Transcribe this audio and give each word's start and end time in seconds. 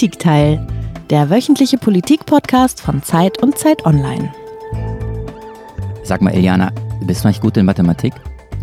Das 0.00 0.08
Politikteil, 0.08 0.66
der 1.10 1.28
wöchentliche 1.28 1.76
Politik-Podcast 1.76 2.80
von 2.80 3.02
Zeit 3.02 3.42
und 3.42 3.58
Zeit 3.58 3.84
Online. 3.84 4.32
Sag 6.04 6.22
mal, 6.22 6.32
Eliana, 6.32 6.72
bist 7.02 7.22
du 7.22 7.28
eigentlich 7.28 7.42
gut 7.42 7.58
in 7.58 7.66
Mathematik? 7.66 8.14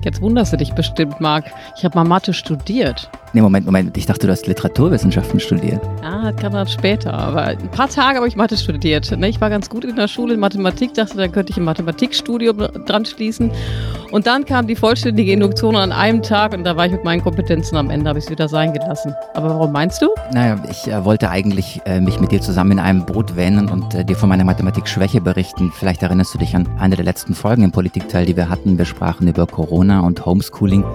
Jetzt 0.04 0.20
wunderst 0.20 0.54
du 0.54 0.58
dich 0.58 0.74
bestimmt, 0.74 1.22
Marc. 1.22 1.46
Ich 1.78 1.86
habe 1.86 1.96
mal 1.96 2.06
Mathe 2.06 2.34
studiert. 2.34 3.12
Nee, 3.34 3.42
Moment, 3.42 3.68
Moment. 3.68 3.96
Ich 3.98 4.08
dachte, 4.08 4.26
du 4.26 4.32
hast 4.32 4.48
Literaturwissenschaften 4.48 5.40
studiert. 5.40 5.80
Ja, 6.02 6.32
das 6.32 6.42
kam 6.42 6.54
dann 6.54 6.68
später. 6.68 7.14
Aber 7.14 7.44
ein 7.44 7.70
paar 7.70 7.88
Tage 7.88 8.18
habe 8.18 8.28
ich 8.28 8.36
Mathe 8.36 8.58
studiert. 8.58 9.12
Ne, 9.16 9.30
ich 9.30 9.40
war 9.40 9.52
ganz 9.52 9.70
gut 9.70 9.86
in 9.86 9.96
der 9.96 10.08
Schule 10.08 10.34
in 10.34 10.40
Mathematik, 10.40 10.96
dachte, 10.96 11.18
dann 11.18 11.32
könnte 11.32 11.52
ich 11.52 11.58
ein 11.58 11.66
Mathematikstudium 11.66 12.58
dran 12.88 13.06
schließen. 13.06 13.52
Und 14.12 14.26
dann 14.26 14.46
kam 14.46 14.68
die 14.68 14.76
vollständige 14.76 15.32
Induktion 15.34 15.76
an 15.76 15.92
einem 15.92 16.22
Tag 16.22 16.54
und 16.54 16.64
da 16.64 16.78
war 16.78 16.86
ich 16.86 16.92
mit 16.94 17.04
meinen 17.04 17.22
Kompetenzen 17.22 17.76
am 17.76 17.90
Ende, 17.90 18.08
habe 18.10 18.20
ich 18.20 18.26
es 18.26 18.32
wieder 18.32 18.48
sein 18.48 18.74
gelassen. 18.74 19.14
Aber 19.34 19.50
warum 19.50 19.72
meinst 19.72 20.02
du? 20.02 20.08
Naja, 20.32 20.58
ich 20.70 20.88
äh, 20.88 21.04
wollte 21.04 21.30
eigentlich 21.30 21.82
äh, 21.86 22.00
mich 22.00 22.20
mit 22.20 22.32
dir 22.32 22.42
zusammen 22.42 22.74
in 22.74 22.80
einem 22.80 23.06
Boot 23.06 23.36
wähnen 23.36 23.70
und 23.70 23.94
äh, 23.94 24.06
dir 24.06 24.16
von 24.16 24.30
meiner 24.30 24.46
Mathematik-Schwäche 24.46 25.20
berichten. 25.20 25.72
Vielleicht 25.76 26.04
erinnerst 26.04 26.34
du 26.34 26.38
dich 26.38 26.56
an 26.56 26.68
eine 26.80 26.96
der 26.96 27.04
letzten 27.06 27.34
Folgen 27.34 27.64
im 27.64 27.72
Politikteil, 27.72 28.26
die 28.26 28.38
wir 28.38 28.50
hatten. 28.50 28.78
Wir 28.78 28.86
sprachen 28.86 29.28
über 29.28 29.46
Corona 29.46 30.00
und 30.02 30.26
Homeschooling. 30.26 30.86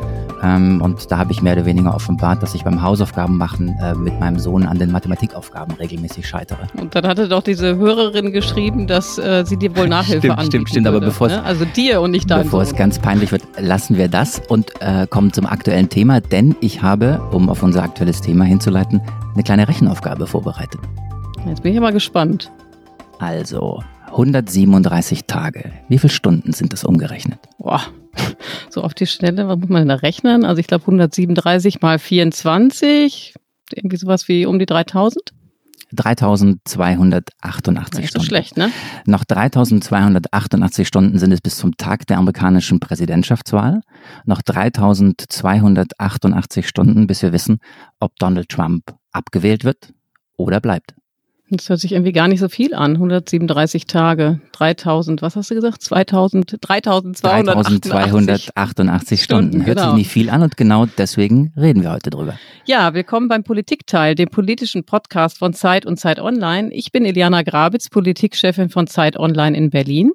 Ähm, 0.43 0.81
und 0.83 1.11
da 1.11 1.19
habe 1.19 1.33
ich 1.33 1.43
mehr 1.43 1.53
oder 1.53 1.67
weniger 1.67 1.95
offenbart, 1.95 2.43
dass 2.43 2.55
ich 2.55 2.65
beim 2.65 2.83
Hausaufgaben 2.83 3.37
machen 3.37 3.77
äh, 3.81 3.95
mit 3.95 4.19
meinem 4.19 4.39
Sohn 4.39 4.67
an 4.67 4.79
den 4.79 4.91
Mathematikaufgaben 4.91 5.75
regelmäßig 5.77 6.27
scheitere. 6.27 6.67
Und 6.81 6.95
dann 6.95 7.07
hatte 7.07 7.29
doch 7.29 7.43
diese 7.43 7.77
Hörerin 7.77 8.33
geschrieben, 8.33 8.87
dass 8.87 9.19
äh, 9.19 9.45
sie 9.47 9.57
dir 9.57 9.77
wohl 9.77 9.89
Nachhilfe 9.93 10.19
stimmt, 10.21 10.33
anbieten 10.39 10.51
Stimmt, 10.53 10.69
stimmt, 10.71 10.87
aber 10.87 10.97
würde, 10.97 11.07
bevor 11.07 11.29
ne? 11.29 11.43
Also 11.45 11.65
dir 11.65 12.01
und 12.01 12.11
nicht 12.11 12.31
deinem 12.31 12.45
Bevor 12.45 12.63
es 12.63 12.71
Sohn. 12.71 12.79
ganz 12.79 12.99
peinlich 13.03 13.33
wird, 13.33 13.43
lassen 13.59 13.97
wir 13.97 14.09
das 14.09 14.41
und 14.49 14.73
äh, 14.81 15.07
kommen 15.09 15.33
zum 15.33 15.45
aktuellen 15.47 15.89
Thema, 15.89 16.21
denn 16.21 16.55
ich 16.61 16.83
habe, 16.83 17.21
um 17.33 17.51
auf 17.51 17.63
unser 17.63 17.83
aktuelles 17.83 18.21
Thema 18.21 18.45
hinzuleiten, 18.45 19.03
eine 19.35 19.43
kleine 19.43 19.69
Rechenaufgabe 19.69 20.27
vorbereitet. 20.27 20.81
Jetzt 21.47 21.63
bin 21.63 21.73
ich 21.73 21.79
aber 21.79 21.93
gespannt. 21.93 22.51
Also 23.19 23.83
137 24.07 25.25
Tage. 25.27 25.73
Wie 25.89 25.99
viele 25.99 26.13
Stunden 26.13 26.53
sind 26.53 26.73
das 26.73 26.85
umgerechnet? 26.85 27.41
Boah, 27.59 27.83
so 28.71 28.83
auf 28.83 28.95
die 28.95 29.07
Schnelle, 29.07 29.49
was 29.49 29.59
muss 29.59 29.69
man 29.69 29.83
denn 29.83 29.89
da 29.89 29.97
rechnen? 29.97 30.45
Also 30.45 30.61
ich 30.61 30.67
glaube 30.67 30.83
137 30.85 31.81
mal 31.81 31.99
24, 31.99 33.35
irgendwie 33.75 33.97
sowas 33.97 34.29
wie 34.29 34.47
um 34.47 34.59
die 34.59 34.67
3000. 34.67 35.33
3288 35.93 38.01
Nicht 38.01 38.13
so 38.13 38.21
Stunden. 38.21 38.27
schlecht, 38.27 38.57
ne? 38.57 38.71
Noch 39.07 39.25
3288 39.25 40.89
Stunden 40.89 41.19
sind 41.19 41.33
es 41.33 41.41
bis 41.41 41.57
zum 41.57 41.77
Tag 41.77 42.07
der 42.07 42.19
amerikanischen 42.19 42.81
Präsidentschaftswahl. 42.81 43.81
Noch 44.25 44.43
3288 44.43 46.69
Stunden, 46.69 47.07
bis 47.07 47.23
wir 47.23 47.33
wissen, 47.33 47.59
ob 48.01 48.17
Donald 48.19 48.49
Trump 48.49 48.95
abgewählt 49.13 49.63
wird 49.65 49.93
oder 50.37 50.61
bleibt. 50.61 50.95
Das 51.57 51.69
hört 51.69 51.81
sich 51.81 51.93
irgendwie 51.93 52.13
gar 52.13 52.29
nicht 52.29 52.41
so 52.41 52.49
viel 52.49 52.73
an. 52.73 52.95
137 52.95 53.87
Tage, 53.87 54.41
3000, 54.53 55.21
was 55.21 55.37
hast 55.37 55.51
du 55.51 55.55
gesagt? 55.55 55.83
2000, 55.83 56.57
3288. 56.63 57.81
3288 57.91 59.23
Stunden. 59.23 59.67
Hört 59.67 59.77
genau. 59.77 59.91
sich 59.91 59.99
nicht 59.99 60.11
viel 60.11 60.31
an 60.31 60.43
und 60.43 60.57
genau 60.57 60.87
deswegen 60.87 61.53
reden 61.55 61.83
wir 61.83 61.93
heute 61.93 62.09
drüber. 62.09 62.39
Ja, 62.65 62.95
willkommen 62.95 63.29
beim 63.29 63.45
Politikteil, 63.45 64.15
dem 64.15 64.31
politischen 64.31 64.85
Podcast 64.85 65.37
von 65.37 65.53
Zeit 65.53 65.85
und 65.85 65.99
Zeit 65.99 66.21
Online. 66.21 66.73
Ich 66.73 66.91
bin 66.91 67.05
Eliana 67.05 67.43
Grabitz, 67.43 67.91
Politikchefin 67.91 68.71
von 68.71 68.87
Zeit 68.87 69.19
Online 69.19 69.55
in 69.55 69.69
Berlin. 69.69 70.13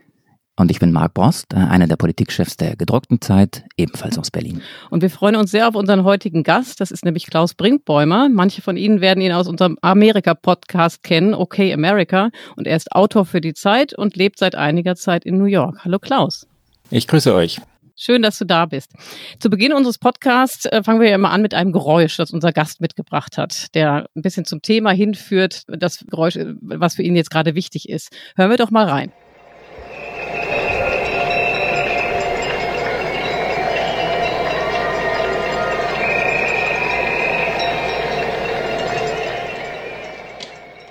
Und 0.60 0.72
ich 0.72 0.80
bin 0.80 0.92
Marc 0.92 1.14
Borst, 1.14 1.54
äh, 1.54 1.58
einer 1.58 1.88
der 1.88 1.98
Politikchefs 1.98 2.58
der 2.58 2.76
gedruckten 2.76 3.22
Zeit, 3.22 3.64
ebenfalls 3.78 4.18
aus 4.18 4.32
Berlin. 4.32 4.62
Und 4.90 5.04
wir 5.04 5.12
freuen 5.12 5.36
uns 5.36 5.52
sehr 5.52 5.68
auf 5.68 5.76
unseren 5.76 6.04
heutigen 6.04 6.42
Gast. 6.42 6.82
Das 6.82 6.90
ist 6.90 7.06
nämlich 7.06 7.28
Klaus 7.28 7.54
Brinkbäumer. 7.54 8.28
Manche 8.28 8.64
von 8.64 8.76
Ihnen 8.76 9.00
werden 9.00 9.22
ihn 9.22 9.32
aus 9.32 9.48
unserem 9.48 9.78
Amerika-Podcast 9.82 11.04
kennen, 11.04 11.36
Okay 11.36 11.72
America. 11.72 12.32
Und 12.56 12.66
er 12.66 12.76
ist 12.76 12.92
Autor 12.92 13.26
für 13.26 13.40
die 13.40 13.54
Zeit 13.54 13.94
und 13.94 14.16
lebt 14.16 14.40
seit 14.40 14.56
einiger 14.56 14.96
Zeit 14.96 15.26
in 15.26 15.38
New 15.38 15.46
York. 15.46 15.86
Hallo 15.86 16.00
Klaus. 16.00 16.48
Ich 16.90 17.08
grüße 17.08 17.36
euch. 17.36 17.62
Schön, 17.96 18.24
dass 18.24 18.40
du 18.40 18.46
da 18.46 18.66
bist. 18.66 18.94
Zu 19.40 19.52
Beginn 19.52 19.74
unseres 19.74 20.00
Podcasts 20.00 20.66
äh, 20.66 20.82
fangen 20.84 21.02
wir 21.02 21.10
ja 21.10 21.16
immer 21.16 21.32
an 21.32 21.44
mit 21.44 21.54
einem 21.54 21.72
Geräusch, 21.72 22.18
das 22.18 22.32
unser 22.32 22.52
Gast 22.52 22.82
mitgebracht 22.82 23.38
hat, 23.38 23.74
der 23.76 24.08
ein 24.16 24.22
bisschen 24.22 24.46
zum 24.46 24.62
Thema 24.64 24.92
hinführt, 24.92 25.64
das 25.68 26.04
Geräusch, 26.08 26.36
äh, 26.36 26.56
was 26.62 26.96
für 26.96 27.04
ihn 27.04 27.16
jetzt 27.16 27.30
gerade 27.30 27.54
wichtig 27.54 27.90
ist. 27.90 28.12
Hören 28.36 28.50
wir 28.50 28.58
doch 28.58 28.72
mal 28.72 28.88
rein. 28.88 29.12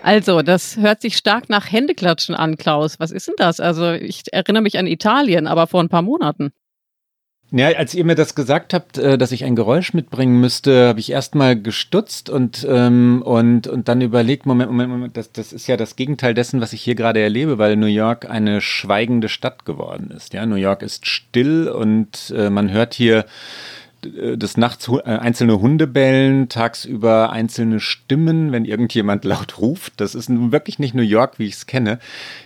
Also, 0.07 0.43
das 0.43 0.77
hört 0.77 1.01
sich 1.01 1.17
stark 1.17 1.49
nach 1.49 1.73
Händeklatschen 1.73 2.37
an, 2.37 2.57
Klaus. 2.57 3.01
Was 3.01 3.11
ist 3.11 3.27
denn 3.27 3.35
das? 3.39 3.59
Also, 3.59 3.91
ich 3.91 4.23
erinnere 4.33 4.63
mich 4.63 4.79
an 4.79 4.87
Italien, 4.87 5.49
aber 5.49 5.67
vor 5.67 5.83
ein 5.83 5.89
paar 5.89 6.03
Monaten. 6.03 6.53
Ja, 7.51 7.67
als 7.71 7.93
ihr 7.93 8.05
mir 8.05 8.15
das 8.15 8.37
gesagt 8.37 8.73
habt, 8.73 8.99
äh, 8.99 9.19
dass 9.19 9.33
ich 9.33 9.43
ein 9.43 9.57
Geräusch 9.57 9.95
mitbringen 9.95 10.41
müsste, 10.41 10.87
habe 10.87 11.01
ich 11.01 11.11
erstmal 11.11 11.61
gestutzt 11.61 12.31
und, 12.31 12.65
ähm, 12.71 13.21
und, 13.25 13.67
und 13.67 13.89
dann 13.89 14.01
überlegt, 14.01 14.47
Moment, 14.47 14.71
Moment, 14.71 14.91
Moment, 14.91 15.17
das, 15.17 15.33
das 15.33 15.53
ist 15.53 15.67
ja 15.67 15.77
das 15.77 15.97
Gegenteil 15.97 16.35
dessen, 16.35 16.61
was 16.61 16.73
ich 16.73 16.83
hier 16.83 16.95
gerade 16.95 17.19
erlebe, 17.21 17.59
weil 17.59 17.75
New 17.75 17.87
York 17.87 18.31
eine 18.31 18.61
schweigende 18.61 19.29
Stadt 19.29 19.65
geworden 19.65 20.13
ist. 20.13 20.35
Ja, 20.35 20.47
New 20.47 20.55
York 20.55 20.83
ist 20.83 21.07
still 21.07 21.69
und 21.69 22.33
äh, 22.37 22.49
man 22.49 22.71
hört 22.71 22.95
hier 22.95 23.25
des 24.37 24.57
Nachts 24.57 24.89
äh, 24.89 25.03
einzelne 25.03 25.61
Hunde 25.61 25.87
bellen, 25.87 26.49
tagsüber 26.49 27.31
einzelne 27.31 27.81
Stimmen, 27.81 28.53
wenn 28.53 28.65
irgendjemand 28.65 29.25
laut 29.27 29.59
ruft. 29.59 29.95
Das 30.01 30.15
ist 30.15 30.29
nun 30.29 30.53
wirklich 30.53 30.79
nicht 30.79 30.95
New 30.95 31.03
York, 31.03 31.39
wie 31.39 31.47
ich 31.47 31.55
es 31.55 31.67
kenne. 31.67 31.99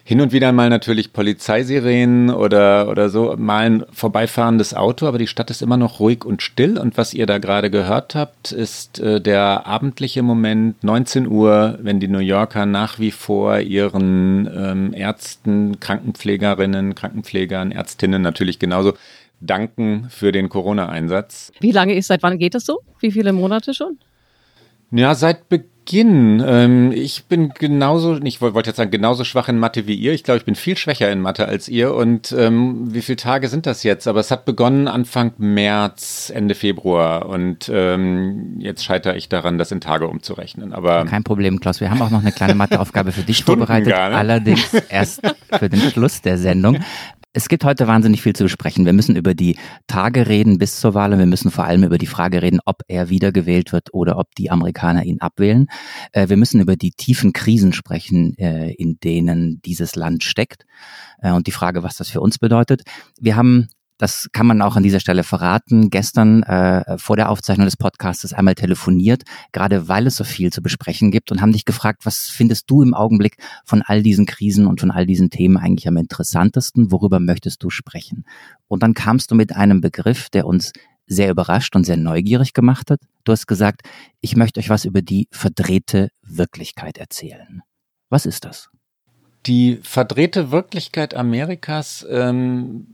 Hin 0.05 0.21
und 0.21 0.33
wieder 0.33 0.53
mal 0.53 0.71
natürlich 0.71 1.13
Polizeisirenen 1.13 2.31
oder, 2.31 2.89
oder 2.89 3.09
so, 3.09 3.35
mal 3.37 3.67
ein 3.67 3.85
vorbeifahrendes 3.93 4.75
Auto, 4.75 5.07
aber 5.07 5.19
die 5.19 5.27
Stadt 5.27 5.51
ist 5.51 5.63
immer 5.63 5.77
noch 5.77 6.01
ruhig 6.01 6.25
und 6.25 6.43
still. 6.43 6.79
Und 6.79 6.97
was 6.97 7.15
ihr 7.15 7.27
da 7.27 7.39
gerade 7.39 7.71
gehört 7.71 8.15
habt, 8.15 8.53
ist 8.53 8.99
äh, 9.01 9.21
der 9.21 9.67
abendliche 9.67 10.23
Moment, 10.23 10.83
19 10.83 11.27
Uhr, 11.27 11.79
wenn 11.83 12.01
die 12.01 12.09
New 12.09 12.19
Yorker 12.19 12.67
nach 12.67 12.99
wie 12.99 13.11
vor 13.11 13.61
ihren 13.61 14.51
ähm, 14.55 14.95
Ärzten, 14.95 15.81
Krankenpflegerinnen, 15.81 16.95
Krankenpflegern, 16.95 17.73
Ärztinnen 17.73 18.23
natürlich 18.23 18.59
genauso 18.59 18.95
danken 19.41 20.07
für 20.11 20.33
den 20.33 20.49
Corona-Einsatz. 20.49 21.53
Wie 21.61 21.73
lange 21.73 21.95
ist, 21.95 22.09
seit 22.09 22.23
wann 22.23 22.39
geht 22.39 22.55
das 22.55 22.67
so? 22.67 22.81
Wie 23.01 23.11
viele 23.11 23.33
Monate 23.33 23.75
schon? 23.75 23.99
Ja, 24.93 25.15
seit 25.15 25.49
Beginn. 25.49 26.43
Ähm, 26.45 26.93
ich 26.93 27.25
bin 27.25 27.51
genauso, 27.57 28.21
ich 28.23 28.41
wollte 28.41 28.71
jetzt 28.71 28.77
sagen, 28.77 28.91
genauso 28.91 29.23
schwach 29.25 29.49
in 29.49 29.59
Mathe 29.59 29.87
wie 29.87 29.95
ihr. 29.95 30.13
Ich 30.13 30.25
glaube, 30.25 30.39
ich 30.39 30.45
bin 30.45 30.57
viel 30.57 30.77
schwächer 30.77 31.11
in 31.11 31.21
Mathe 31.21 31.47
als 31.47 31.69
ihr. 31.69 31.95
Und 31.95 32.35
ähm, 32.37 32.93
wie 32.93 33.01
viele 33.01 33.17
Tage 33.17 33.49
sind 33.49 33.67
das 33.67 33.85
jetzt? 33.85 34.09
Aber 34.09 34.19
es 34.19 34.33
hat 34.33 34.45
begonnen 34.45 34.89
Anfang 34.89 35.33
März, 35.39 36.33
Ende 36.35 36.57
Februar. 36.57 37.27
Und 37.29 37.71
ähm, 37.73 38.57
jetzt 38.59 38.85
scheitere 38.85 39.17
ich 39.17 39.29
daran, 39.29 39.59
das 39.59 39.71
in 39.71 39.81
Tage 39.81 40.09
umzurechnen. 40.09 40.73
Aber 40.73 41.05
Kein 41.05 41.25
Problem, 41.25 41.61
Klaus. 41.61 41.81
Wir 41.81 41.91
haben 41.91 42.03
auch 42.03 42.11
noch 42.11 42.23
eine 42.23 42.33
kleine 42.33 42.55
Matheaufgabe 42.57 43.13
für 43.13 43.23
dich 43.23 43.39
Stunden 43.39 43.61
vorbereitet. 43.61 43.93
gar, 43.93 44.11
ne? 44.11 44.17
Allerdings 44.17 44.75
erst 44.89 45.23
für 45.57 45.69
den 45.69 45.81
Schluss 45.81 46.21
der 46.21 46.37
Sendung. 46.37 46.79
Es 47.33 47.49
gibt 47.49 47.63
heute 47.63 47.87
wahnsinnig 47.87 48.23
viel 48.23 48.33
zu 48.35 48.43
besprechen. 48.43 48.87
Wir 48.87 48.93
müssen 48.93 49.15
über 49.15 49.35
die 49.35 49.57
Tage 49.87 50.27
reden 50.27 50.59
bis 50.59 50.81
zur 50.81 50.95
Wahl 50.95 51.13
und 51.13 51.21
wir 51.21 51.27
müssen 51.27 51.53
vor 51.53 51.65
allem 51.65 51.85
über 51.85 51.97
die 51.97 52.09
Frage 52.09 52.43
reden, 52.43 52.59
ob 52.65 52.83
er 52.89 53.09
wiedergewählt 53.09 53.73
wird 53.73 53.95
oder 53.95 54.19
ob 54.19 54.35
die 54.35 54.51
Amerikaner 54.51 55.05
ihn 55.05 55.21
abwählen. 55.21 55.69
Äh, 56.11 56.29
Wir 56.29 56.37
müssen 56.37 56.61
über 56.61 56.75
die 56.75 56.91
tiefen 56.91 57.33
Krisen 57.33 57.73
sprechen, 57.73 58.37
äh, 58.37 58.73
in 58.73 58.99
denen 58.99 59.61
dieses 59.65 59.95
Land 59.95 60.25
steckt 60.25 60.67
äh, 61.23 61.31
und 61.31 61.47
die 61.47 61.53
Frage, 61.53 61.85
was 61.85 61.97
das 61.97 62.09
für 62.09 62.21
uns 62.21 62.39
bedeutet. 62.39 62.83
Wir 63.21 63.37
haben 63.37 63.69
das 64.01 64.31
kann 64.33 64.47
man 64.47 64.63
auch 64.63 64.77
an 64.77 64.83
dieser 64.83 64.99
Stelle 64.99 65.25
verraten. 65.25 65.91
Gestern 65.91 66.43
äh, 66.45 66.97
vor 66.97 67.17
der 67.17 67.29
Aufzeichnung 67.29 67.67
des 67.67 67.77
Podcasts 67.77 68.33
einmal 68.33 68.55
telefoniert, 68.55 69.25
gerade 69.53 69.89
weil 69.89 70.07
es 70.07 70.17
so 70.17 70.25
viel 70.25 70.51
zu 70.51 70.63
besprechen 70.63 71.11
gibt 71.11 71.31
und 71.31 71.43
haben 71.43 71.53
dich 71.53 71.67
gefragt, 71.67 72.07
was 72.07 72.31
findest 72.31 72.71
du 72.71 72.83
im 72.83 72.95
Augenblick 72.95 73.37
von 73.67 73.83
all 73.83 74.03
diesen 74.03 74.25
Krisen 74.25 74.67
und 74.67 74.81
von 74.81 74.91
all 74.91 75.05
diesen 75.05 75.29
Themen 75.29 75.59
eigentlich 75.59 75.87
am 75.87 75.99
interessantesten? 75.99 76.91
Worüber 76.91 77.21
möchtest 77.21 77.63
du 77.63 77.69
sprechen? 77.69 78.25
Und 78.69 78.83
dann 78.83 78.95
kamst 78.95 79.33
du 79.33 79.35
mit 79.35 79.55
einem 79.55 79.83
Begriff, 79.83 80.31
der 80.31 80.47
uns 80.47 80.73
sehr 81.07 81.31
überrascht 81.31 81.77
und 81.77 81.85
sehr 81.85 81.99
neugierig 81.99 82.55
gemacht 82.55 82.91
hat. 82.91 83.01
Du 83.25 83.33
hast 83.33 83.47
gesagt, 83.47 83.83
ich 84.23 84.35
möchte 84.35 84.61
euch 84.61 84.71
was 84.71 84.87
über 84.87 85.03
die 85.03 85.29
verdrehte 85.31 86.09
Wirklichkeit 86.23 86.97
erzählen. 86.97 87.61
Was 88.09 88.25
ist 88.25 88.47
das? 88.47 88.71
Die 89.47 89.81
verdrehte 89.83 90.51
Wirklichkeit 90.51 91.15
Amerikas 91.15 92.07
ähm, 92.11 92.87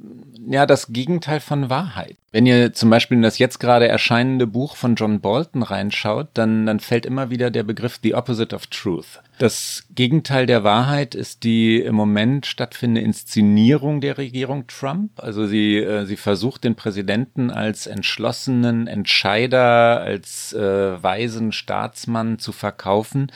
ja 0.48 0.64
das 0.64 0.92
Gegenteil 0.92 1.40
von 1.40 1.70
Wahrheit. 1.70 2.16
Wenn 2.30 2.46
ihr 2.46 2.72
zum 2.72 2.90
Beispiel 2.90 3.16
in 3.16 3.22
das 3.22 3.38
jetzt 3.38 3.58
gerade 3.58 3.88
erscheinende 3.88 4.46
Buch 4.46 4.76
von 4.76 4.94
John 4.94 5.20
Bolton 5.20 5.62
reinschaut, 5.62 6.28
dann, 6.34 6.66
dann 6.66 6.80
fällt 6.80 7.06
immer 7.06 7.30
wieder 7.30 7.50
der 7.50 7.62
Begriff 7.62 7.98
The 8.02 8.14
Opposite 8.14 8.54
of 8.54 8.66
Truth. 8.66 9.20
Das 9.38 9.86
Gegenteil 9.94 10.46
der 10.46 10.62
Wahrheit 10.62 11.14
ist 11.14 11.44
die 11.44 11.80
im 11.80 11.94
Moment 11.94 12.46
stattfindende 12.46 13.00
Inszenierung 13.00 14.00
der 14.00 14.18
Regierung 14.18 14.66
Trump. 14.66 15.12
Also 15.16 15.46
sie, 15.46 15.78
äh, 15.78 16.04
sie 16.04 16.16
versucht 16.16 16.64
den 16.64 16.74
Präsidenten 16.74 17.50
als 17.50 17.86
entschlossenen 17.86 18.86
Entscheider, 18.86 20.00
als 20.00 20.52
äh, 20.52 21.02
weisen 21.02 21.52
Staatsmann 21.52 22.38
zu 22.38 22.52
verkaufen 22.52 23.32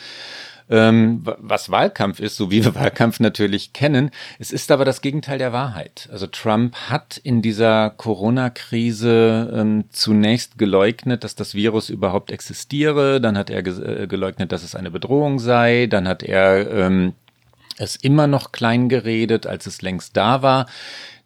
ähm, 0.71 1.23
was 1.25 1.71
Wahlkampf 1.71 2.21
ist, 2.21 2.37
so 2.37 2.51
wie 2.51 2.65
wir 2.65 2.75
Wahlkampf 2.77 3.21
natürlich 3.21 3.73
kennen. 3.73 4.11
Es 4.39 4.53
ist 4.53 4.71
aber 4.71 4.85
das 4.85 5.03
Gegenteil 5.03 5.39
der 5.39 5.53
Wahrheit. 5.53 6.09
Also 6.13 6.27
Trump 6.27 6.75
hat 6.89 7.19
in 7.19 7.43
dieser 7.43 7.91
Corona-Krise 7.91 9.53
ähm, 9.55 9.85
zunächst 9.91 10.59
geleugnet, 10.59 11.25
dass 11.25 11.35
das 11.35 11.55
Virus 11.55 11.91
überhaupt 11.91 12.31
existiere. 12.31 13.21
Dann 13.21 13.37
hat 13.37 13.51
er 13.51 13.63
ge 13.63 14.03
äh, 14.03 14.07
geleugnet, 14.07 14.53
dass 14.53 14.63
es 14.63 14.75
eine 14.75 14.91
Bedrohung 14.91 15.39
sei. 15.39 15.87
Dann 15.87 16.07
hat 16.07 16.23
er 16.23 16.71
ähm, 16.71 17.15
es 17.77 17.97
immer 17.97 18.27
noch 18.27 18.53
klein 18.53 18.89
geredet, 18.89 19.47
als 19.47 19.67
es 19.67 19.83
längst 19.83 20.17
da 20.17 20.43
war. 20.43 20.67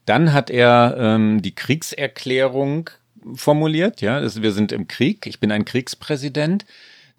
Dann 0.06 0.32
hat 0.32 0.50
er 0.50 0.96
ähm, 0.98 1.42
die 1.42 1.54
Kriegserklärung 1.54 2.90
formuliert, 3.34 4.02
ja, 4.02 4.20
wir 4.22 4.52
sind 4.52 4.70
im 4.70 4.86
Krieg, 4.86 5.26
ich 5.26 5.40
bin 5.40 5.50
ein 5.50 5.64
Kriegspräsident. 5.64 6.66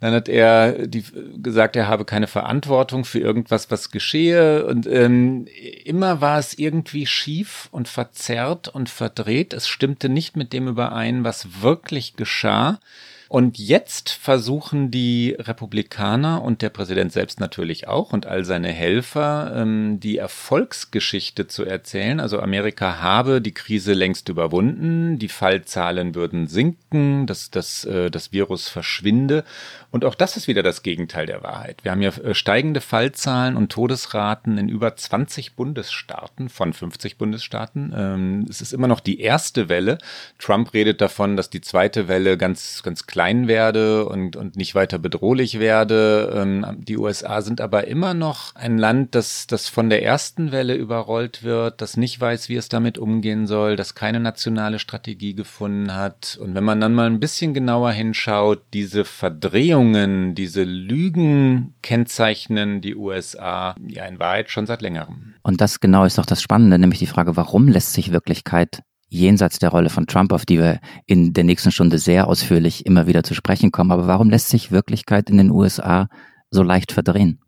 Dann 0.06 0.14
hat 0.14 0.30
er 0.30 0.86
die, 0.86 1.04
gesagt, 1.42 1.76
er 1.76 1.88
habe 1.88 2.06
keine 2.06 2.28
Verantwortung 2.28 3.06
für 3.06 3.18
irgendwas, 3.18 3.72
was 3.72 3.90
geschehe. 3.90 4.64
Und 4.68 4.86
ähm, 4.86 5.48
immer 5.84 6.22
war 6.22 6.38
es 6.38 6.60
irgendwie 6.60 7.08
schief 7.08 7.70
und 7.72 7.88
verzerrt 7.88 8.68
und 8.68 8.88
verdreht. 8.88 9.52
Es 9.52 9.68
stimmte 9.68 10.08
nicht 10.08 10.38
mit 10.38 10.54
dem 10.54 10.68
überein, 10.68 11.24
was 11.24 11.64
wirklich 11.64 12.16
geschah. 12.18 12.80
Und 13.28 13.58
jetzt 13.58 14.12
versuchen 14.12 14.92
die 14.92 15.36
Republikaner 15.38 16.44
und 16.44 16.62
der 16.62 16.70
Präsident 16.70 17.12
selbst 17.12 17.40
natürlich 17.40 17.88
auch 17.88 18.14
und 18.14 18.26
all 18.26 18.46
seine 18.46 18.70
Helfer 18.70 19.54
ähm, 19.56 20.00
die 20.00 20.18
Erfolgsgeschichte 20.18 21.48
zu 21.48 21.66
erzählen. 21.66 22.20
Also 22.20 22.40
Amerika 22.40 23.00
habe 23.02 23.42
die 23.42 23.54
Krise 23.54 23.94
längst 23.94 24.30
überwunden, 24.30 25.18
die 25.18 25.30
Fallzahlen 25.30 26.14
würden 26.14 26.48
sinken, 26.48 27.26
dass 27.26 27.50
das, 27.50 27.86
äh, 27.86 28.12
das 28.12 28.32
Virus 28.32 28.70
verschwinde. 28.70 29.44
Und 29.92 30.06
auch 30.06 30.16
das 30.16 30.38
ist 30.38 30.48
wieder 30.48 30.62
das 30.62 30.84
Gegenteil 30.84 31.26
der 31.26 31.42
Wahrheit. 31.42 31.84
Wir 31.84 31.92
haben 31.92 32.02
ja 32.02 32.10
äh, 32.10 32.36
steigende 32.36 32.82
Fallzahlen 32.82 33.56
und 33.56 33.72
Todesraten 33.72 34.58
in 34.58 34.70
über 34.70 34.96
20 34.96 35.56
Bundesstaaten 35.56 36.50
von 36.50 36.74
50 36.74 37.18
Bundesstaaten. 37.18 37.94
Ähm, 37.96 38.46
es 38.50 38.62
ist 38.62 38.74
immer 38.74 38.88
noch 38.88 39.00
die 39.00 39.22
erste 39.22 39.70
Welle. 39.70 39.98
Trump 40.38 40.74
redet 40.74 41.02
davon, 41.02 41.38
dass 41.38 41.50
die 41.50 41.62
zweite 41.62 42.08
Welle 42.08 42.38
ganz, 42.38 42.84
ganz 42.84 43.08
klein 43.16 43.48
werde 43.48 44.10
und, 44.10 44.36
und 44.36 44.58
nicht 44.58 44.76
weiter 44.76 45.00
bedrohlich 45.00 45.60
werde. 45.60 46.34
Ähm, 46.36 46.66
die 46.80 46.98
USA 46.98 47.42
sind 47.42 47.62
aber 47.62 47.88
immer 47.88 48.14
noch 48.14 48.54
ein 48.56 48.78
Land, 48.78 49.16
das, 49.16 49.48
das 49.48 49.70
von 49.70 49.90
der 49.90 50.04
ersten 50.04 50.52
Welle 50.52 50.76
überrollt 50.76 51.44
wird, 51.44 51.80
das 51.80 51.96
nicht 51.96 52.20
weiß, 52.20 52.50
wie 52.50 52.58
es 52.58 52.68
damit 52.68 52.98
umgehen 52.98 53.48
soll, 53.48 53.78
das 53.78 53.96
keine 53.96 54.20
nationale 54.20 54.78
Strategie 54.78 55.36
gefunden 55.36 55.96
hat. 55.96 56.38
Und 56.42 56.54
wenn 56.54 56.66
man 56.66 56.82
dann 56.82 56.94
mal 56.94 57.08
ein 57.08 57.22
bisschen 57.22 57.54
genauer 57.54 57.94
hinschaut, 57.94 58.62
diese 58.74 59.06
Verdrehung 59.06 59.86
Verschwörungen, 59.86 60.36
diese 60.36 60.64
Lügen 60.64 61.76
kennzeichnen 61.82 62.82
die 62.82 62.96
USA 62.96 63.76
ja 63.88 64.06
in 64.06 64.20
Wahrheit 64.20 64.50
schon 64.50 64.66
seit 64.66 64.82
längerem. 64.82 65.36
Und 65.44 65.62
das 65.62 65.80
genau 65.80 66.06
ist 66.06 66.18
doch 66.18 66.26
das 66.26 66.42
Spannende, 66.42 66.80
nämlich 66.80 67.00
die 67.00 67.08
Frage, 67.08 67.36
warum 67.38 67.68
lässt 67.68 67.94
sich 67.94 68.12
Wirklichkeit 68.12 68.82
jenseits 69.10 69.60
der 69.60 69.70
Rolle 69.70 69.90
von 69.90 70.08
Trump, 70.08 70.34
auf 70.34 70.46
die 70.46 70.60
wir 70.60 70.80
in 71.06 71.34
der 71.34 71.44
nächsten 71.44 71.72
Stunde 71.72 71.98
sehr 72.00 72.28
ausführlich 72.28 72.86
immer 72.86 73.08
wieder 73.08 73.24
zu 73.24 73.34
sprechen 73.34 73.72
kommen, 73.72 73.92
aber 73.92 74.08
warum 74.08 74.30
lässt 74.30 74.50
sich 74.50 74.72
Wirklichkeit 74.72 75.30
in 75.30 75.38
den 75.38 75.52
USA 75.52 76.08
so 76.52 76.64
leicht 76.64 76.92
verdrehen? 76.92 77.40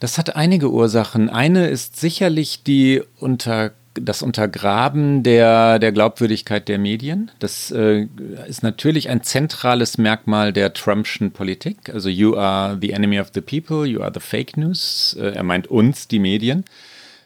Das 0.00 0.18
hat 0.18 0.36
einige 0.36 0.70
Ursachen. 0.70 1.30
Eine 1.30 1.68
ist 1.68 1.96
sicherlich 1.96 2.62
die 2.62 3.02
unter 3.18 3.72
das 3.94 4.22
Untergraben 4.22 5.22
der, 5.22 5.78
der 5.78 5.92
Glaubwürdigkeit 5.92 6.68
der 6.68 6.78
Medien. 6.78 7.30
Das 7.38 7.70
äh, 7.70 8.08
ist 8.48 8.64
natürlich 8.64 9.08
ein 9.08 9.22
zentrales 9.22 9.98
Merkmal 9.98 10.52
der 10.52 10.72
Trumpschen 10.72 11.30
Politik. 11.30 11.90
Also 11.92 12.08
you 12.08 12.36
are 12.36 12.76
the 12.80 12.90
enemy 12.90 13.20
of 13.20 13.30
the 13.34 13.40
people, 13.40 13.86
you 13.86 14.02
are 14.02 14.10
the 14.12 14.20
fake 14.20 14.56
news. 14.56 15.16
Äh, 15.18 15.34
er 15.34 15.44
meint 15.44 15.68
uns, 15.68 16.08
die 16.08 16.18
Medien 16.18 16.64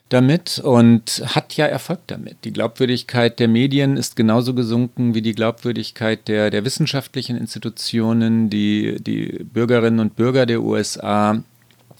damit 0.09 0.59
und 0.59 1.23
hat 1.27 1.57
ja 1.57 1.67
Erfolg 1.67 2.01
damit. 2.07 2.39
Die 2.45 2.53
Glaubwürdigkeit 2.53 3.39
der 3.39 3.49
Medien 3.49 3.97
ist 3.97 4.17
genauso 4.17 4.55
gesunken 4.55 5.15
wie 5.15 5.23
die 5.23 5.35
Glaubwürdigkeit 5.35 6.29
der, 6.29 6.51
der 6.51 6.65
wissenschaftlichen 6.65 7.37
Institutionen. 7.37 8.51
Die, 8.51 8.97
die 9.01 9.45
Bürgerinnen 9.45 10.01
und 10.01 10.17
Bürger 10.17 10.47
der 10.47 10.63
USA 10.63 11.43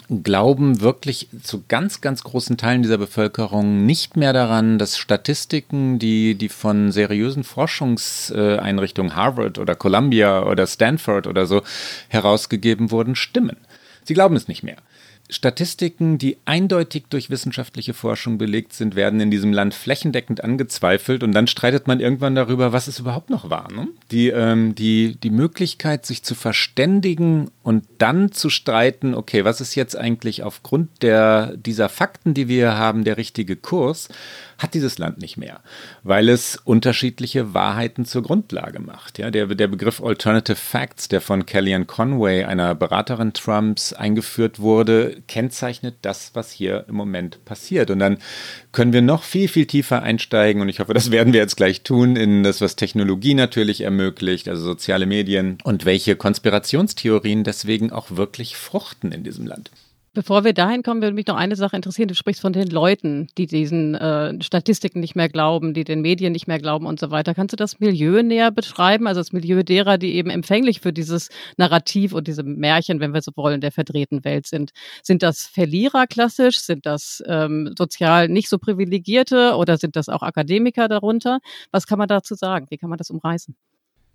glauben 0.09 0.81
wirklich 0.81 1.29
zu 1.43 1.65
ganz, 1.69 2.01
ganz 2.01 2.23
großen 2.23 2.57
Teilen 2.57 2.83
dieser 2.83 2.97
Bevölkerung 2.97 3.85
nicht 3.85 4.17
mehr 4.17 4.33
daran, 4.33 4.79
dass 4.79 4.97
Statistiken, 4.97 5.99
die, 5.99 6.35
die 6.35 6.49
von 6.49 6.93
seriösen 6.93 7.45
Forschungseinrichtungen 7.45 9.17
Harvard 9.17 9.59
oder 9.59 9.75
Columbia 9.75 10.45
oder 10.45 10.67
Stanford 10.67 11.27
oder 11.27 11.45
so 11.45 11.63
herausgegeben 12.09 12.91
wurden, 12.91 13.17
stimmen. 13.17 13.59
Sie 14.05 14.15
glauben 14.15 14.37
es 14.37 14.49
nicht 14.49 14.63
mehr. 14.63 14.79
Statistiken, 15.31 16.17
die 16.17 16.39
eindeutig 16.47 17.05
durch 17.11 17.29
wissenschaftliche 17.29 17.93
Forschung 17.93 18.39
belegt 18.39 18.73
sind, 18.73 18.95
werden 18.95 19.21
in 19.21 19.31
diesem 19.31 19.53
Land 19.53 19.75
flächendeckend 19.75 20.43
angezweifelt 20.43 21.23
und 21.23 21.33
dann 21.33 21.47
streitet 21.47 21.87
man 21.87 22.01
irgendwann 22.01 22.35
darüber, 22.35 22.73
was 22.73 22.87
es 22.87 22.99
überhaupt 22.99 23.29
noch 23.29 23.51
war. 23.51 23.71
Ne? 23.71 23.89
Die, 24.11 24.29
ähm, 24.29 24.75
die, 24.75 25.17
die 25.17 25.31
Möglichkeit, 25.31 26.07
sich 26.07 26.23
zu 26.23 26.35
verständigen 26.35 27.51
und 27.63 27.85
dann 27.99 28.33
zu 28.33 28.49
streiten, 28.49 29.15
okay, 29.15 29.45
was 29.45 29.61
ist 29.61 29.75
jetzt 29.75 29.97
eigentlich 29.97 30.43
aufgrund 30.43 31.03
der, 31.03 31.57
dieser 31.57 31.91
Fakten, 31.91 32.33
die 32.33 32.49
wir 32.49 32.79
haben, 32.79 33.05
der 33.05 33.19
richtige 33.19 33.57
Kurs, 33.57 34.09
hat 34.59 34.75
dieses 34.75 34.99
Land 34.99 35.19
nicht 35.19 35.37
mehr, 35.37 35.61
weil 36.03 36.29
es 36.29 36.57
unterschiedliche 36.57 37.55
Wahrheiten 37.55 38.05
zur 38.05 38.23
Grundlage 38.23 38.81
macht. 38.81 39.19
Ja, 39.19 39.31
der, 39.31 39.47
der 39.47 39.69
Begriff 39.69 40.03
Alternative 40.03 40.57
Facts, 40.57 41.09
der 41.09 41.21
von 41.21 41.47
Kellyanne 41.47 41.85
Conway, 41.85 42.45
einer 42.45 42.75
Beraterin 42.75 43.33
Trumps, 43.33 43.93
eingeführt 43.93 44.59
wurde, 44.59 45.18
kennzeichnet 45.27 45.97
das, 46.03 46.31
was 46.35 46.53
hier 46.53 46.85
im 46.89 46.95
Moment 46.95 47.45
passiert. 47.45 47.91
Und 47.91 47.99
dann 47.99 48.19
können 48.73 48.93
wir 48.93 49.03
noch 49.03 49.23
viel, 49.23 49.49
viel 49.49 49.67
tiefer 49.67 50.03
einsteigen 50.03 50.63
und 50.63 50.69
ich 50.69 50.81
hoffe, 50.81 50.95
das 50.95 51.11
werden 51.13 51.33
wir 51.33 51.41
jetzt 51.41 51.57
gleich 51.57 51.83
tun, 51.83 52.17
in 52.17 52.43
das, 52.43 52.61
was 52.61 52.77
Technologie 52.77 53.35
natürlich 53.35 53.81
ermöglicht, 53.81 54.49
also 54.49 54.63
soziale 54.63 55.07
Medien 55.07 55.59
und 55.65 55.85
welche 55.85 56.17
Konspirationstheorien 56.17 57.45
deswegen 57.45 57.93
auch 57.93 58.11
wirklich 58.13 58.57
fruchten 58.57 59.13
in 59.13 59.25
diesem 59.25 59.47
Land. 59.47 59.71
Bevor 60.15 60.43
wir 60.43 60.55
dahin 60.55 60.83
kommen, 60.83 61.03
würde 61.03 61.15
mich 61.15 61.27
noch 61.27 61.37
eine 61.37 61.55
Sache 61.55 61.77
interessieren. 61.77 62.09
Du 62.09 62.15
sprichst 62.15 62.41
von 62.41 62.53
den 62.53 62.69
Leuten, 62.69 63.29
die 63.37 63.47
diesen 63.47 63.95
äh, 63.95 64.43
Statistiken 64.43 65.01
nicht 65.01 65.15
mehr 65.15 65.29
glauben, 65.29 65.75
die 65.75 65.85
den 65.85 66.01
Medien 66.01 66.33
nicht 66.33 66.49
mehr 66.49 66.59
glauben 66.59 66.87
und 66.87 66.99
so 66.99 67.11
weiter. 67.11 67.35
Kannst 67.35 67.53
du 67.53 67.57
das 67.57 67.79
Milieu 67.79 68.23
näher 68.23 68.51
beschreiben? 68.51 69.07
Also 69.07 69.21
das 69.21 69.33
Milieu 69.33 69.63
derer, 69.63 69.99
die 69.99 70.15
eben 70.15 70.31
empfänglich 70.31 70.81
für 70.81 70.93
dieses 70.93 71.29
Narrativ 71.57 72.15
und 72.15 72.27
diese 72.27 72.43
Märchen, 72.43 73.01
wenn 73.01 73.13
wir 73.13 73.21
so 73.23 73.33
wollen, 73.37 73.61
der 73.61 73.71
verdrehten 73.71 74.25
Welt 74.25 74.47
sind. 74.47 74.71
Sind 75.03 75.23
das 75.23 75.43
Verlierer 75.47 76.07
klassisch? 76.07 76.59
Sind 76.61 76.87
das 76.87 77.23
ähm, 77.27 77.75
sozial 77.77 78.29
nicht 78.29 78.49
so 78.49 78.59
privilegierte 78.59 79.57
oder 79.57 79.77
sind 79.77 79.95
das 79.95 80.09
auch 80.09 80.23
Akademiker 80.23 80.89
darunter? 80.89 81.41
Was 81.71 81.87
kann 81.87 81.99
man 81.99 82.09
dazu 82.09 82.35
sagen? 82.35 82.67
Wie 82.71 82.79
kann 82.79 82.91
man 82.91 82.99
das 82.99 83.11
umreißen? 83.11 83.55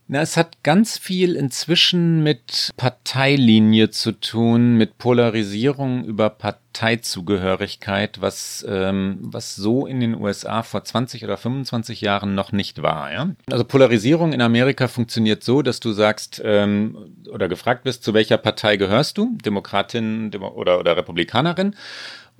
Na, 0.07 0.21
es 0.21 0.35
hat 0.35 0.63
ganz 0.63 0.97
viel 0.97 1.35
inzwischen 1.35 2.23
mit 2.23 2.71
Parteilinie 2.75 3.89
zu 3.89 4.11
tun, 4.11 4.75
mit 4.75 4.97
Polarisierung 4.97 6.03
über 6.03 6.29
Parteizugehörigkeit, 6.29 8.19
was, 8.19 8.65
ähm, 8.67 9.19
was 9.21 9.55
so 9.55 9.87
in 9.87 10.01
den 10.01 10.19
USA 10.19 10.61
vor 10.61 10.83
20 10.83 11.23
oder 11.23 11.37
25 11.37 12.01
Jahren 12.01 12.35
noch 12.35 12.51
nicht 12.51 12.81
war. 12.81 13.13
Ja? 13.13 13.29
Also 13.49 13.63
Polarisierung 13.63 14.33
in 14.33 14.41
Amerika 14.41 14.89
funktioniert 14.89 15.41
so, 15.41 15.61
dass 15.61 15.79
du 15.79 15.93
sagst 15.93 16.41
ähm, 16.43 17.15
oder 17.31 17.47
gefragt 17.47 17.85
bist, 17.85 18.03
zu 18.03 18.13
welcher 18.13 18.37
Partei 18.37 18.75
gehörst 18.75 19.17
du, 19.17 19.37
Demokratin 19.45 20.31
Demo 20.31 20.49
oder, 20.49 20.79
oder 20.79 20.97
Republikanerin. 20.97 21.75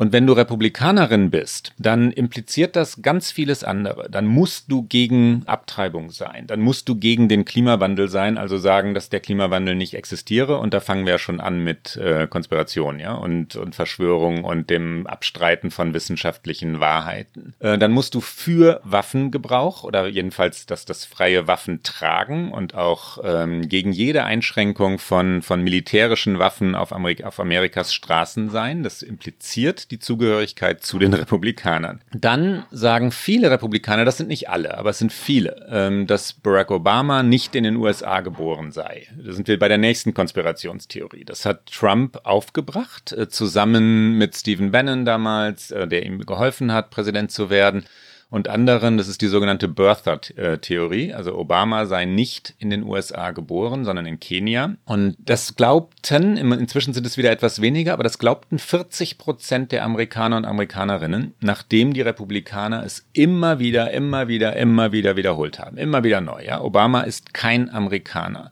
Und 0.04 0.12
wenn 0.12 0.28
du 0.28 0.34
Republikanerin 0.34 1.32
bist, 1.32 1.72
dann 1.78 2.12
impliziert 2.12 2.76
das 2.76 3.02
ganz 3.02 3.32
vieles 3.32 3.64
andere. 3.64 4.10
Dann 4.10 4.26
musst 4.26 4.70
du 4.70 4.84
gegen 4.84 5.44
Abtreibung 5.46 6.10
sein. 6.10 6.46
Dann 6.46 6.60
musst 6.60 6.90
du 6.90 6.98
gegen 6.98 7.30
den 7.30 7.46
Klimawandel 7.46 8.10
sein, 8.10 8.38
also 8.38 8.58
sagen, 8.58 8.94
dass 8.94 9.08
der 9.08 9.22
Klimawandel 9.22 9.76
nicht 9.76 9.94
existiere. 9.94 10.58
Und 10.58 10.74
da 10.74 10.82
fangen 10.82 11.06
wir 11.06 11.14
ja 11.14 11.20
schon 11.20 11.40
an 11.40 11.64
mit 11.64 11.96
äh, 11.96 12.28
Konspiration, 12.28 13.00
ja, 13.00 13.14
und, 13.14 13.56
und 13.56 13.76
Verschwörung 13.76 14.44
und 14.44 14.70
dem 14.70 15.08
Abstreiten 15.08 15.72
von 15.72 15.94
wissenschaftlichen 15.94 16.82
Wahrheiten. 16.82 17.54
Äh, 17.60 17.78
dann 17.78 17.94
musst 17.94 18.14
du 18.14 18.20
für 18.20 18.82
Waffengebrauch 18.84 19.86
oder 19.86 20.08
jedenfalls 20.08 20.66
dass 20.66 20.84
das 20.84 21.06
freie 21.06 21.48
Waffen 21.48 21.82
tragen 21.82 22.52
und 22.52 22.76
auch 22.76 23.20
ähm, 23.24 23.70
gegen 23.70 23.94
jede 23.94 24.26
Einschränkung 24.26 25.00
von, 25.00 25.42
von 25.42 25.64
militärischen 25.64 26.40
Waffen 26.40 26.76
auf, 26.76 26.92
Amerik 26.92 27.24
auf 27.24 27.40
Amerikas 27.40 27.94
Straßen 27.94 28.50
sein. 28.50 28.84
Das 28.84 29.02
impliziert 29.02 29.93
die 29.94 30.00
Zugehörigkeit 30.00 30.84
zu 30.84 31.00
den 31.00 31.14
Republikanern. 31.14 32.02
Dann 32.14 32.66
sagen 32.72 33.12
viele 33.12 33.52
Republikaner, 33.52 34.06
das 34.06 34.18
sind 34.18 34.28
nicht 34.28 34.50
alle, 34.50 34.78
aber 34.78 34.90
es 34.90 34.98
sind 34.98 35.14
viele, 35.14 35.68
ähm, 35.70 36.08
dass 36.08 36.34
Barack 36.34 36.72
Obama 36.72 37.24
nicht 37.24 37.56
in 37.56 37.64
den 37.64 37.76
USA 37.76 38.22
geboren 38.22 38.72
sei. 38.72 39.08
Da 39.16 39.34
sind 39.34 39.48
wir 39.48 39.60
bei 39.60 39.68
der 39.68 39.78
nächsten 39.78 40.14
Konspirationstheorie. 40.14 41.26
Das 41.26 41.46
hat 41.46 41.68
Trump 41.68 42.20
aufgebracht, 42.24 43.12
äh, 43.12 43.30
zusammen 43.30 44.18
mit 44.18 44.36
Stephen 44.36 44.72
Bannon 44.72 45.06
damals, 45.06 45.72
äh, 45.72 45.88
der 45.88 46.06
ihm 46.06 46.20
geholfen 46.26 46.72
hat, 46.72 46.90
Präsident 46.90 47.32
zu 47.32 47.50
werden 47.50 47.86
und 48.34 48.48
anderen, 48.48 48.98
das 48.98 49.10
ist 49.10 49.22
die 49.22 49.28
sogenannte 49.28 49.68
Birther-Theorie. 49.68 51.14
Also 51.14 51.38
Obama 51.38 51.86
sei 51.86 52.06
nicht 52.06 52.56
in 52.58 52.72
den 52.72 52.82
USA 52.82 53.30
geboren, 53.30 53.86
sondern 53.86 54.08
in 54.08 54.20
Kenia. 54.20 54.74
Und 54.86 55.16
das 55.20 55.56
glaubten, 55.56 56.38
inzwischen 56.38 56.96
sind 56.96 57.06
es 57.06 57.16
wieder 57.16 57.30
etwas 57.30 57.62
weniger, 57.62 57.94
aber 57.94 58.02
das 58.02 58.18
glaubten 58.18 58.58
40 58.58 59.20
Prozent 59.20 59.72
der 59.72 59.84
Amerikaner 59.84 60.38
und 60.38 60.46
Amerikanerinnen, 60.46 61.36
nachdem 61.42 61.94
die 61.94 62.02
Republikaner 62.02 62.84
es 62.84 63.06
immer 63.14 63.60
wieder, 63.60 63.92
immer 63.92 64.28
wieder, 64.28 64.56
immer 64.56 64.92
wieder 64.92 65.16
wiederholt 65.16 65.60
haben. 65.60 65.78
Immer 65.78 66.04
wieder 66.04 66.20
neu. 66.20 66.44
Ja? 66.44 66.60
Obama 66.60 67.02
ist 67.02 67.36
kein 67.36 67.70
Amerikaner. 67.70 68.52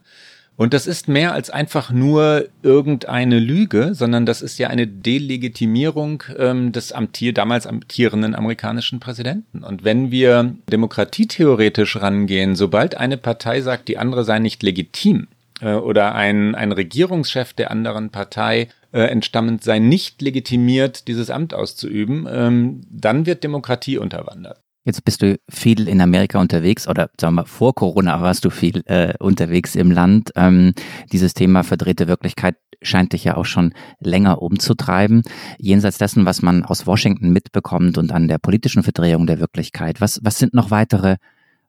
Und 0.56 0.74
das 0.74 0.86
ist 0.86 1.08
mehr 1.08 1.32
als 1.32 1.50
einfach 1.50 1.90
nur 1.90 2.46
irgendeine 2.62 3.38
Lüge, 3.38 3.94
sondern 3.94 4.26
das 4.26 4.42
ist 4.42 4.58
ja 4.58 4.68
eine 4.68 4.86
Delegitimierung 4.86 6.22
ähm, 6.38 6.72
des 6.72 6.92
amtier 6.92 7.32
damals 7.32 7.66
amtierenden 7.66 8.34
amerikanischen 8.34 9.00
Präsidenten. 9.00 9.64
Und 9.64 9.82
wenn 9.82 10.10
wir 10.10 10.54
demokratietheoretisch 10.70 11.96
rangehen, 11.96 12.54
sobald 12.54 12.96
eine 12.96 13.16
Partei 13.16 13.60
sagt, 13.62 13.88
die 13.88 13.98
andere 13.98 14.24
sei 14.24 14.38
nicht 14.38 14.62
legitim 14.62 15.28
äh, 15.62 15.72
oder 15.72 16.14
ein, 16.14 16.54
ein 16.54 16.72
Regierungschef 16.72 17.54
der 17.54 17.70
anderen 17.70 18.10
Partei 18.10 18.68
äh, 18.92 19.00
entstammend 19.04 19.64
sei 19.64 19.78
nicht 19.78 20.20
legitimiert, 20.20 21.08
dieses 21.08 21.30
Amt 21.30 21.54
auszuüben, 21.54 22.28
ähm, 22.30 22.82
dann 22.90 23.24
wird 23.24 23.42
Demokratie 23.42 23.96
unterwandert. 23.96 24.61
Jetzt 24.84 25.04
bist 25.04 25.22
du 25.22 25.38
viel 25.48 25.86
in 25.86 26.00
Amerika 26.00 26.40
unterwegs 26.40 26.88
oder 26.88 27.08
sagen 27.20 27.34
wir 27.34 27.42
mal, 27.42 27.46
vor 27.46 27.72
Corona 27.74 28.20
warst 28.20 28.44
du 28.44 28.50
viel 28.50 28.82
äh, 28.86 29.14
unterwegs 29.20 29.76
im 29.76 29.92
Land. 29.92 30.32
Ähm, 30.34 30.74
dieses 31.12 31.34
Thema 31.34 31.62
verdrehte 31.62 32.08
Wirklichkeit 32.08 32.56
scheint 32.82 33.12
dich 33.12 33.22
ja 33.22 33.36
auch 33.36 33.44
schon 33.44 33.74
länger 34.00 34.42
umzutreiben. 34.42 35.22
Jenseits 35.58 35.98
dessen, 35.98 36.26
was 36.26 36.42
man 36.42 36.64
aus 36.64 36.84
Washington 36.84 37.30
mitbekommt 37.30 37.96
und 37.96 38.10
an 38.10 38.26
der 38.26 38.38
politischen 38.38 38.82
Verdrehung 38.82 39.28
der 39.28 39.38
Wirklichkeit, 39.38 40.00
was, 40.00 40.18
was 40.24 40.38
sind 40.38 40.52
noch 40.52 40.72
weitere 40.72 41.16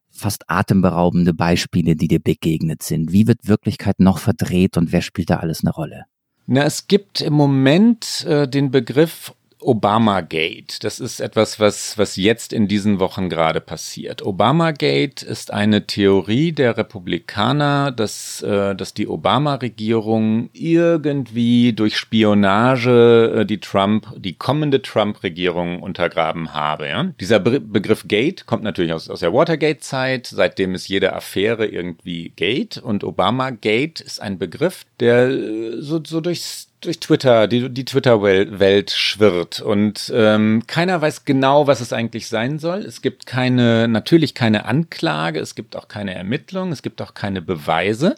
fast 0.10 0.50
atemberaubende 0.50 1.36
Beispiele, 1.36 1.96
die 1.96 2.08
dir 2.08 2.20
begegnet 2.20 2.82
sind? 2.82 3.12
Wie 3.12 3.28
wird 3.28 3.48
Wirklichkeit 3.48 4.00
noch 4.00 4.18
verdreht 4.18 4.76
und 4.76 4.92
wer 4.92 5.02
spielt 5.02 5.30
da 5.30 5.38
alles 5.38 5.62
eine 5.64 5.72
Rolle? 5.72 6.06
Na, 6.46 6.64
es 6.64 6.88
gibt 6.88 7.22
im 7.22 7.34
Moment 7.34 8.26
äh, 8.26 8.48
den 8.48 8.72
Begriff 8.72 9.34
Obamagate. 9.64 10.80
Das 10.82 11.00
ist 11.00 11.20
etwas, 11.20 11.60
was, 11.60 11.98
was 11.98 12.16
jetzt 12.16 12.54
in 12.54 12.68
diesen 12.68 13.00
Wochen 13.00 13.30
gerade 13.30 13.62
passiert. 13.62 14.22
Obamagate 14.22 15.26
ist 15.26 15.52
eine 15.52 15.88
Theorie 15.88 16.52
der 16.52 16.78
Republikaner, 16.78 17.92
dass, 17.92 18.42
äh, 18.42 18.76
dass 18.76 18.94
die 18.94 19.08
Obama-Regierung 19.08 20.50
irgendwie 20.54 21.74
durch 21.74 21.98
Spionage 21.98 23.40
äh, 23.42 23.46
die 23.46 23.60
Trump, 23.60 24.08
die 24.18 24.34
kommende 24.34 24.82
Trump-Regierung 24.82 25.82
untergraben 25.82 26.54
habe. 26.54 26.88
Ja? 26.88 27.04
Dieser 27.20 27.40
Be 27.40 27.60
Begriff 27.60 28.08
Gate 28.08 28.46
kommt 28.46 28.64
natürlich 28.64 28.94
aus, 28.94 29.10
aus 29.10 29.22
der 29.22 29.34
Watergate-Zeit. 29.34 30.28
Seitdem 30.28 30.76
ist 30.76 30.88
jede 30.88 31.14
Affäre 31.14 31.66
irgendwie 31.66 32.34
Gate 32.36 32.78
und 32.78 33.04
Obamagate 33.04 34.04
ist 34.04 34.22
ein 34.22 34.38
Begriff, 34.38 34.86
der 35.00 35.30
äh, 35.30 35.82
so, 35.82 36.02
so 36.04 36.22
durchs 36.22 36.73
durch 36.86 37.00
Twitter, 37.00 37.48
die, 37.48 37.70
die 37.70 37.86
Twitter-Welt 37.86 38.92
schwirrt 38.92 39.62
und 39.62 40.12
ähm, 40.16 40.64
keiner 40.68 41.02
weiß 41.02 41.26
genau, 41.26 41.68
was 41.68 41.82
es 41.82 41.94
eigentlich 41.94 42.28
sein 42.28 42.60
soll. 42.60 42.80
Es 42.80 43.02
gibt 43.02 43.26
keine, 43.26 43.88
natürlich 43.88 44.34
keine 44.34 44.66
Anklage, 44.66 45.40
es 45.40 45.56
gibt 45.56 45.76
auch 45.76 45.88
keine 45.88 46.14
Ermittlung, 46.14 46.72
es 46.72 46.82
gibt 46.82 47.02
auch 47.02 47.14
keine 47.14 47.42
Beweise, 47.42 48.16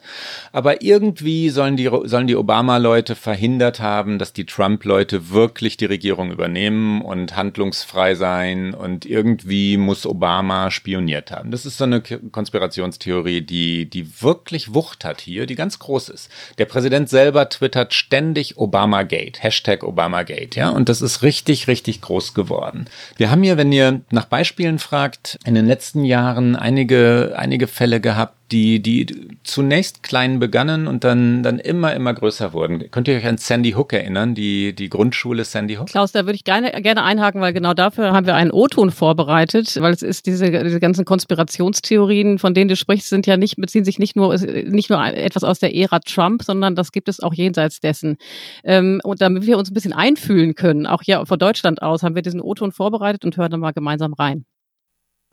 aber 0.52 0.82
irgendwie 0.82 1.50
sollen 1.50 1.78
die, 1.78 1.90
sollen 2.06 2.28
die 2.28 2.36
Obama-Leute 2.36 3.16
verhindert 3.16 3.80
haben, 3.80 4.20
dass 4.20 4.34
die 4.34 4.46
Trump-Leute 4.46 5.30
wirklich 5.30 5.78
die 5.78 5.86
Regierung 5.86 6.32
übernehmen 6.32 7.02
und 7.02 7.36
handlungsfrei 7.36 8.16
sein 8.16 8.74
und 8.74 9.06
irgendwie 9.06 9.78
muss 9.78 10.06
Obama 10.06 10.72
spioniert 10.72 11.32
haben. 11.32 11.52
Das 11.52 11.66
ist 11.66 11.78
so 11.78 11.84
eine 11.84 12.02
Konspirationstheorie, 12.02 13.42
die, 13.42 13.90
die 13.90 14.22
wirklich 14.22 14.74
Wucht 14.74 15.06
hat 15.06 15.22
hier, 15.22 15.46
die 15.46 15.56
ganz 15.56 15.80
groß 15.80 16.10
ist. 16.10 16.30
Der 16.58 16.66
Präsident 16.66 17.10
selber 17.10 17.50
twittert 17.50 17.94
ständig 17.94 18.55
Obamagate, 18.58 19.42
Hashtag 19.42 19.84
Obamagate, 19.84 20.60
ja, 20.60 20.70
und 20.70 20.90
das 20.90 21.02
ist 21.02 21.24
richtig, 21.24 21.68
richtig 21.68 22.02
groß 22.02 22.34
geworden. 22.34 22.86
Wir 23.18 23.32
haben 23.32 23.44
hier, 23.44 23.58
wenn 23.58 23.72
ihr 23.72 24.02
nach 24.12 24.26
Beispielen 24.26 24.80
fragt, 24.80 25.40
in 25.46 25.56
den 25.56 25.66
letzten 25.66 26.04
Jahren 26.04 26.56
einige, 26.56 27.34
einige 27.38 27.68
Fälle 27.68 28.00
gehabt, 28.00 28.45
die, 28.52 28.80
die 28.80 29.38
zunächst 29.44 30.04
klein 30.04 30.40
begannen 30.40 30.88
und 30.88 31.04
dann, 31.04 31.42
dann 31.42 31.58
immer, 31.58 31.94
immer 31.96 32.14
größer 32.14 32.54
wurden. 32.54 32.92
Könnt 32.92 33.08
ihr 33.08 33.16
euch 33.16 33.26
an 33.26 33.40
Sandy 33.40 33.72
Hook 33.72 33.92
erinnern, 33.92 34.36
die, 34.36 34.76
die 34.76 34.90
Grundschule 34.90 35.44
Sandy 35.44 35.76
Hook? 35.76 35.88
Klaus, 35.88 36.12
da 36.12 36.26
würde 36.26 36.36
ich 36.36 36.44
gerne, 36.44 36.72
gerne 36.84 37.04
einhaken, 37.04 37.42
weil 37.42 37.54
genau 37.54 37.74
dafür 37.74 38.14
haben 38.14 38.28
wir 38.28 38.36
einen 38.36 38.52
O-Ton 38.52 38.92
vorbereitet, 38.92 39.82
weil 39.82 39.94
es 39.94 40.04
ist 40.04 40.28
diese, 40.28 40.52
diese 40.64 40.80
ganzen 40.80 41.06
Konspirationstheorien, 41.06 42.38
von 42.38 42.54
denen 42.54 42.68
du 42.68 42.76
sprichst, 42.76 43.10
sind 43.10 43.26
ja 43.26 43.36
nicht, 43.36 43.56
beziehen 43.56 43.84
sich 43.84 43.98
nicht 43.98 44.16
nur, 44.16 44.36
nicht 44.38 44.92
nur 44.92 45.04
etwas 45.04 45.44
aus 45.44 45.60
der 45.60 45.76
Ära 45.76 46.00
Trump, 46.00 46.44
sondern 46.44 46.76
das 46.76 46.92
gibt 46.92 47.10
es 47.10 47.22
auch 47.22 47.34
jenseits 47.34 47.80
dessen. 47.80 48.18
Ähm, 48.64 49.02
und 49.04 49.22
damit 49.22 49.48
wir 49.48 49.58
uns 49.58 49.72
ein 49.72 49.74
bisschen 49.74 49.94
einfühlen 49.94 50.54
können, 50.54 50.86
auch 50.86 51.02
hier 51.02 51.26
von 51.26 51.40
Deutschland 51.40 51.82
aus, 51.82 52.04
haben 52.04 52.14
wir 52.14 52.22
diesen 52.22 52.42
O-Ton 52.42 52.72
vorbereitet 52.72 53.26
und 53.26 53.38
hören 53.38 53.50
dann 53.50 53.60
mal 53.60 53.74
gemeinsam 53.74 54.14
rein. 54.14 54.46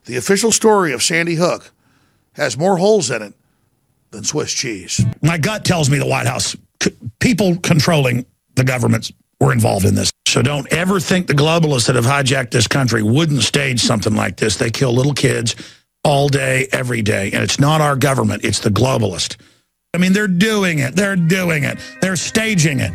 The 0.05 0.19
official 0.19 0.51
story 0.51 0.95
of 0.95 1.03
Sandy 1.03 1.37
Hook 1.37 1.73
has 2.35 2.57
more 2.57 2.77
holes 2.77 3.11
in 3.11 3.23
it 3.23 3.35
than 4.11 4.25
Swiss 4.25 4.53
cheese. 4.53 5.05
My 5.23 5.39
gut 5.39 5.65
tells 5.65 5.91
me 5.91 5.99
the 5.99 6.07
White 6.07 6.27
House, 6.27 6.57
people 7.21 7.57
controlling 7.57 8.27
the 8.55 8.65
governments 8.65 9.13
were 9.41 9.53
involved 9.53 9.85
in 9.85 9.95
this. 9.95 10.13
So 10.27 10.43
don't 10.43 10.71
ever 10.73 11.01
think 11.01 11.27
the 11.27 11.35
globalists 11.35 11.87
that 11.87 11.97
have 11.97 12.05
hijacked 12.05 12.51
this 12.51 12.67
country 12.67 13.03
wouldn't 13.03 13.43
stage 13.43 13.81
something 13.81 14.15
like 14.15 14.37
this. 14.37 14.57
They 14.57 14.71
kill 14.71 14.93
little 14.93 15.15
kids 15.15 15.55
all 16.05 16.29
day, 16.29 16.69
every 16.73 17.03
day. 17.03 17.31
And 17.33 17.43
it's 17.43 17.61
not 17.61 17.81
our 17.81 17.97
government, 17.97 18.45
it's 18.45 18.61
the 18.61 18.71
globalist. 18.71 19.37
I 19.95 19.99
mean, 19.99 20.13
they're 20.15 20.29
doing 20.29 20.79
it. 20.79 20.97
They're 20.97 21.17
doing 21.17 21.65
it. 21.65 21.79
They're 22.01 22.17
staging 22.17 22.81
it. 22.81 22.93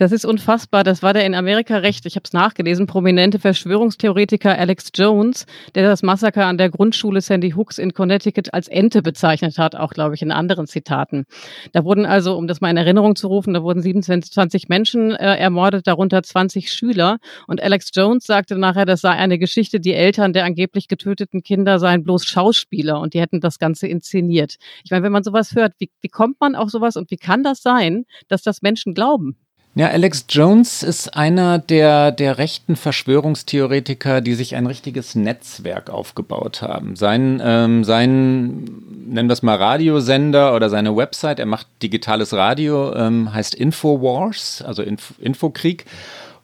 Das 0.00 0.12
ist 0.12 0.24
unfassbar. 0.24 0.82
Das 0.82 1.02
war 1.02 1.12
der 1.12 1.26
in 1.26 1.34
Amerika 1.34 1.76
recht, 1.76 2.06
ich 2.06 2.16
habe 2.16 2.22
es 2.24 2.32
nachgelesen, 2.32 2.86
prominente 2.86 3.38
Verschwörungstheoretiker 3.38 4.58
Alex 4.58 4.88
Jones, 4.94 5.44
der 5.74 5.86
das 5.86 6.02
Massaker 6.02 6.46
an 6.46 6.56
der 6.56 6.70
Grundschule 6.70 7.20
Sandy 7.20 7.50
Hooks 7.50 7.76
in 7.76 7.92
Connecticut 7.92 8.54
als 8.54 8.66
Ente 8.66 9.02
bezeichnet 9.02 9.58
hat, 9.58 9.76
auch 9.76 9.92
glaube 9.92 10.14
ich 10.14 10.22
in 10.22 10.32
anderen 10.32 10.66
Zitaten. 10.66 11.26
Da 11.72 11.84
wurden 11.84 12.06
also, 12.06 12.38
um 12.38 12.46
das 12.46 12.62
mal 12.62 12.70
in 12.70 12.78
Erinnerung 12.78 13.14
zu 13.14 13.28
rufen, 13.28 13.52
da 13.52 13.62
wurden 13.62 13.82
27 13.82 14.70
Menschen 14.70 15.10
äh, 15.10 15.36
ermordet, 15.36 15.86
darunter 15.86 16.22
20 16.22 16.72
Schüler. 16.72 17.18
Und 17.46 17.62
Alex 17.62 17.90
Jones 17.92 18.24
sagte 18.24 18.56
nachher, 18.56 18.86
das 18.86 19.02
sei 19.02 19.10
eine 19.10 19.38
Geschichte, 19.38 19.80
die 19.80 19.92
Eltern 19.92 20.32
der 20.32 20.46
angeblich 20.46 20.88
getöteten 20.88 21.42
Kinder 21.42 21.78
seien 21.78 22.04
bloß 22.04 22.24
Schauspieler 22.24 22.98
und 23.00 23.12
die 23.12 23.20
hätten 23.20 23.40
das 23.40 23.58
Ganze 23.58 23.86
inszeniert. 23.86 24.56
Ich 24.82 24.92
meine, 24.92 25.02
wenn 25.02 25.12
man 25.12 25.24
sowas 25.24 25.54
hört, 25.54 25.74
wie, 25.76 25.90
wie 26.00 26.08
kommt 26.08 26.40
man 26.40 26.54
auf 26.54 26.70
sowas 26.70 26.96
und 26.96 27.10
wie 27.10 27.18
kann 27.18 27.42
das 27.42 27.60
sein, 27.60 28.06
dass 28.28 28.40
das 28.40 28.62
Menschen 28.62 28.94
glauben? 28.94 29.36
Ja, 29.76 29.86
Alex 29.86 30.26
Jones 30.28 30.82
ist 30.82 31.16
einer 31.16 31.60
der, 31.60 32.10
der 32.10 32.38
rechten 32.38 32.74
Verschwörungstheoretiker, 32.74 34.20
die 34.20 34.34
sich 34.34 34.56
ein 34.56 34.66
richtiges 34.66 35.14
Netzwerk 35.14 35.90
aufgebaut 35.90 36.60
haben. 36.60 36.96
Sein, 36.96 37.40
ähm, 37.42 37.84
sein 37.84 38.64
nennen 39.06 39.28
wir 39.28 39.32
es 39.32 39.44
mal 39.44 39.56
Radiosender 39.56 40.56
oder 40.56 40.70
seine 40.70 40.96
Website, 40.96 41.38
er 41.38 41.46
macht 41.46 41.68
digitales 41.82 42.32
Radio, 42.32 42.92
ähm, 42.96 43.32
heißt 43.32 43.54
Infowars, 43.54 44.60
also 44.60 44.82
Inf 44.82 45.14
Infokrieg. 45.20 45.84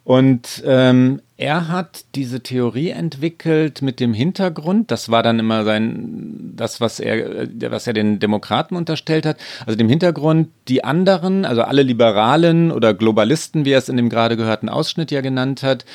Und 0.05 0.63
ähm, 0.65 1.21
er 1.37 1.67
hat 1.67 2.05
diese 2.15 2.41
Theorie 2.41 2.89
entwickelt 2.89 3.83
mit 3.83 3.99
dem 3.99 4.13
Hintergrund, 4.13 4.89
das 4.89 5.09
war 5.09 5.21
dann 5.21 5.37
immer 5.37 5.63
sein, 5.65 6.53
das, 6.55 6.81
was 6.81 6.99
er, 6.99 7.47
was 7.71 7.85
er 7.85 7.93
den 7.93 8.17
Demokraten 8.17 8.75
unterstellt 8.75 9.27
hat, 9.27 9.37
also 9.67 9.77
dem 9.77 9.87
Hintergrund, 9.87 10.49
die 10.67 10.83
anderen, 10.83 11.45
also 11.45 11.61
alle 11.61 11.83
Liberalen 11.83 12.71
oder 12.71 12.95
Globalisten, 12.95 13.65
wie 13.65 13.71
er 13.71 13.77
es 13.77 13.87
in 13.87 13.97
dem 13.97 14.09
gerade 14.09 14.35
gehörten 14.35 14.67
Ausschnitt 14.67 15.11
ja 15.11 15.21
genannt 15.21 15.61
hat, 15.61 15.85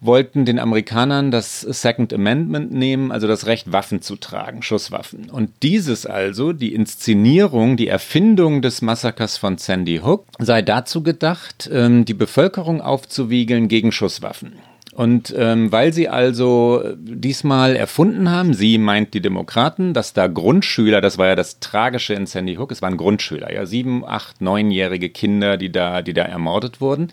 wollten 0.00 0.44
den 0.44 0.58
Amerikanern 0.58 1.30
das 1.30 1.60
Second 1.60 2.12
Amendment 2.12 2.72
nehmen, 2.72 3.12
also 3.12 3.26
das 3.26 3.46
Recht, 3.46 3.72
Waffen 3.72 4.02
zu 4.02 4.16
tragen, 4.16 4.62
Schusswaffen. 4.62 5.30
Und 5.30 5.50
dieses 5.62 6.06
also, 6.06 6.52
die 6.52 6.74
Inszenierung, 6.74 7.76
die 7.76 7.88
Erfindung 7.88 8.62
des 8.62 8.82
Massakers 8.82 9.36
von 9.36 9.58
Sandy 9.58 10.00
Hook, 10.04 10.26
sei 10.38 10.62
dazu 10.62 11.02
gedacht, 11.02 11.68
ähm, 11.72 12.04
die 12.04 12.14
Bevölkerung 12.14 12.80
aufzuwiegeln 12.80 13.68
gegen 13.68 13.92
Schusswaffen. 13.92 14.52
Und 14.92 15.32
ähm, 15.36 15.70
weil 15.70 15.92
sie 15.92 16.08
also 16.08 16.82
diesmal 16.96 17.76
erfunden 17.76 18.28
haben, 18.28 18.54
sie 18.54 18.76
meint 18.76 19.14
die 19.14 19.20
Demokraten, 19.20 19.94
dass 19.94 20.14
da 20.14 20.26
Grundschüler, 20.26 21.00
das 21.00 21.16
war 21.16 21.28
ja 21.28 21.36
das 21.36 21.60
Tragische 21.60 22.14
in 22.14 22.26
Sandy 22.26 22.56
Hook, 22.56 22.72
es 22.72 22.82
waren 22.82 22.96
Grundschüler, 22.96 23.52
ja, 23.52 23.66
sieben, 23.66 24.04
acht, 24.04 24.40
neunjährige 24.40 25.08
Kinder, 25.08 25.56
die 25.56 25.70
da, 25.70 26.02
die 26.02 26.12
da 26.12 26.22
ermordet 26.22 26.80
wurden. 26.80 27.12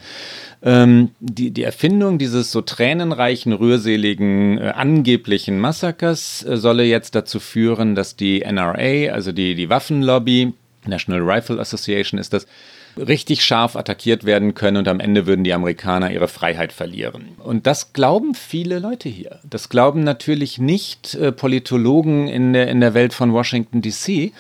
Ähm, 0.64 1.12
die, 1.20 1.52
die 1.52 1.62
Erfindung 1.62 2.18
dieses 2.18 2.52
so 2.52 2.62
tränenreichen, 2.62 3.54
rührseligen, 3.54 4.58
äh, 4.58 4.74
angeblichen 4.76 5.60
Massakers 5.60 6.44
äh, 6.44 6.58
solle 6.58 6.84
jetzt 6.84 7.14
dazu 7.14 7.40
führen, 7.40 7.94
dass 7.94 8.16
die 8.16 8.40
NRA, 8.42 9.14
also 9.14 9.32
die, 9.32 9.54
die 9.54 9.70
Waffenlobby, 9.70 10.54
National 10.88 11.22
Rifle 11.22 11.60
Association 11.60 12.20
ist 12.20 12.34
das, 12.34 12.48
richtig 13.00 13.44
scharf 13.44 13.76
attackiert 13.76 14.24
werden 14.26 14.54
können 14.54 14.78
und 14.78 14.88
am 14.88 15.00
Ende 15.00 15.26
würden 15.26 15.44
die 15.44 15.54
Amerikaner 15.54 16.12
ihre 16.12 16.28
Freiheit 16.28 16.74
verlieren. 16.74 17.30
Und 17.44 17.68
das 17.68 17.94
glauben 17.94 18.36
viele 18.36 18.80
Leute 18.80 19.10
hier. 19.10 19.40
Das 19.50 19.70
glauben 19.70 20.04
natürlich 20.04 20.60
nicht 20.60 21.16
äh, 21.16 21.32
Politologen 21.32 22.28
in 22.28 22.54
der, 22.54 22.68
in 22.68 22.80
der 22.80 22.94
Welt 22.94 23.14
von 23.14 23.34
Washington 23.34 23.82
DC, 23.82 24.32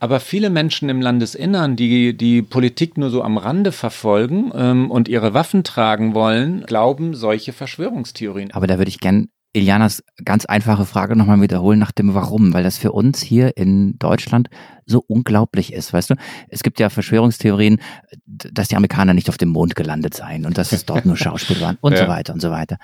aber 0.00 0.20
viele 0.20 0.50
Menschen 0.50 0.88
im 0.88 1.00
Landesinnern, 1.00 1.76
die 1.76 2.16
die 2.16 2.42
Politik 2.42 2.98
nur 2.98 3.10
so 3.10 3.22
am 3.22 3.38
Rande 3.38 3.72
verfolgen 3.72 4.52
ähm, 4.54 4.90
und 4.90 5.08
ihre 5.08 5.34
Waffen 5.34 5.64
tragen 5.64 6.14
wollen, 6.14 6.64
glauben 6.66 7.14
solche 7.14 7.52
Verschwörungstheorien. 7.52 8.52
Aber 8.52 8.66
da 8.66 8.78
würde 8.78 8.88
ich 8.88 9.00
gern 9.00 9.28
Ilianas 9.56 10.04
ganz 10.24 10.44
einfache 10.44 10.84
Frage 10.84 11.16
nochmal 11.16 11.40
wiederholen 11.40 11.78
nach 11.78 11.92
dem 11.92 12.14
Warum, 12.14 12.52
weil 12.52 12.62
das 12.62 12.76
für 12.76 12.92
uns 12.92 13.22
hier 13.22 13.56
in 13.56 13.98
Deutschland 13.98 14.48
so 14.84 15.02
unglaublich 15.06 15.72
ist, 15.72 15.92
weißt 15.92 16.10
du? 16.10 16.14
Es 16.48 16.62
gibt 16.62 16.78
ja 16.78 16.90
Verschwörungstheorien, 16.90 17.80
dass 18.26 18.68
die 18.68 18.76
Amerikaner 18.76 19.14
nicht 19.14 19.30
auf 19.30 19.38
dem 19.38 19.48
Mond 19.48 19.74
gelandet 19.74 20.14
seien 20.14 20.44
und 20.44 20.58
dass 20.58 20.72
es 20.72 20.84
dort 20.84 21.06
nur 21.06 21.16
Schauspiel 21.16 21.60
waren 21.60 21.78
und 21.80 21.92
ja. 21.92 22.04
so 22.04 22.08
weiter 22.08 22.34
und 22.34 22.40
so 22.40 22.50
weiter. 22.50 22.76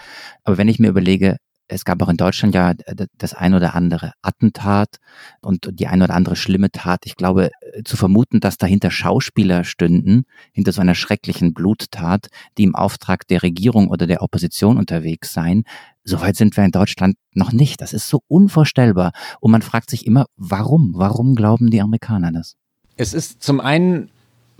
Aber 0.44 0.56
wenn 0.56 0.68
ich 0.68 0.78
mir 0.78 0.88
überlege, 0.88 1.36
es 1.68 1.84
gab 1.84 2.02
auch 2.02 2.08
in 2.08 2.16
Deutschland 2.16 2.54
ja 2.54 2.72
äh, 2.72 3.06
das 3.18 3.34
ein 3.34 3.54
oder 3.54 3.74
andere 3.74 4.12
Attentat 4.22 4.96
und 5.40 5.68
die 5.72 5.86
ein 5.86 6.02
oder 6.02 6.14
andere 6.14 6.36
schlimme 6.36 6.70
Tat. 6.70 7.00
Ich 7.04 7.16
glaube, 7.16 7.50
äh, 7.60 7.82
zu 7.84 7.96
vermuten, 7.96 8.40
dass 8.40 8.58
dahinter 8.58 8.90
Schauspieler 8.90 9.64
stünden, 9.64 10.24
hinter 10.52 10.72
so 10.72 10.80
einer 10.80 10.94
schrecklichen 10.94 11.54
Bluttat, 11.54 12.28
die 12.58 12.64
im 12.64 12.74
Auftrag 12.74 13.26
der 13.28 13.42
Regierung 13.42 13.88
oder 13.88 14.06
der 14.06 14.22
Opposition 14.22 14.78
unterwegs 14.78 15.32
seien, 15.32 15.64
Soweit 16.04 16.34
sind 16.34 16.56
wir 16.56 16.64
in 16.64 16.72
Deutschland 16.72 17.16
noch 17.32 17.52
nicht. 17.52 17.80
Das 17.80 17.92
ist 17.92 18.08
so 18.08 18.22
unvorstellbar. 18.26 19.12
Und 19.40 19.52
man 19.52 19.62
fragt 19.62 19.88
sich 19.88 20.04
immer, 20.04 20.26
warum? 20.36 20.94
Warum 20.96 21.36
glauben 21.36 21.70
die 21.70 21.80
Amerikaner 21.80 22.32
das? 22.32 22.56
Es 22.96 23.14
ist 23.14 23.42
zum 23.42 23.60
einen 23.60 24.10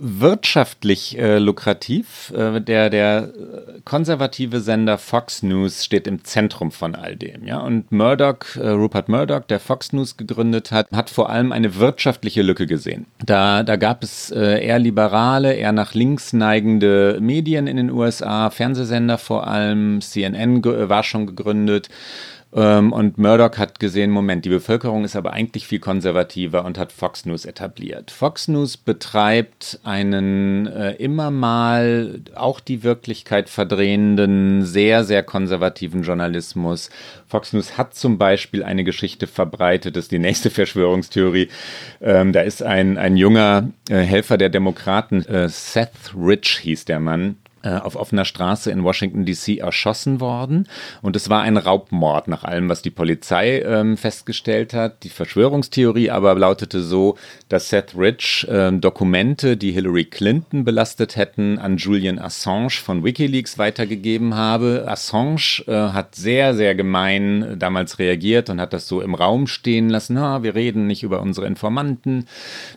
wirtschaftlich 0.03 1.17
äh, 1.17 1.39
lukrativ. 1.39 2.31
Äh, 2.35 2.59
der, 2.59 2.89
der 2.89 3.29
konservative 3.85 4.59
Sender 4.59 4.97
Fox 4.97 5.43
News 5.43 5.85
steht 5.85 6.07
im 6.07 6.25
Zentrum 6.25 6.71
von 6.71 6.93
all 6.93 7.15
dem. 7.15 7.47
Ja? 7.47 7.59
Und 7.59 7.89
Murdoch, 7.91 8.57
äh, 8.57 8.67
Rupert 8.67 9.07
Murdoch, 9.07 9.41
der 9.41 9.61
Fox 9.61 9.93
News 9.93 10.17
gegründet 10.17 10.71
hat, 10.71 10.91
hat 10.91 11.09
vor 11.09 11.29
allem 11.29 11.53
eine 11.53 11.75
wirtschaftliche 11.75 12.41
Lücke 12.41 12.67
gesehen. 12.67 13.05
Da, 13.25 13.63
da 13.63 13.77
gab 13.77 14.03
es 14.03 14.29
äh, 14.29 14.65
eher 14.65 14.79
liberale, 14.79 15.53
eher 15.53 15.71
nach 15.71 15.93
links 15.93 16.33
neigende 16.33 17.19
Medien 17.21 17.67
in 17.67 17.77
den 17.77 17.89
USA, 17.89 18.49
Fernsehsender 18.49 19.17
vor 19.17 19.47
allem, 19.47 20.01
CNN 20.01 20.63
war 20.63 21.03
schon 21.03 21.27
gegründet. 21.27 21.87
Ähm, 22.55 22.93
und 22.93 23.17
Murdoch 23.17 23.57
hat 23.57 23.79
gesehen, 23.79 24.11
Moment, 24.11 24.45
die 24.45 24.49
Bevölkerung 24.49 25.03
ist 25.03 25.15
aber 25.15 25.33
eigentlich 25.33 25.65
viel 25.65 25.79
konservativer 25.79 26.65
und 26.65 26.77
hat 26.77 26.91
Fox 26.91 27.25
News 27.25 27.45
etabliert. 27.45 28.11
Fox 28.11 28.47
News 28.47 28.77
betreibt 28.77 29.79
einen 29.83 30.67
äh, 30.67 30.91
immer 30.93 31.31
mal 31.31 32.21
auch 32.35 32.59
die 32.59 32.83
Wirklichkeit 32.83 33.49
verdrehenden, 33.49 34.63
sehr, 34.63 35.03
sehr 35.03 35.23
konservativen 35.23 36.03
Journalismus. 36.03 36.91
Fox 37.27 37.53
News 37.53 37.77
hat 37.77 37.95
zum 37.95 38.17
Beispiel 38.19 38.63
eine 38.63 38.83
Geschichte 38.83 39.25
verbreitet, 39.25 39.95
das 39.95 40.05
ist 40.05 40.11
die 40.11 40.19
nächste 40.19 40.49
Verschwörungstheorie. 40.51 41.49
Ähm, 42.01 42.33
da 42.33 42.41
ist 42.41 42.61
ein, 42.61 42.97
ein 42.97 43.17
junger 43.17 43.69
äh, 43.89 43.97
Helfer 43.97 44.37
der 44.37 44.49
Demokraten, 44.49 45.25
äh, 45.25 45.49
Seth 45.49 46.13
Rich 46.15 46.59
hieß 46.59 46.85
der 46.85 46.99
Mann, 46.99 47.37
auf 47.69 47.95
offener 47.95 48.25
Straße 48.25 48.71
in 48.71 48.83
Washington 48.83 49.25
DC 49.25 49.59
erschossen 49.59 50.19
worden. 50.19 50.67
Und 51.01 51.15
es 51.15 51.29
war 51.29 51.41
ein 51.41 51.57
Raubmord 51.57 52.27
nach 52.27 52.43
allem, 52.43 52.69
was 52.69 52.81
die 52.81 52.89
Polizei 52.89 53.61
ähm, 53.61 53.97
festgestellt 53.97 54.73
hat. 54.73 55.03
Die 55.03 55.09
Verschwörungstheorie 55.09 56.09
aber 56.09 56.35
lautete 56.35 56.81
so, 56.81 57.17
dass 57.49 57.69
Seth 57.69 57.95
Rich 57.97 58.47
äh, 58.49 58.71
Dokumente, 58.71 59.57
die 59.57 59.71
Hillary 59.71 60.05
Clinton 60.05 60.63
belastet 60.63 61.15
hätten, 61.15 61.59
an 61.59 61.77
Julian 61.77 62.19
Assange 62.19 62.71
von 62.71 63.03
Wikileaks 63.03 63.57
weitergegeben 63.57 64.35
habe. 64.35 64.85
Assange 64.87 65.63
äh, 65.67 65.71
hat 65.71 66.15
sehr, 66.15 66.53
sehr 66.55 66.75
gemein 66.75 67.55
damals 67.57 67.99
reagiert 67.99 68.49
und 68.49 68.59
hat 68.59 68.73
das 68.73 68.87
so 68.87 69.01
im 69.01 69.15
Raum 69.15 69.47
stehen 69.47 69.89
lassen. 69.89 70.19
Ha, 70.19 70.43
wir 70.43 70.55
reden 70.55 70.87
nicht 70.87 71.03
über 71.03 71.21
unsere 71.21 71.47
Informanten, 71.47 72.25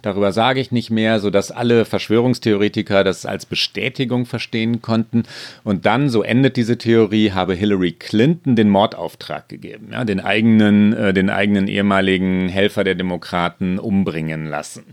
darüber 0.02 0.32
sage 0.32 0.60
ich 0.60 0.72
nicht 0.72 0.90
mehr, 0.90 1.20
sodass 1.20 1.50
alle 1.50 1.84
Verschwörungstheoretiker 1.84 3.04
das 3.04 3.26
als 3.26 3.46
Bestätigung 3.46 4.26
verstehen 4.26 4.75
konnten. 4.82 5.24
Und 5.64 5.86
dann, 5.86 6.08
so 6.08 6.22
endet 6.22 6.56
diese 6.56 6.78
Theorie, 6.78 7.32
habe 7.32 7.54
Hillary 7.54 7.92
Clinton 7.92 8.56
den 8.56 8.68
Mordauftrag 8.68 9.48
gegeben, 9.48 9.88
ja, 9.92 10.04
den 10.04 10.20
eigenen, 10.20 10.92
äh, 10.92 11.12
den 11.12 11.30
eigenen 11.30 11.68
ehemaligen 11.68 12.48
Helfer 12.48 12.84
der 12.84 12.94
Demokraten 12.94 13.78
umbringen 13.78 14.46
lassen. 14.46 14.84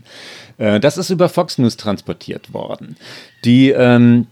Äh, 0.58 0.80
das 0.80 0.98
ist 0.98 1.10
über 1.10 1.28
Fox 1.28 1.58
News 1.58 1.76
transportiert 1.76 2.52
worden. 2.52 2.96
Die 3.44 3.70
ähm, 3.70 4.26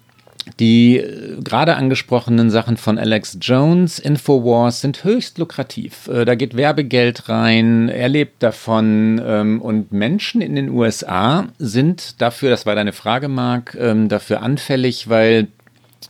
die 0.61 0.99
äh, 0.99 1.41
gerade 1.43 1.77
angesprochenen 1.77 2.51
Sachen 2.51 2.77
von 2.77 2.99
Alex 2.99 3.39
Jones, 3.41 3.99
Infowars, 3.99 4.81
sind 4.81 5.05
höchst 5.05 5.39
lukrativ. 5.39 6.09
Äh, 6.09 6.25
da 6.25 6.35
geht 6.35 6.57
Werbegeld 6.57 7.29
rein, 7.29 7.89
er 7.89 8.09
lebt 8.09 8.43
davon 8.43 9.21
ähm, 9.25 9.61
und 9.61 9.93
Menschen 9.93 10.41
in 10.41 10.55
den 10.55 10.71
USA 10.71 11.47
sind 11.59 12.21
dafür, 12.21 12.51
das 12.51 12.67
war 12.67 12.75
deine 12.75 12.93
Frage, 12.93 13.29
Marc, 13.29 13.77
ähm, 13.79 14.09
dafür 14.09 14.43
anfällig, 14.43 15.09
weil 15.09 15.49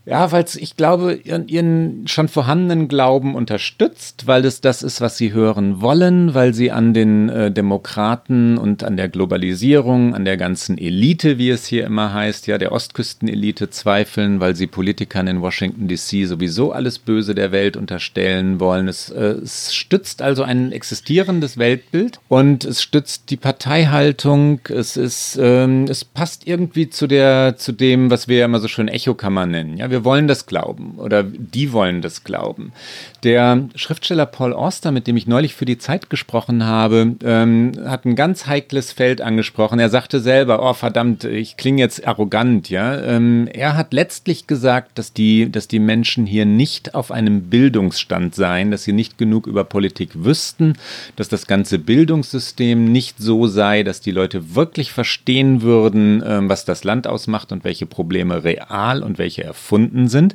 ja, 0.05 0.33
weil 0.33 0.44
es, 0.44 0.57
ich 0.57 0.76
glaube, 0.76 1.14
ihren, 1.14 1.48
ihren, 1.48 2.09
schon 2.09 2.28
vorhandenen 2.28 2.88
Glauben 2.88 3.35
unterstützt, 3.35 4.26
weil 4.26 4.44
es 4.44 4.61
das 4.61 4.83
ist, 4.83 5.00
was 5.00 5.16
sie 5.16 5.33
hören 5.33 5.81
wollen, 5.81 6.35
weil 6.35 6.55
sie 6.55 6.70
an 6.70 6.94
den 6.94 7.28
äh, 7.28 7.50
Demokraten 7.50 8.59
und 8.59 8.85
an 8.85 8.96
der 8.96 9.09
Globalisierung, 9.09 10.14
an 10.14 10.24
der 10.24 10.37
ganzen 10.37 10.78
Elite, 10.78 11.38
wie 11.38 11.50
es 11.50 11.66
hier 11.66 11.87
immer 11.87 12.12
heißt, 12.12 12.46
ja, 12.46 12.59
der 12.59 12.72
Ostküstenelite 12.72 13.70
zweifeln, 13.70 14.40
weil 14.40 14.57
sie 14.57 14.66
Politikern 14.66 15.26
in 15.26 15.40
Washington 15.40 15.88
DC 15.88 16.26
sowieso 16.26 16.72
alles 16.72 16.98
Böse 16.98 17.35
der 17.35 17.52
Welt 17.52 17.76
unterstellen 17.76 18.61
wollen. 18.61 18.88
Es, 18.88 19.11
äh, 19.11 19.37
es 19.42 19.74
stützt 19.74 20.22
also 20.22 20.42
ein 20.42 20.72
existierendes 20.72 21.59
Weltbild 21.59 22.18
und 22.28 22.64
es 22.64 22.83
stützt 22.83 23.31
die 23.31 23.37
Parteihaltung. 23.37 24.61
Es 24.68 24.96
ist, 24.96 25.38
ähm, 25.40 25.85
es 25.88 26.05
passt 26.05 26.46
irgendwie 26.46 26.90
zu 26.90 27.07
der, 27.07 27.57
zu 27.57 27.72
dem, 27.72 28.11
was 28.11 28.28
wir 28.28 28.38
ja 28.38 28.44
immer 28.46 28.61
so 28.61 28.68
schön 28.68 28.88
Echokammer 28.88 29.46
nennen. 29.46 29.76
Ja, 29.83 29.90
wir 29.90 30.05
wollen 30.05 30.29
das 30.29 30.47
glauben 30.47 30.95
oder 30.99 31.25
die 31.25 31.73
wollen 31.73 32.03
das 32.03 32.23
glauben. 32.23 32.73
Der 33.22 33.68
Schriftsteller 33.76 34.26
Paul 34.26 34.52
Auster, 34.52 34.90
mit 34.90 35.06
dem 35.06 35.16
ich 35.16 35.28
neulich 35.28 35.54
für 35.54 35.64
die 35.64 35.78
Zeit 35.78 36.11
gesprochen 36.11 36.66
habe, 36.66 37.14
ähm, 37.22 37.70
hat 37.85 38.04
ein 38.04 38.16
ganz 38.16 38.46
heikles 38.46 38.90
Feld 38.90 39.20
angesprochen. 39.20 39.78
Er 39.78 39.90
sagte 39.90 40.18
selber, 40.18 40.68
oh 40.68 40.72
verdammt, 40.72 41.22
ich 41.22 41.56
klinge 41.56 41.80
jetzt 41.80 42.04
arrogant, 42.04 42.68
ja. 42.68 43.00
Ähm, 43.00 43.48
er 43.52 43.76
hat 43.76 43.92
letztlich 43.92 44.48
gesagt, 44.48 44.98
dass 44.98 45.12
die, 45.12 45.52
dass 45.52 45.68
die 45.68 45.78
Menschen 45.78 46.26
hier 46.26 46.46
nicht 46.46 46.96
auf 46.96 47.12
einem 47.12 47.42
Bildungsstand 47.42 48.35
seien, 48.35 48.72
dass 48.72 48.82
sie 48.82 48.92
nicht 48.92 49.18
genug 49.18 49.46
über 49.46 49.62
Politik 49.62 50.24
wüssten, 50.24 50.72
dass 51.14 51.28
das 51.28 51.46
ganze 51.46 51.78
Bildungssystem 51.78 52.90
nicht 52.90 53.18
so 53.18 53.46
sei, 53.46 53.85
dass 53.85 54.00
die 54.00 54.11
Leute 54.11 54.56
wirklich 54.56 54.90
verstehen 54.90 55.62
würden, 55.62 56.24
ähm, 56.26 56.48
was 56.48 56.64
das 56.64 56.82
Land 56.82 57.06
ausmacht 57.06 57.52
und 57.52 57.62
welche 57.62 57.87
Probleme 57.87 58.42
real 58.42 59.04
und 59.04 59.18
welche 59.18 59.44
erfunden 59.44 60.08
sind. 60.08 60.35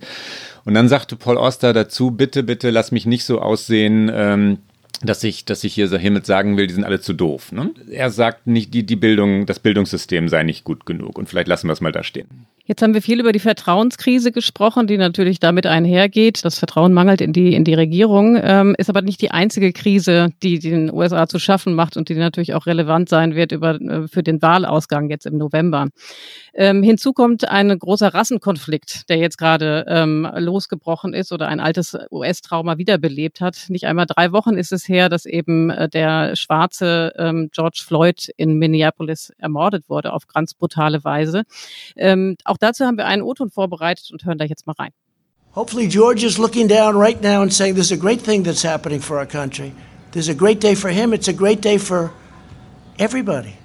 Und 0.68 0.74
dann 0.74 0.90
sagte 0.90 1.16
Paul 1.16 1.38
Oster 1.38 1.72
dazu, 1.72 2.12
bitte, 2.12 2.44
bitte 2.44 2.72
lass 2.72 2.92
mich 2.92 3.06
nicht 3.06 3.24
so 3.24 3.40
aussehen, 3.40 4.12
ähm, 4.14 4.58
dass 5.02 5.24
ich, 5.24 5.46
dass 5.46 5.64
ich 5.64 5.74
hier 5.74 5.88
so 5.88 5.98
hiermit 5.98 6.26
sagen 6.26 6.58
will, 6.58 6.68
die 6.68 6.74
sind 6.74 6.84
alle 6.84 7.00
zu 7.00 7.14
doof. 7.14 7.54
Ne? 7.54 7.72
Er 7.90 8.12
sagt 8.12 8.48
nicht, 8.48 8.74
die, 8.74 8.86
die 8.86 8.98
Bildung, 8.98 9.46
das 9.46 9.60
Bildungssystem 9.60 10.28
sei 10.28 10.44
nicht 10.44 10.66
gut 10.66 10.86
genug. 10.86 11.18
Und 11.18 11.30
vielleicht 11.30 11.48
lassen 11.48 11.70
wir 11.70 11.72
es 11.72 11.80
mal 11.80 11.94
da 11.94 12.04
stehen. 12.04 12.48
Jetzt 12.68 12.82
haben 12.82 12.94
wir 12.94 13.02
viel 13.02 13.22
über 13.22 13.32
die 13.32 13.40
Vertrauenskrise 13.40 14.34
gesprochen, 14.34 14.88
die 14.88 14.98
natürlich 14.98 15.40
damit 15.40 15.66
einhergeht. 15.66 16.44
Das 16.44 16.60
Vertrauen 16.60 16.92
mangelt 16.92 17.22
in 17.22 17.32
die, 17.32 17.54
in 17.54 17.64
die 17.64 17.74
Regierung, 17.74 18.38
ähm, 18.44 18.76
ist 18.78 18.90
aber 18.90 19.02
nicht 19.02 19.22
die 19.22 19.32
einzige 19.32 19.72
Krise, 19.72 20.32
die 20.44 20.60
den 20.60 20.94
USA 20.94 21.28
zu 21.28 21.40
schaffen 21.40 21.76
macht 21.76 21.96
und 21.96 22.10
die 22.10 22.16
natürlich 22.16 22.54
auch 22.56 22.66
relevant 22.66 23.08
sein 23.08 23.36
wird 23.36 23.54
über, 23.54 23.80
äh, 23.80 24.10
für 24.10 24.22
den 24.22 24.42
Wahlausgang 24.42 25.10
jetzt 25.10 25.26
im 25.26 25.38
November. 25.38 25.88
Ähm, 26.54 26.84
hinzu 26.84 27.14
kommt 27.14 27.48
ein 27.48 27.78
großer 27.78 28.14
Rassenkonflikt, 28.14 29.08
der 29.10 29.18
jetzt 29.18 29.38
gerade 29.38 29.86
ähm, 29.88 30.28
losgebrochen 30.36 31.14
ist 31.14 31.32
oder 31.32 31.48
ein 31.48 31.62
altes 31.62 31.96
US-Trauma 32.12 32.78
wiederbelebt 32.78 33.40
hat. 33.40 33.68
Nicht 33.70 33.86
einmal 33.86 34.08
drei 34.08 34.34
Wochen 34.34 34.58
ist 34.58 34.74
es 34.74 34.90
her, 34.90 35.08
dass 35.08 35.26
eben 35.26 35.70
äh, 35.70 35.88
der 35.88 36.36
schwarze 36.36 37.14
ähm, 37.18 37.50
George 37.54 37.84
Floyd 37.86 38.28
in 38.36 38.56
Minneapolis 38.56 39.32
ermordet 39.38 39.88
wurde 39.88 40.12
auf 40.12 40.28
ganz 40.28 40.54
brutale 40.54 41.06
Weise. 41.06 41.44
Ähm, 41.96 42.36
auch 42.44 42.57
dazu 42.62 42.86
haben 42.86 42.98
wir 42.98 43.06
einen 43.06 43.22
O-Ton 43.22 43.50
vorbereitet 43.50 44.10
und 44.12 44.26
hören 44.26 44.38
da 44.38 44.46
jetzt 44.46 44.68
mal 44.68 44.74
rein. 44.78 44.92
Hopefully, 45.56 45.88
George 45.88 46.24
is 46.24 46.38
looking 46.38 46.68
down 46.68 46.96
right 46.96 47.22
now 47.22 47.42
and 47.42 47.52
saying, 47.52 47.76
This 47.76 47.88
is 47.88 47.92
a 47.92 48.02
great 48.02 48.22
thing 48.22 48.44
that's 48.44 48.64
happening 48.64 49.02
for 49.02 49.18
our 49.18 49.26
country. 49.26 49.74
This 50.12 50.28
is 50.28 50.30
a 50.30 50.36
great 50.36 50.62
day 50.62 50.76
for 50.76 50.90
him. 50.90 51.14
It's 51.14 51.28
a 51.28 51.34
great 51.34 51.62
day 51.62 51.80
for 51.80 52.12
everybody. 53.00 53.56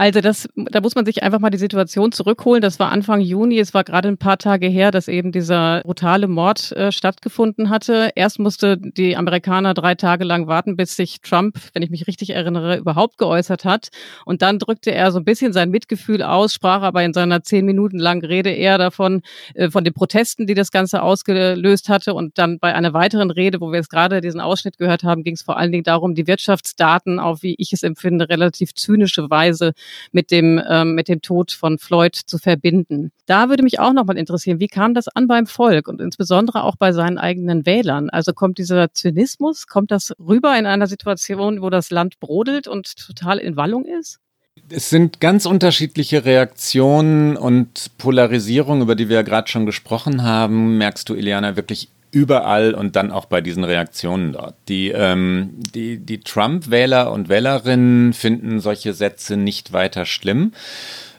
Also 0.00 0.22
das, 0.22 0.48
da 0.56 0.80
muss 0.80 0.94
man 0.94 1.04
sich 1.04 1.22
einfach 1.22 1.40
mal 1.40 1.50
die 1.50 1.58
Situation 1.58 2.10
zurückholen. 2.10 2.62
Das 2.62 2.78
war 2.78 2.90
Anfang 2.90 3.20
Juni. 3.20 3.58
Es 3.58 3.74
war 3.74 3.84
gerade 3.84 4.08
ein 4.08 4.16
paar 4.16 4.38
Tage 4.38 4.66
her, 4.66 4.90
dass 4.90 5.08
eben 5.08 5.30
dieser 5.30 5.82
brutale 5.82 6.26
Mord 6.26 6.72
äh, 6.72 6.90
stattgefunden 6.90 7.68
hatte. 7.68 8.10
Erst 8.14 8.38
musste 8.38 8.78
die 8.78 9.14
Amerikaner 9.14 9.74
drei 9.74 9.94
Tage 9.94 10.24
lang 10.24 10.46
warten, 10.46 10.74
bis 10.74 10.96
sich 10.96 11.20
Trump, 11.20 11.58
wenn 11.74 11.82
ich 11.82 11.90
mich 11.90 12.06
richtig 12.06 12.30
erinnere, 12.30 12.78
überhaupt 12.78 13.18
geäußert 13.18 13.66
hat. 13.66 13.88
Und 14.24 14.40
dann 14.40 14.58
drückte 14.58 14.90
er 14.90 15.12
so 15.12 15.18
ein 15.18 15.24
bisschen 15.26 15.52
sein 15.52 15.68
Mitgefühl 15.68 16.22
aus, 16.22 16.54
sprach 16.54 16.80
aber 16.80 17.02
in 17.04 17.12
seiner 17.12 17.42
zehn 17.42 17.66
Minuten 17.66 17.98
langen 17.98 18.24
Rede 18.24 18.48
eher 18.48 18.78
davon, 18.78 19.20
äh, 19.52 19.68
von 19.68 19.84
den 19.84 19.92
Protesten, 19.92 20.46
die 20.46 20.54
das 20.54 20.70
Ganze 20.70 21.02
ausgelöst 21.02 21.90
hatte. 21.90 22.14
Und 22.14 22.38
dann 22.38 22.58
bei 22.58 22.74
einer 22.74 22.94
weiteren 22.94 23.30
Rede, 23.30 23.60
wo 23.60 23.70
wir 23.70 23.76
jetzt 23.76 23.90
gerade 23.90 24.22
diesen 24.22 24.40
Ausschnitt 24.40 24.78
gehört 24.78 25.04
haben, 25.04 25.24
ging 25.24 25.34
es 25.34 25.42
vor 25.42 25.58
allen 25.58 25.72
Dingen 25.72 25.84
darum, 25.84 26.14
die 26.14 26.26
Wirtschaftsdaten 26.26 27.18
auf, 27.18 27.42
wie 27.42 27.54
ich 27.58 27.74
es 27.74 27.82
empfinde, 27.82 28.30
relativ 28.30 28.72
zynische 28.72 29.28
Weise 29.28 29.74
mit 30.12 30.30
dem, 30.30 30.60
ähm, 30.68 30.94
mit 30.94 31.08
dem 31.08 31.22
Tod 31.22 31.52
von 31.52 31.78
Floyd 31.78 32.14
zu 32.14 32.38
verbinden. 32.38 33.12
Da 33.26 33.48
würde 33.48 33.62
mich 33.62 33.78
auch 33.78 33.92
nochmal 33.92 34.18
interessieren, 34.18 34.60
wie 34.60 34.68
kam 34.68 34.94
das 34.94 35.08
an 35.08 35.26
beim 35.26 35.46
Volk 35.46 35.88
und 35.88 36.00
insbesondere 36.00 36.64
auch 36.64 36.76
bei 36.76 36.92
seinen 36.92 37.18
eigenen 37.18 37.66
Wählern? 37.66 38.10
Also 38.10 38.32
kommt 38.32 38.58
dieser 38.58 38.92
Zynismus, 38.92 39.66
kommt 39.66 39.90
das 39.90 40.12
rüber 40.18 40.58
in 40.58 40.66
einer 40.66 40.86
Situation, 40.86 41.62
wo 41.62 41.70
das 41.70 41.90
Land 41.90 42.20
brodelt 42.20 42.68
und 42.68 42.96
total 42.96 43.38
in 43.38 43.56
Wallung 43.56 43.84
ist? 43.84 44.18
Es 44.68 44.90
sind 44.90 45.20
ganz 45.20 45.46
unterschiedliche 45.46 46.24
Reaktionen 46.24 47.36
und 47.36 47.96
Polarisierung, 47.98 48.82
über 48.82 48.94
die 48.94 49.08
wir 49.08 49.16
ja 49.16 49.22
gerade 49.22 49.48
schon 49.48 49.66
gesprochen 49.66 50.22
haben, 50.22 50.78
merkst 50.78 51.08
du, 51.08 51.14
Iliana, 51.14 51.56
wirklich 51.56 51.88
überall 52.10 52.74
und 52.74 52.96
dann 52.96 53.10
auch 53.10 53.26
bei 53.26 53.40
diesen 53.40 53.64
Reaktionen 53.64 54.32
dort. 54.32 54.54
Die, 54.68 54.88
ähm, 54.88 55.50
die, 55.74 55.98
die 55.98 56.20
Trump-Wähler 56.20 57.12
und 57.12 57.28
Wählerinnen 57.28 58.12
finden 58.12 58.60
solche 58.60 58.94
Sätze 58.94 59.36
nicht 59.36 59.72
weiter 59.72 60.06
schlimm. 60.06 60.52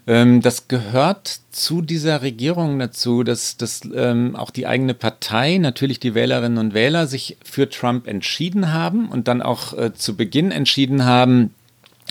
Ähm, 0.08 0.42
das 0.42 0.68
gehört 0.68 1.40
zu 1.52 1.82
dieser 1.82 2.22
Regierung 2.22 2.80
dazu, 2.80 3.24
dass, 3.24 3.58
dass 3.58 3.82
ähm, 3.94 4.36
auch 4.36 4.50
die 4.50 4.68
eigene 4.68 4.94
Partei, 4.94 5.58
natürlich 5.58 6.00
die 6.00 6.16
Wählerinnen 6.16 6.58
und 6.58 6.74
Wähler, 6.74 7.08
sich 7.08 7.38
für 7.44 7.70
Trump 7.70 8.08
entschieden 8.08 8.74
haben 8.74 9.10
und 9.10 9.28
dann 9.28 9.42
auch 9.42 9.78
äh, 9.78 9.94
zu 9.94 10.16
Beginn 10.18 10.52
entschieden 10.52 11.06
haben, 11.06 11.54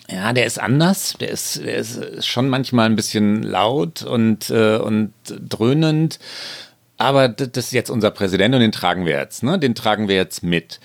ja, 0.08 0.32
der 0.32 0.46
ist 0.46 0.60
anders, 0.60 1.14
der 1.20 1.30
ist, 1.30 1.62
der 1.62 1.76
ist 1.76 2.26
schon 2.26 2.48
manchmal 2.48 2.86
ein 2.86 2.96
bisschen 2.96 3.42
laut 3.42 4.02
und, 4.02 4.50
äh, 4.50 4.76
und 4.76 5.12
dröhnend 5.26 6.18
aber 7.00 7.28
das 7.28 7.66
ist 7.66 7.72
jetzt 7.72 7.88
unser 7.90 8.10
Präsident 8.10 8.54
und 8.54 8.60
den 8.60 8.72
tragen 8.72 9.06
wir 9.06 9.18
jetzt, 9.18 9.42
ne? 9.42 9.58
Den 9.58 9.74
tragen 9.74 10.06
wir 10.06 10.16
jetzt 10.16 10.42
mit. 10.42 10.80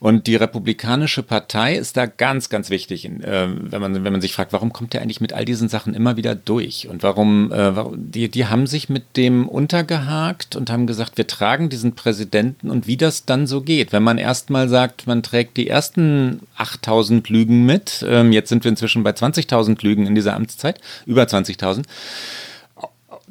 Und 0.00 0.26
die 0.26 0.36
Republikanische 0.36 1.22
Partei 1.22 1.74
ist 1.74 1.98
da 1.98 2.06
ganz, 2.06 2.48
ganz 2.48 2.70
wichtig, 2.70 3.04
äh, 3.04 3.48
wenn 3.48 3.80
man 3.80 4.02
wenn 4.02 4.12
man 4.12 4.22
sich 4.22 4.32
fragt, 4.32 4.54
warum 4.54 4.72
kommt 4.72 4.94
der 4.94 5.02
eigentlich 5.02 5.20
mit 5.20 5.34
all 5.34 5.44
diesen 5.44 5.68
Sachen 5.68 5.92
immer 5.92 6.16
wieder 6.16 6.34
durch 6.34 6.88
und 6.88 7.02
warum, 7.02 7.52
äh, 7.52 7.72
die 7.96 8.30
die 8.30 8.46
haben 8.46 8.66
sich 8.66 8.88
mit 8.88 9.18
dem 9.18 9.46
untergehakt 9.46 10.56
und 10.56 10.70
haben 10.70 10.86
gesagt, 10.86 11.18
wir 11.18 11.26
tragen 11.26 11.68
diesen 11.68 11.94
Präsidenten 11.94 12.70
und 12.70 12.86
wie 12.86 12.96
das 12.96 13.26
dann 13.26 13.46
so 13.46 13.60
geht, 13.60 13.92
wenn 13.92 14.02
man 14.02 14.16
erstmal 14.16 14.70
sagt, 14.70 15.06
man 15.06 15.22
trägt 15.22 15.58
die 15.58 15.68
ersten 15.68 16.40
8000 16.56 17.28
Lügen 17.28 17.66
mit, 17.66 18.06
ähm, 18.08 18.32
jetzt 18.32 18.48
sind 18.48 18.64
wir 18.64 18.70
inzwischen 18.70 19.02
bei 19.02 19.10
20.000 19.10 19.84
Lügen 19.84 20.06
in 20.06 20.14
dieser 20.14 20.34
Amtszeit, 20.34 20.80
über 21.04 21.24
20.000 21.24 21.84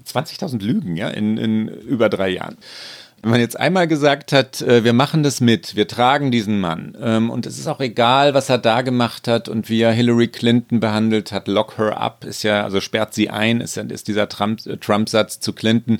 20.000 0.07 0.61
Lügen, 0.63 0.95
ja, 0.95 1.09
in, 1.09 1.37
in 1.37 1.67
über 1.67 2.09
drei 2.09 2.29
Jahren. 2.29 2.57
Wenn 3.21 3.31
man 3.31 3.39
jetzt 3.39 3.59
einmal 3.59 3.87
gesagt 3.87 4.31
hat, 4.31 4.61
äh, 4.61 4.83
wir 4.83 4.93
machen 4.93 5.23
das 5.23 5.41
mit, 5.41 5.75
wir 5.75 5.87
tragen 5.87 6.29
diesen 6.29 6.59
Mann 6.59 6.95
ähm, 7.01 7.31
und 7.31 7.47
es 7.47 7.57
ist 7.57 7.67
auch 7.67 7.79
egal, 7.79 8.35
was 8.35 8.49
er 8.49 8.59
da 8.59 8.83
gemacht 8.83 9.27
hat 9.27 9.49
und 9.49 9.69
wie 9.69 9.81
er 9.81 9.91
Hillary 9.91 10.27
Clinton 10.27 10.79
behandelt 10.79 11.31
hat, 11.31 11.47
lock 11.47 11.79
her 11.79 11.99
up, 11.99 12.23
ist 12.25 12.43
ja, 12.43 12.63
also 12.63 12.79
sperrt 12.79 13.15
sie 13.15 13.31
ein, 13.31 13.59
ist, 13.59 13.75
ist 13.75 14.07
dieser 14.07 14.23
äh, 14.23 14.27
Trump-Satz 14.27 15.39
Trump 15.39 15.43
zu 15.43 15.53
Clinton 15.53 15.99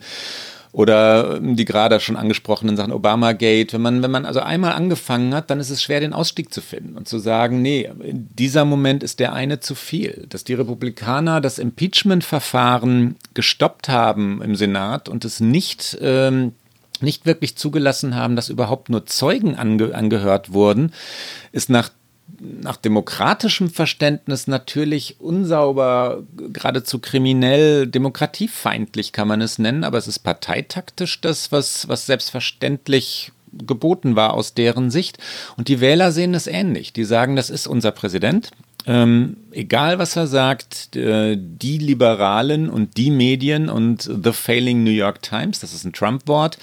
oder 0.72 1.40
die 1.40 1.66
gerade 1.66 2.00
schon 2.00 2.16
angesprochenen 2.16 2.78
Sachen 2.78 2.92
Obama-Gate. 2.92 3.74
Wenn 3.74 3.82
man, 3.82 4.04
wenn 4.04 4.12
man 4.12 4.26
also 4.26 4.40
einmal 4.42 4.74
angefangen 4.74 5.34
hat, 5.34 5.50
dann 5.50 5.60
ist 5.60 5.70
es 5.70 5.82
schwer, 5.82 6.00
den 6.00 6.14
Ausstieg 6.14 6.54
zu 6.54 6.62
finden 6.62 6.98
und 6.98 7.08
zu 7.08 7.20
sagen, 7.20 7.62
nee, 7.62 7.90
dieser 8.04 8.66
Moment 8.66 9.04
ist 9.04 9.20
der 9.20 9.34
eine 9.34 9.60
zu 9.60 9.76
viel. 9.76 10.26
Dass 10.30 10.44
die 10.44 10.54
Republikaner 10.54 11.42
das 11.42 11.60
Impeachment-Verfahren 11.60 13.16
gestoppt 13.34 13.90
haben 13.90 14.42
im 14.42 14.56
Senat 14.56 15.10
und 15.10 15.26
es 15.26 15.40
nicht 15.40 15.98
ähm, 16.02 16.54
nicht 17.02 17.26
wirklich 17.26 17.56
zugelassen 17.56 18.16
haben, 18.16 18.36
dass 18.36 18.50
überhaupt 18.50 18.90
nur 18.90 19.06
Zeugen 19.06 19.56
ange 19.56 19.94
angehört 19.94 20.54
wurden, 20.54 20.94
ist 21.52 21.70
nach 21.70 21.92
nach 22.40 22.78
demokratischem 22.78 23.70
Verständnis 23.70 24.48
natürlich 24.48 25.20
unsauber, 25.20 26.24
geradezu 26.54 27.00
kriminell, 27.00 27.88
demokratiefeindlich 27.88 29.12
kann 29.12 29.28
man 29.28 29.42
es 29.42 29.58
nennen, 29.58 29.84
aber 29.84 29.98
es 29.98 30.08
ist 30.08 30.20
parteitaktisch 30.20 31.22
das, 31.22 31.52
was, 31.52 31.88
was 31.88 32.06
selbstverständlich 32.06 33.32
geboten 33.54 34.16
war 34.16 34.34
aus 34.34 34.54
deren 34.54 34.92
Sicht. 34.92 35.18
Und 35.56 35.68
die 35.68 35.80
Wähler 35.80 36.12
sehen 36.12 36.34
es 36.34 36.48
ähnlich. 36.48 36.94
Die 36.94 37.06
sagen, 37.06 37.36
das 37.36 37.50
ist 37.50 37.68
unser 37.68 37.92
Präsident, 37.92 38.52
ähm, 38.86 39.38
egal 39.52 40.00
was 40.00 40.16
er 40.16 40.28
sagt, 40.28 40.96
äh, 40.96 41.38
die 41.38 41.78
Liberalen 41.78 42.70
und 42.70 42.96
die 42.96 43.12
Medien 43.12 43.70
und 43.70 44.04
The 44.04 44.32
Failing 44.32 44.84
New 44.84 44.92
York 44.92 45.22
Times, 45.22 45.60
das 45.60 45.74
ist 45.74 45.84
ein 45.84 45.94
Trump-Wort, 45.94 46.58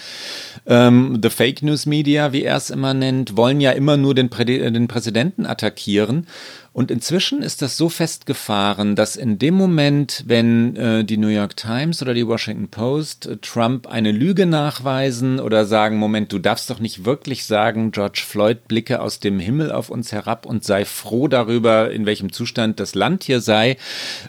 ähm, 0.66 1.18
The 1.22 1.28
Fake 1.28 1.62
News 1.62 1.84
Media, 1.84 2.32
wie 2.32 2.44
er 2.44 2.56
es 2.56 2.70
immer 2.70 2.94
nennt, 2.94 3.36
wollen 3.36 3.60
ja 3.60 3.72
immer 3.72 3.96
nur 3.96 4.14
den, 4.14 4.30
Prä 4.30 4.44
den 4.44 4.88
Präsidenten 4.88 5.44
attackieren. 5.44 6.26
Und 6.74 6.90
inzwischen 6.90 7.40
ist 7.40 7.62
das 7.62 7.76
so 7.76 7.88
festgefahren, 7.88 8.96
dass 8.96 9.14
in 9.14 9.38
dem 9.38 9.54
Moment, 9.54 10.24
wenn 10.26 10.74
äh, 10.74 11.04
die 11.04 11.18
New 11.18 11.28
York 11.28 11.56
Times 11.56 12.02
oder 12.02 12.14
die 12.14 12.26
Washington 12.26 12.66
Post 12.66 13.26
äh, 13.26 13.36
Trump 13.36 13.86
eine 13.86 14.10
Lüge 14.10 14.44
nachweisen 14.44 15.38
oder 15.38 15.66
sagen, 15.66 15.98
Moment, 15.98 16.32
du 16.32 16.40
darfst 16.40 16.68
doch 16.68 16.80
nicht 16.80 17.04
wirklich 17.04 17.44
sagen, 17.44 17.92
George 17.92 18.24
Floyd 18.26 18.66
blicke 18.66 19.00
aus 19.00 19.20
dem 19.20 19.38
Himmel 19.38 19.70
auf 19.70 19.88
uns 19.88 20.10
herab 20.10 20.46
und 20.46 20.64
sei 20.64 20.84
froh 20.84 21.28
darüber, 21.28 21.92
in 21.92 22.06
welchem 22.06 22.32
Zustand 22.32 22.80
das 22.80 22.96
Land 22.96 23.22
hier 23.22 23.40
sei, 23.40 23.76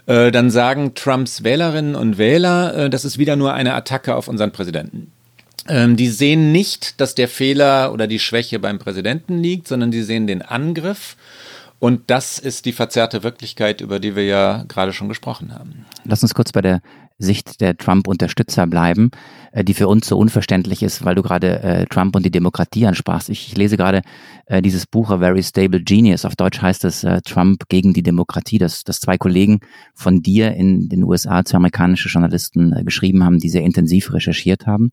äh, 0.05 0.31
dann 0.31 0.51
sagen 0.51 0.93
Trumps 0.93 1.43
Wählerinnen 1.43 1.95
und 1.95 2.19
Wähler, 2.19 2.75
äh, 2.77 2.89
das 2.91 3.05
ist 3.05 3.17
wieder 3.17 3.35
nur 3.35 3.55
eine 3.55 3.73
Attacke 3.73 4.15
auf 4.15 4.27
unseren 4.27 4.51
Präsidenten. 4.51 5.11
Ähm, 5.67 5.95
die 5.95 6.09
sehen 6.09 6.51
nicht, 6.51 7.01
dass 7.01 7.15
der 7.15 7.27
Fehler 7.27 7.91
oder 7.91 8.05
die 8.05 8.19
Schwäche 8.19 8.59
beim 8.59 8.77
Präsidenten 8.77 9.39
liegt, 9.39 9.67
sondern 9.67 9.89
die 9.89 10.03
sehen 10.03 10.27
den 10.27 10.43
Angriff 10.43 11.15
und 11.85 12.01
das 12.07 12.39
ist 12.39 12.65
die 12.65 12.71
verzerrte 12.71 13.21
Wirklichkeit, 13.21 13.79
über 13.79 13.99
die 13.99 14.15
wir 14.15 14.25
ja 14.25 14.63
gerade 14.67 14.91
schon 14.91 15.07
gesprochen 15.07 15.53
haben. 15.53 15.85
Lass 16.03 16.23
uns 16.23 16.33
kurz 16.33 16.51
bei 16.51 16.61
der 16.61 16.81
Sicht 17.19 17.61
der 17.61 17.77
Trump-Unterstützer 17.77 18.65
bleiben, 18.65 19.11
äh, 19.51 19.63
die 19.63 19.75
für 19.75 19.87
uns 19.87 20.07
so 20.07 20.17
unverständlich 20.17 20.81
ist, 20.81 21.05
weil 21.05 21.13
du 21.13 21.21
gerade 21.21 21.61
äh, 21.61 21.85
Trump 21.85 22.15
und 22.15 22.25
die 22.25 22.31
Demokratie 22.31 22.87
ansprachst. 22.87 23.29
Ich, 23.29 23.49
ich 23.49 23.55
lese 23.55 23.77
gerade 23.77 24.01
äh, 24.47 24.63
dieses 24.63 24.87
Buch 24.87 25.11
A 25.11 25.19
Very 25.19 25.43
Stable 25.43 25.79
Genius. 25.79 26.25
Auf 26.25 26.35
Deutsch 26.35 26.59
heißt 26.59 26.85
es 26.85 27.03
äh, 27.03 27.21
Trump 27.21 27.69
gegen 27.69 27.93
die 27.93 28.01
Demokratie, 28.01 28.57
das, 28.57 28.83
das 28.83 28.99
zwei 28.99 29.19
Kollegen 29.19 29.59
von 29.93 30.23
dir 30.23 30.55
in 30.55 30.89
den 30.89 31.03
USA, 31.03 31.45
zwei 31.45 31.57
amerikanische 31.57 32.09
Journalisten, 32.09 32.73
äh, 32.73 32.83
geschrieben 32.83 33.23
haben, 33.23 33.37
die 33.37 33.49
sehr 33.49 33.61
intensiv 33.61 34.11
recherchiert 34.11 34.65
haben. 34.65 34.91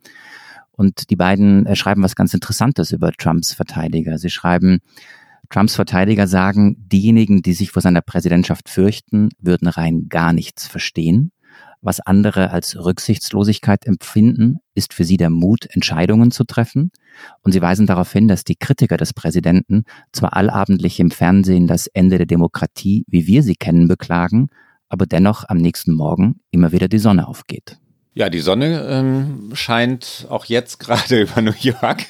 Und 0.72 1.08
die 1.08 1.16
beiden 1.16 1.64
äh, 1.64 1.74
schreiben 1.74 2.02
was 2.02 2.16
ganz 2.16 2.34
Interessantes 2.34 2.92
über 2.92 3.12
Trumps 3.12 3.54
Verteidiger. 3.54 4.18
Sie 4.18 4.28
schreiben, 4.28 4.80
Trumps 5.52 5.74
Verteidiger 5.74 6.26
sagen, 6.26 6.76
diejenigen, 6.78 7.42
die 7.42 7.52
sich 7.52 7.70
vor 7.70 7.82
seiner 7.82 8.00
Präsidentschaft 8.00 8.70
fürchten, 8.70 9.28
würden 9.38 9.68
rein 9.68 10.08
gar 10.08 10.32
nichts 10.32 10.66
verstehen. 10.66 11.30
Was 11.82 12.00
andere 12.00 12.50
als 12.50 12.76
Rücksichtslosigkeit 12.76 13.86
empfinden, 13.86 14.60
ist 14.74 14.94
für 14.94 15.04
sie 15.04 15.18
der 15.18 15.28
Mut, 15.28 15.66
Entscheidungen 15.68 16.30
zu 16.30 16.44
treffen. 16.44 16.90
Und 17.42 17.52
sie 17.52 17.60
weisen 17.60 17.86
darauf 17.86 18.10
hin, 18.10 18.28
dass 18.28 18.44
die 18.44 18.56
Kritiker 18.56 18.96
des 18.96 19.12
Präsidenten 19.12 19.84
zwar 20.12 20.36
allabendlich 20.36 20.98
im 21.00 21.10
Fernsehen 21.10 21.66
das 21.66 21.86
Ende 21.88 22.16
der 22.16 22.26
Demokratie, 22.26 23.04
wie 23.06 23.26
wir 23.26 23.42
sie 23.42 23.56
kennen, 23.56 23.88
beklagen, 23.88 24.48
aber 24.88 25.04
dennoch 25.06 25.44
am 25.48 25.58
nächsten 25.58 25.92
Morgen 25.92 26.40
immer 26.50 26.72
wieder 26.72 26.88
die 26.88 26.98
Sonne 26.98 27.28
aufgeht. 27.28 27.78
Ja, 28.14 28.30
die 28.30 28.40
Sonne 28.40 28.86
ähm, 28.88 29.50
scheint 29.52 30.26
auch 30.30 30.46
jetzt 30.46 30.78
gerade 30.78 31.20
über 31.22 31.42
New 31.42 31.52
York. 31.60 32.06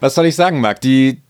Was 0.00 0.14
soll 0.14 0.26
ich 0.26 0.36
sagen, 0.36 0.60
Marc? 0.60 0.80
Die, 0.82 1.22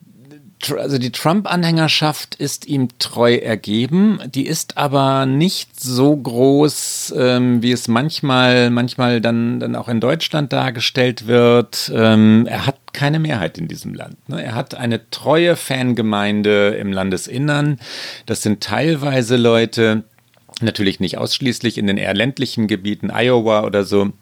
also 0.77 0.99
die 0.99 1.13
Trump-Anhängerschaft 1.13 2.35
ist 2.35 2.67
ihm 2.67 2.89
treu 2.99 3.35
ergeben. 3.35 4.21
Die 4.35 4.47
ist 4.47 4.77
aber 4.77 5.27
nicht 5.27 5.79
so 5.79 6.17
groß, 6.17 7.15
ähm, 7.17 7.63
wie 7.63 7.73
es 7.73 7.89
manchmal, 7.89 8.71
manchmal 8.71 9.21
dann, 9.21 9.61
dann 9.61 9.77
auch 9.77 9.89
in 9.89 10.01
Deutschland 10.01 10.53
dargestellt 10.53 11.27
wird. 11.27 11.93
Ähm, 11.95 12.47
er 12.49 12.67
hat 12.67 12.79
keine 12.93 13.19
Mehrheit 13.19 13.59
in 13.59 13.69
diesem 13.69 13.95
Land. 13.95 14.29
Ne? 14.29 14.43
Er 14.43 14.55
hat 14.55 14.75
eine 14.75 15.11
treue 15.11 15.57
Fangemeinde 15.57 16.77
im 16.81 16.93
Landesinnern. 16.93 17.79
Das 18.25 18.43
sind 18.43 18.63
teilweise 18.63 19.37
Leute, 19.37 20.05
natürlich 20.61 21.01
nicht 21.01 21.19
ausschließlich 21.19 21.79
in 21.79 21.87
den 21.87 21.99
eher 21.99 22.15
ländlichen 22.15 22.67
Gebieten, 22.67 23.11
Iowa 23.11 23.65
oder 23.65 23.85
so, 23.85 24.13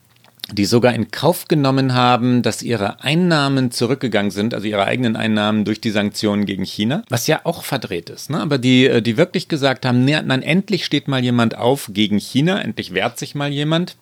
die 0.51 0.65
sogar 0.65 0.93
in 0.93 1.11
Kauf 1.11 1.47
genommen 1.47 1.93
haben, 1.93 2.41
dass 2.41 2.61
ihre 2.61 3.03
Einnahmen 3.03 3.71
zurückgegangen 3.71 4.31
sind, 4.31 4.53
also 4.53 4.67
ihre 4.67 4.85
eigenen 4.85 5.15
Einnahmen 5.15 5.65
durch 5.65 5.81
die 5.81 5.91
Sanktionen 5.91 6.45
gegen 6.45 6.63
China, 6.63 7.03
was 7.09 7.27
ja 7.27 7.41
auch 7.43 7.63
verdreht 7.63 8.09
ist. 8.09 8.29
Ne? 8.29 8.39
Aber 8.39 8.57
die, 8.57 8.85
äh, 8.85 9.01
die 9.01 9.17
wirklich 9.17 9.47
gesagt 9.47 9.85
haben, 9.85 10.05
nein, 10.05 10.41
endlich 10.41 10.85
steht 10.85 11.07
mal 11.07 11.23
jemand 11.23 11.57
auf 11.57 11.89
gegen 11.93 12.19
China, 12.19 12.61
endlich 12.61 12.93
wehrt 12.93 13.17
sich 13.17 13.35
mal 13.35 13.49
jemand 13.49 13.97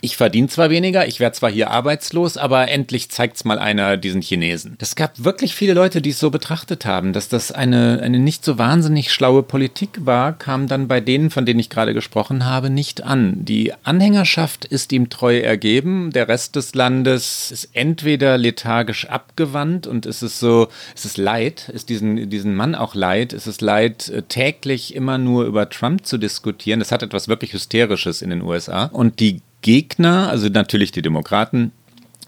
ich 0.00 0.16
verdiene 0.16 0.48
zwar 0.48 0.70
weniger, 0.70 1.06
ich 1.06 1.20
werde 1.20 1.36
zwar 1.36 1.50
hier 1.50 1.70
arbeitslos, 1.70 2.36
aber 2.36 2.68
endlich 2.68 3.10
zeigt's 3.10 3.44
mal 3.44 3.58
einer 3.58 3.96
diesen 3.96 4.22
Chinesen. 4.22 4.76
Das 4.78 4.96
gab 4.96 5.24
wirklich 5.24 5.54
viele 5.54 5.74
Leute, 5.74 6.00
die 6.02 6.10
es 6.10 6.18
so 6.18 6.30
betrachtet 6.30 6.84
haben, 6.84 7.12
dass 7.12 7.28
das 7.28 7.52
eine, 7.52 8.00
eine 8.02 8.18
nicht 8.18 8.44
so 8.44 8.58
wahnsinnig 8.58 9.12
schlaue 9.12 9.42
Politik 9.42 10.06
war, 10.06 10.32
kam 10.32 10.68
dann 10.68 10.88
bei 10.88 11.00
denen, 11.00 11.30
von 11.30 11.46
denen 11.46 11.60
ich 11.60 11.70
gerade 11.70 11.94
gesprochen 11.94 12.44
habe, 12.44 12.70
nicht 12.70 13.02
an. 13.02 13.44
Die 13.44 13.72
Anhängerschaft 13.82 14.64
ist 14.64 14.92
ihm 14.92 15.10
treu 15.10 15.38
ergeben, 15.38 16.10
der 16.12 16.28
Rest 16.28 16.56
des 16.56 16.74
Landes 16.74 17.50
ist 17.50 17.70
entweder 17.72 18.38
lethargisch 18.38 19.06
abgewandt 19.06 19.86
und 19.86 20.06
es 20.06 20.22
ist 20.22 20.38
so, 20.38 20.68
es 20.94 21.04
ist 21.04 21.18
leid, 21.18 21.68
ist 21.72 21.88
diesen, 21.88 22.30
diesen 22.30 22.54
Mann 22.54 22.74
auch 22.74 22.94
leid, 22.94 23.32
es 23.32 23.46
ist 23.46 23.60
leid, 23.60 24.08
äh, 24.08 24.22
täglich 24.22 24.94
immer 24.94 25.18
nur 25.18 25.44
über 25.44 25.68
Trump 25.68 26.06
zu 26.06 26.18
diskutieren. 26.18 26.80
Das 26.80 26.92
hat 26.92 27.02
etwas 27.02 27.28
wirklich 27.28 27.52
Hysterisches 27.52 28.22
in 28.22 28.30
den 28.30 28.42
USA. 28.42 28.84
Und 28.84 29.20
die 29.20 29.40
Gegner, 29.62 30.28
also 30.28 30.48
natürlich 30.48 30.92
die 30.92 31.02
Demokraten, 31.02 31.72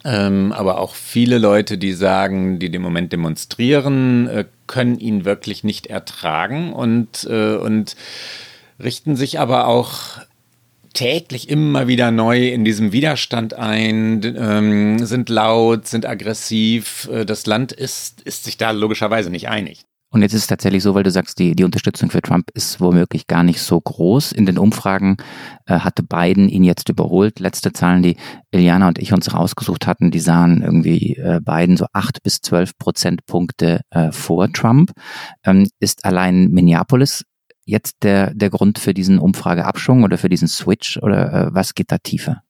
ähm, 0.05 0.53
aber 0.53 0.79
auch 0.79 0.95
viele 0.95 1.39
Leute, 1.39 1.77
die 1.77 1.93
sagen, 1.93 2.59
die 2.59 2.67
im 2.67 2.83
Moment 2.83 3.13
demonstrieren, 3.13 4.29
äh, 4.29 4.45
können 4.67 4.99
ihn 4.99 5.25
wirklich 5.25 5.63
nicht 5.63 5.89
ertragen 5.89 6.73
und, 6.73 7.27
äh, 7.29 7.57
und 7.57 7.97
richten 8.79 9.17
sich 9.17 9.39
aber 9.39 9.67
auch 9.67 10.21
täglich 10.95 11.49
immer 11.49 11.87
wieder 11.87 12.11
neu 12.11 12.49
in 12.49 12.65
diesem 12.65 12.93
Widerstand 12.93 13.55
ein, 13.55 14.23
ähm, 14.25 15.05
sind 15.05 15.29
laut, 15.29 15.87
sind 15.87 16.07
aggressiv. 16.07 17.09
Äh, 17.13 17.25
das 17.25 17.47
Land 17.47 17.73
ist, 17.73 18.23
ist 18.23 18.45
sich 18.45 18.57
da 18.57 18.71
logischerweise 18.71 19.31
nicht 19.31 19.49
einig. 19.49 19.85
Und 20.13 20.23
jetzt 20.23 20.35
ist 20.35 20.43
es 20.43 20.47
tatsächlich 20.49 20.83
so, 20.83 20.95
weil 20.95 21.05
du 21.05 21.11
sagst, 21.11 21.39
die, 21.39 21.55
die 21.55 21.63
Unterstützung 21.63 22.11
für 22.11 22.21
Trump 22.21 22.51
ist 22.53 22.81
womöglich 22.81 23.29
gar 23.29 23.45
nicht 23.45 23.63
so 23.63 23.81
groß. 23.81 24.33
In 24.33 24.45
den 24.45 24.59
Umfragen 24.59 25.19
äh, 25.67 25.79
hatte 25.79 26.03
Biden 26.03 26.49
ihn 26.49 26.65
jetzt 26.65 26.89
überholt. 26.89 27.39
Letzte 27.39 27.73
Zahlen, 27.73 28.03
die 28.03 28.17
Iliana 28.51 28.89
und 28.89 28.99
ich 28.99 29.13
uns 29.13 29.33
rausgesucht 29.33 29.87
hatten, 29.87 30.11
die 30.11 30.19
sahen 30.19 30.63
irgendwie 30.63 31.17
äh, 31.17 31.41
Biden 31.41 31.77
so 31.77 31.87
acht 31.93 32.25
bis 32.25 32.41
zwölf 32.41 32.77
Prozentpunkte 32.77 33.83
äh, 33.91 34.11
vor 34.11 34.53
Trump. 34.53 34.91
Ähm, 35.45 35.69
ist 35.79 36.05
allein 36.05 36.49
Minneapolis 36.51 37.25
jetzt 37.65 38.03
der, 38.03 38.35
der 38.35 38.51
Grund 38.51 38.81
für 38.81 38.95
diesen 38.95 39.21
Umfrageabschwung 39.21 40.03
oder 40.03 40.19
für 40.19 40.29
diesen 40.29 40.49
Switch 40.49 40.97
oder 40.97 41.33
äh, 41.33 41.55
was 41.55 41.75
geht 41.75 41.93
da 41.93 41.99
tiefer? 41.99 42.43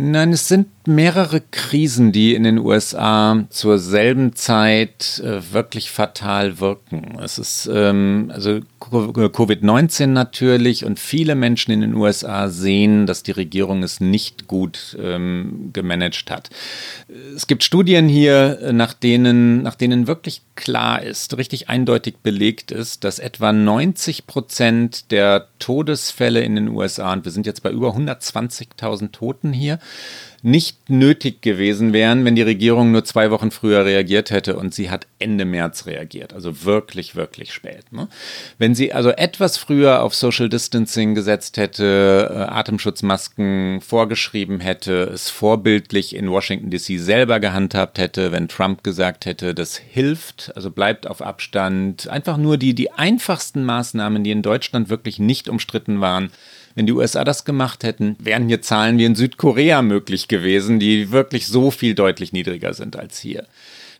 Nein, 0.00 0.32
es 0.32 0.46
sind 0.46 0.68
mehrere 0.86 1.40
Krisen, 1.40 2.12
die 2.12 2.36
in 2.36 2.44
den 2.44 2.58
USA 2.58 3.44
zur 3.50 3.80
selben 3.80 4.36
Zeit 4.36 5.20
äh, 5.24 5.52
wirklich 5.52 5.90
fatal 5.90 6.60
wirken. 6.60 7.18
Es 7.20 7.36
ist 7.40 7.68
ähm, 7.72 8.30
also 8.32 8.60
Covid-19 8.90 10.06
natürlich 10.06 10.84
und 10.84 10.98
viele 10.98 11.34
Menschen 11.34 11.72
in 11.72 11.80
den 11.80 11.94
USA 11.94 12.48
sehen, 12.48 13.06
dass 13.06 13.22
die 13.22 13.32
Regierung 13.32 13.82
es 13.82 14.00
nicht 14.00 14.48
gut 14.48 14.96
ähm, 15.00 15.70
gemanagt 15.72 16.30
hat. 16.30 16.50
Es 17.34 17.46
gibt 17.46 17.62
Studien 17.62 18.08
hier, 18.08 18.72
nach 18.72 18.92
denen, 18.92 19.62
nach 19.62 19.74
denen 19.74 20.06
wirklich 20.06 20.42
klar 20.54 21.02
ist, 21.02 21.36
richtig 21.36 21.68
eindeutig 21.68 22.16
belegt 22.22 22.70
ist, 22.70 23.04
dass 23.04 23.18
etwa 23.18 23.52
90 23.52 24.26
Prozent 24.26 25.10
der 25.10 25.48
Todesfälle 25.58 26.40
in 26.40 26.56
den 26.56 26.68
USA, 26.68 27.12
und 27.12 27.24
wir 27.24 27.32
sind 27.32 27.46
jetzt 27.46 27.62
bei 27.62 27.70
über 27.70 27.96
120.000 27.96 29.12
Toten 29.12 29.52
hier, 29.52 29.78
nicht 30.42 30.88
nötig 30.88 31.42
gewesen 31.42 31.92
wären, 31.92 32.24
wenn 32.24 32.36
die 32.36 32.42
Regierung 32.42 32.92
nur 32.92 33.04
zwei 33.04 33.30
Wochen 33.30 33.50
früher 33.50 33.84
reagiert 33.84 34.30
hätte 34.30 34.56
und 34.56 34.72
sie 34.72 34.90
hat 34.90 35.06
Ende 35.18 35.44
März 35.44 35.86
reagiert, 35.86 36.32
also 36.32 36.64
wirklich, 36.64 37.16
wirklich 37.16 37.52
spät. 37.52 37.92
Ne? 37.92 38.08
Wenn 38.58 38.74
sie 38.74 38.92
also 38.92 39.10
etwas 39.10 39.56
früher 39.56 40.02
auf 40.02 40.14
Social 40.14 40.48
Distancing 40.48 41.14
gesetzt 41.14 41.56
hätte, 41.56 42.28
äh, 42.30 42.38
Atemschutzmasken 42.52 43.80
vorgeschrieben 43.80 44.60
hätte, 44.60 45.02
es 45.12 45.28
vorbildlich 45.28 46.14
in 46.14 46.30
Washington 46.30 46.70
DC 46.70 47.00
selber 47.00 47.40
gehandhabt 47.40 47.98
hätte, 47.98 48.30
wenn 48.30 48.48
Trump 48.48 48.84
gesagt 48.84 49.26
hätte, 49.26 49.54
das 49.54 49.76
hilft, 49.76 50.52
also 50.54 50.70
bleibt 50.70 51.08
auf 51.08 51.20
Abstand, 51.20 52.08
einfach 52.08 52.36
nur 52.36 52.58
die, 52.58 52.74
die 52.74 52.92
einfachsten 52.92 53.64
Maßnahmen, 53.64 54.22
die 54.22 54.30
in 54.30 54.42
Deutschland 54.42 54.88
wirklich 54.88 55.18
nicht 55.18 55.48
umstritten 55.48 56.00
waren, 56.00 56.30
wenn 56.78 56.86
die 56.86 56.92
USA 56.92 57.24
das 57.24 57.44
gemacht 57.44 57.82
hätten, 57.82 58.14
wären 58.20 58.46
hier 58.46 58.62
Zahlen 58.62 58.98
wie 58.98 59.04
in 59.04 59.16
Südkorea 59.16 59.82
möglich 59.82 60.28
gewesen, 60.28 60.78
die 60.78 61.10
wirklich 61.10 61.48
so 61.48 61.72
viel 61.72 61.96
deutlich 61.96 62.32
niedriger 62.32 62.72
sind 62.72 62.94
als 62.96 63.18
hier. 63.18 63.46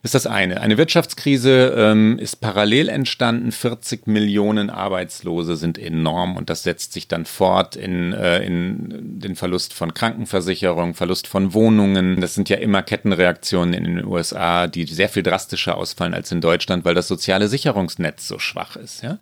Das 0.02 0.14
ist 0.14 0.26
das 0.26 0.26
eine. 0.28 0.60
Eine 0.60 0.78
Wirtschaftskrise 0.78 1.74
ähm, 1.76 2.20
ist 2.20 2.36
parallel 2.36 2.88
entstanden. 2.88 3.50
40 3.50 4.06
Millionen 4.06 4.70
Arbeitslose 4.70 5.56
sind 5.56 5.76
enorm 5.76 6.36
und 6.36 6.50
das 6.50 6.62
setzt 6.62 6.92
sich 6.92 7.08
dann 7.08 7.24
fort 7.24 7.74
in, 7.74 8.12
äh, 8.12 8.44
in 8.44 9.18
den 9.18 9.34
Verlust 9.34 9.74
von 9.74 9.92
Krankenversicherung, 9.92 10.94
Verlust 10.94 11.26
von 11.26 11.54
Wohnungen. 11.54 12.20
Das 12.20 12.36
sind 12.36 12.48
ja 12.48 12.58
immer 12.58 12.82
Kettenreaktionen 12.82 13.74
in 13.74 13.82
den 13.82 14.04
USA, 14.04 14.68
die 14.68 14.84
sehr 14.84 15.08
viel 15.08 15.24
drastischer 15.24 15.76
ausfallen 15.76 16.14
als 16.14 16.30
in 16.30 16.40
Deutschland, 16.40 16.84
weil 16.84 16.94
das 16.94 17.08
soziale 17.08 17.48
Sicherungsnetz 17.48 18.28
so 18.28 18.38
schwach 18.38 18.76
ist. 18.76 19.02
Ja? 19.02 19.18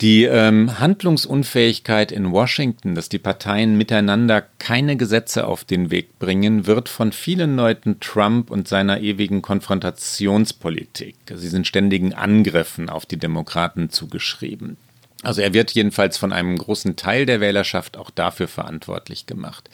Die 0.00 0.24
ähm, 0.24 0.78
Handlungsunfähigkeit 0.78 2.10
in 2.10 2.32
Washington, 2.32 2.94
dass 2.94 3.10
die 3.10 3.18
Parteien 3.18 3.76
miteinander 3.76 4.42
keine 4.58 4.96
Gesetze 4.96 5.46
auf 5.46 5.64
den 5.64 5.90
Weg 5.90 6.18
bringen, 6.18 6.66
wird 6.66 6.88
von 6.88 7.12
vielen 7.12 7.56
Leuten 7.56 8.00
Trump 8.00 8.50
und 8.50 8.66
seiner 8.66 9.00
ewigen 9.00 9.42
Konfrontationspolitik, 9.42 11.16
sie 11.34 11.48
sind 11.48 11.66
ständigen 11.66 12.14
Angriffen 12.14 12.88
auf 12.88 13.04
die 13.04 13.18
Demokraten 13.18 13.90
zugeschrieben. 13.90 14.78
Also 15.22 15.42
er 15.42 15.52
wird 15.52 15.72
jedenfalls 15.72 16.16
von 16.16 16.32
einem 16.32 16.56
großen 16.56 16.96
Teil 16.96 17.26
der 17.26 17.40
Wählerschaft 17.40 17.98
auch 17.98 18.08
dafür 18.08 18.48
verantwortlich 18.48 19.26
gemacht. 19.26 19.68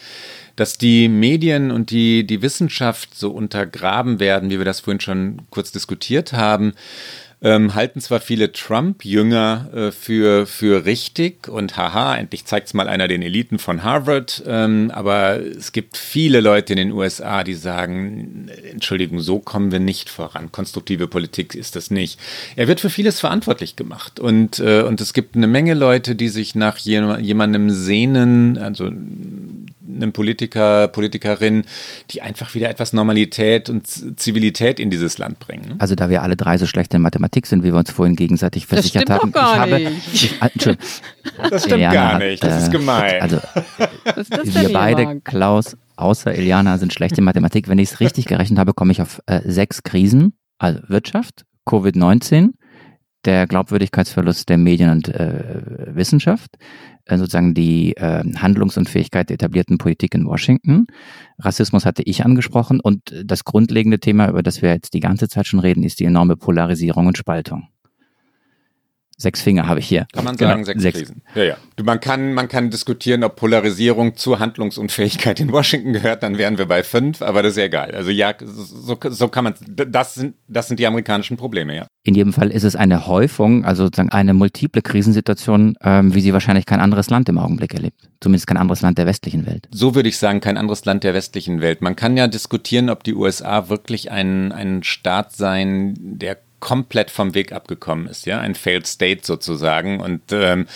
Dass 0.56 0.76
die 0.76 1.08
Medien 1.08 1.70
und 1.70 1.90
die, 1.90 2.26
die 2.26 2.42
Wissenschaft 2.42 3.14
so 3.14 3.30
untergraben 3.30 4.18
werden, 4.18 4.50
wie 4.50 4.58
wir 4.58 4.64
das 4.64 4.80
vorhin 4.80 5.00
schon 5.00 5.42
kurz 5.50 5.70
diskutiert 5.70 6.32
haben, 6.32 6.74
ähm, 7.42 7.74
halten 7.74 8.00
zwar 8.00 8.20
viele 8.20 8.52
Trump-Jünger 8.52 9.68
äh, 9.74 9.90
für, 9.92 10.46
für 10.46 10.86
richtig 10.86 11.48
und 11.48 11.76
haha, 11.76 12.16
endlich 12.16 12.46
zeigt 12.46 12.68
es 12.68 12.74
mal 12.74 12.88
einer 12.88 13.08
den 13.08 13.20
Eliten 13.20 13.58
von 13.58 13.82
Harvard, 13.82 14.42
ähm, 14.46 14.90
aber 14.94 15.38
es 15.40 15.72
gibt 15.72 15.98
viele 15.98 16.40
Leute 16.40 16.72
in 16.72 16.78
den 16.78 16.92
USA, 16.92 17.44
die 17.44 17.54
sagen, 17.54 18.48
Entschuldigung, 18.70 19.20
so 19.20 19.38
kommen 19.38 19.70
wir 19.70 19.80
nicht 19.80 20.08
voran. 20.08 20.50
Konstruktive 20.50 21.08
Politik 21.08 21.54
ist 21.54 21.76
das 21.76 21.90
nicht. 21.90 22.18
Er 22.56 22.68
wird 22.68 22.80
für 22.80 22.90
vieles 22.90 23.20
verantwortlich 23.20 23.76
gemacht 23.76 24.18
und, 24.18 24.58
äh, 24.58 24.82
und 24.82 25.00
es 25.00 25.12
gibt 25.12 25.36
eine 25.36 25.46
Menge 25.46 25.74
Leute, 25.74 26.14
die 26.14 26.28
sich 26.28 26.54
nach 26.54 26.78
jemandem 26.78 27.70
sehnen, 27.70 28.56
also 28.56 28.90
einem 29.88 30.12
Politiker, 30.12 30.88
Politikerin, 30.88 31.64
die 32.10 32.22
einfach 32.22 32.54
wieder 32.54 32.68
etwas 32.68 32.92
Normalität 32.92 33.68
und 33.70 33.86
Zivilität 33.86 34.80
in 34.80 34.90
dieses 34.90 35.18
Land 35.18 35.38
bringen. 35.38 35.68
Ne? 35.68 35.76
Also 35.78 35.94
da 35.94 36.10
wir 36.10 36.22
alle 36.22 36.36
drei 36.36 36.58
so 36.58 36.66
schlecht 36.66 36.92
in 36.94 37.02
Mathematik 37.02 37.46
sind, 37.46 37.62
wie 37.62 37.72
wir 37.72 37.78
uns 37.78 37.90
vorhin 37.90 38.16
gegenseitig 38.16 38.66
versichert 38.66 39.10
haben. 39.10 39.32
Das 39.32 39.50
stimmt 39.50 39.56
haben. 39.56 39.70
gar 39.70 39.78
ich 39.78 40.22
nicht. 40.22 40.40
Habe, 40.40 40.54
ich, 40.54 41.50
das 41.50 41.62
stimmt 41.62 41.74
Eliana 41.74 41.94
gar 41.94 42.18
nicht, 42.18 42.42
das 42.42 42.62
ist 42.64 42.72
gemein. 42.72 43.22
Also 43.22 43.38
Was 44.04 44.16
ist 44.16 44.36
das 44.36 44.54
wir 44.54 44.72
beide, 44.72 45.04
Marc? 45.04 45.24
Klaus, 45.24 45.76
außer 45.96 46.34
Eliana, 46.34 46.78
sind 46.78 46.92
schlecht 46.92 47.18
in 47.18 47.24
Mathematik. 47.24 47.68
Wenn 47.68 47.78
ich 47.78 47.92
es 47.92 48.00
richtig 48.00 48.26
gerechnet 48.26 48.58
habe, 48.58 48.74
komme 48.74 48.92
ich 48.92 49.02
auf 49.02 49.20
äh, 49.26 49.40
sechs 49.44 49.82
Krisen. 49.82 50.34
Also 50.58 50.80
Wirtschaft, 50.88 51.44
Covid-19, 51.66 52.50
der 53.24 53.46
Glaubwürdigkeitsverlust 53.46 54.48
der 54.48 54.56
Medien 54.56 54.90
und 54.90 55.08
äh, 55.08 55.94
Wissenschaft, 55.94 56.56
äh, 56.56 56.95
sozusagen 57.08 57.54
die 57.54 57.96
äh, 57.96 58.24
Handlungsunfähigkeit 58.36 59.28
der 59.28 59.34
etablierten 59.34 59.78
Politik 59.78 60.14
in 60.14 60.26
Washington. 60.26 60.86
Rassismus 61.38 61.86
hatte 61.86 62.02
ich 62.02 62.24
angesprochen 62.24 62.80
und 62.80 63.14
das 63.24 63.44
grundlegende 63.44 64.00
Thema, 64.00 64.28
über 64.28 64.42
das 64.42 64.62
wir 64.62 64.70
jetzt 64.70 64.94
die 64.94 65.00
ganze 65.00 65.28
Zeit 65.28 65.46
schon 65.46 65.60
reden, 65.60 65.84
ist 65.84 66.00
die 66.00 66.04
enorme 66.04 66.36
Polarisierung 66.36 67.06
und 67.06 67.16
Spaltung. 67.16 67.68
Sechs 69.18 69.40
Finger 69.40 69.66
habe 69.66 69.80
ich 69.80 69.88
hier. 69.88 70.06
Kann 70.12 70.24
man 70.24 70.36
Genau, 70.36 70.50
sagen, 70.50 70.80
sechs, 70.80 70.98
Krisen. 70.98 71.22
Ja, 71.34 71.42
ja. 71.42 71.56
Du, 71.76 71.84
man, 71.84 72.00
kann, 72.00 72.34
man 72.34 72.48
kann 72.48 72.70
diskutieren, 72.70 73.24
ob 73.24 73.36
Polarisierung 73.36 74.16
zur 74.16 74.40
Handlungsunfähigkeit 74.40 75.40
in 75.40 75.50
Washington 75.52 75.94
gehört, 75.94 76.22
dann 76.22 76.36
wären 76.36 76.58
wir 76.58 76.66
bei 76.66 76.82
fünf, 76.82 77.22
aber 77.22 77.42
das 77.42 77.52
ist 77.52 77.58
ja 77.58 77.64
egal. 77.64 77.92
Also 77.92 78.10
ja, 78.10 78.34
so, 78.38 78.98
so 79.02 79.28
kann 79.28 79.44
man, 79.44 79.54
das 79.66 80.14
sind, 80.14 80.34
das 80.48 80.68
sind 80.68 80.78
die 80.80 80.86
amerikanischen 80.86 81.38
Probleme, 81.38 81.74
ja. 81.74 81.86
In 82.04 82.14
jedem 82.14 82.32
Fall 82.32 82.50
ist 82.50 82.62
es 82.62 82.76
eine 82.76 83.06
Häufung, 83.06 83.64
also 83.64 83.84
sozusagen 83.84 84.10
eine 84.10 84.34
multiple 84.34 84.82
Krisensituation, 84.82 85.76
ähm, 85.82 86.14
wie 86.14 86.20
sie 86.20 86.32
wahrscheinlich 86.32 86.66
kein 86.66 86.80
anderes 86.80 87.10
Land 87.10 87.28
im 87.28 87.38
Augenblick 87.38 87.74
erlebt. 87.74 88.10
Zumindest 88.20 88.46
kein 88.46 88.58
anderes 88.58 88.82
Land 88.82 88.98
der 88.98 89.06
westlichen 89.06 89.46
Welt. 89.46 89.66
So 89.72 89.94
würde 89.94 90.08
ich 90.08 90.18
sagen, 90.18 90.40
kein 90.40 90.56
anderes 90.56 90.84
Land 90.84 91.04
der 91.04 91.14
westlichen 91.14 91.60
Welt. 91.60 91.80
Man 91.82 91.96
kann 91.96 92.16
ja 92.16 92.28
diskutieren, 92.28 92.90
ob 92.90 93.02
die 93.02 93.14
USA 93.14 93.68
wirklich 93.68 94.10
ein, 94.10 94.52
ein 94.52 94.82
Staat 94.82 95.34
sein, 95.34 95.94
der 95.98 96.38
komplett 96.66 97.12
vom 97.12 97.32
Weg 97.36 97.52
abgekommen 97.52 98.08
ist, 98.08 98.26
ja, 98.26 98.40
ein 98.40 98.56
Failed 98.56 98.88
State 98.88 99.20
sozusagen. 99.22 100.00
Und 100.00 100.32
ähm, 100.32 100.66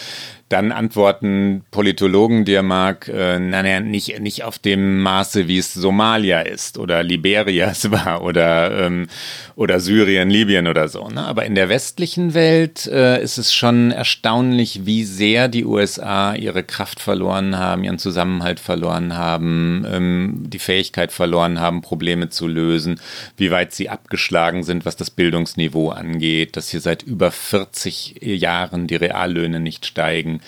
dann 0.50 0.72
antworten 0.72 1.62
Politologen 1.70 2.44
dir, 2.44 2.64
Mark, 2.64 3.06
äh, 3.06 3.38
naja, 3.38 3.78
nicht, 3.78 4.18
nicht 4.18 4.42
auf 4.42 4.58
dem 4.58 5.00
Maße, 5.00 5.46
wie 5.46 5.58
es 5.58 5.72
Somalia 5.72 6.40
ist 6.40 6.76
oder 6.76 7.04
Liberia 7.04 7.70
es 7.70 7.88
war 7.92 8.24
oder, 8.24 8.86
ähm, 8.86 9.06
oder 9.54 9.78
Syrien, 9.78 10.28
Libyen 10.28 10.66
oder 10.66 10.88
so. 10.88 11.06
Ne? 11.06 11.24
Aber 11.24 11.46
in 11.46 11.54
der 11.54 11.68
westlichen 11.68 12.34
Welt 12.34 12.88
äh, 12.88 13.22
ist 13.22 13.38
es 13.38 13.54
schon 13.54 13.92
erstaunlich, 13.92 14.86
wie 14.86 15.04
sehr 15.04 15.46
die 15.46 15.64
USA 15.64 16.34
ihre 16.34 16.64
Kraft 16.64 16.98
verloren 16.98 17.56
haben, 17.56 17.84
ihren 17.84 18.00
Zusammenhalt 18.00 18.58
verloren 18.58 19.16
haben, 19.16 19.86
ähm, 19.88 20.46
die 20.48 20.58
Fähigkeit 20.58 21.12
verloren 21.12 21.60
haben, 21.60 21.80
Probleme 21.80 22.28
zu 22.28 22.48
lösen, 22.48 22.98
wie 23.36 23.52
weit 23.52 23.72
sie 23.72 23.88
abgeschlagen 23.88 24.64
sind, 24.64 24.84
was 24.84 24.96
das 24.96 25.10
Bildungsniveau 25.10 25.90
angeht, 25.90 26.56
dass 26.56 26.70
hier 26.70 26.80
seit 26.80 27.04
über 27.04 27.30
40 27.30 28.16
Jahren 28.20 28.88
die 28.88 28.96
Reallöhne 28.96 29.60
nicht 29.60 29.86
steigen 29.86 30.39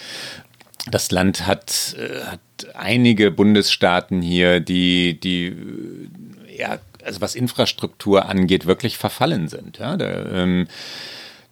das 0.91 1.11
Land 1.11 1.47
hat, 1.47 1.95
äh, 1.99 2.25
hat 2.25 2.41
einige 2.75 3.31
Bundesstaaten 3.31 4.23
hier, 4.23 4.61
die, 4.61 5.19
die 5.19 5.47
äh, 5.47 6.59
ja, 6.59 6.79
also 7.05 7.21
was 7.21 7.35
Infrastruktur 7.35 8.29
angeht, 8.29 8.67
wirklich 8.67 8.99
verfallen 8.99 9.49
sind. 9.49 9.79
Ja, 9.79 9.97
der, 9.97 10.27
ähm, 10.33 10.69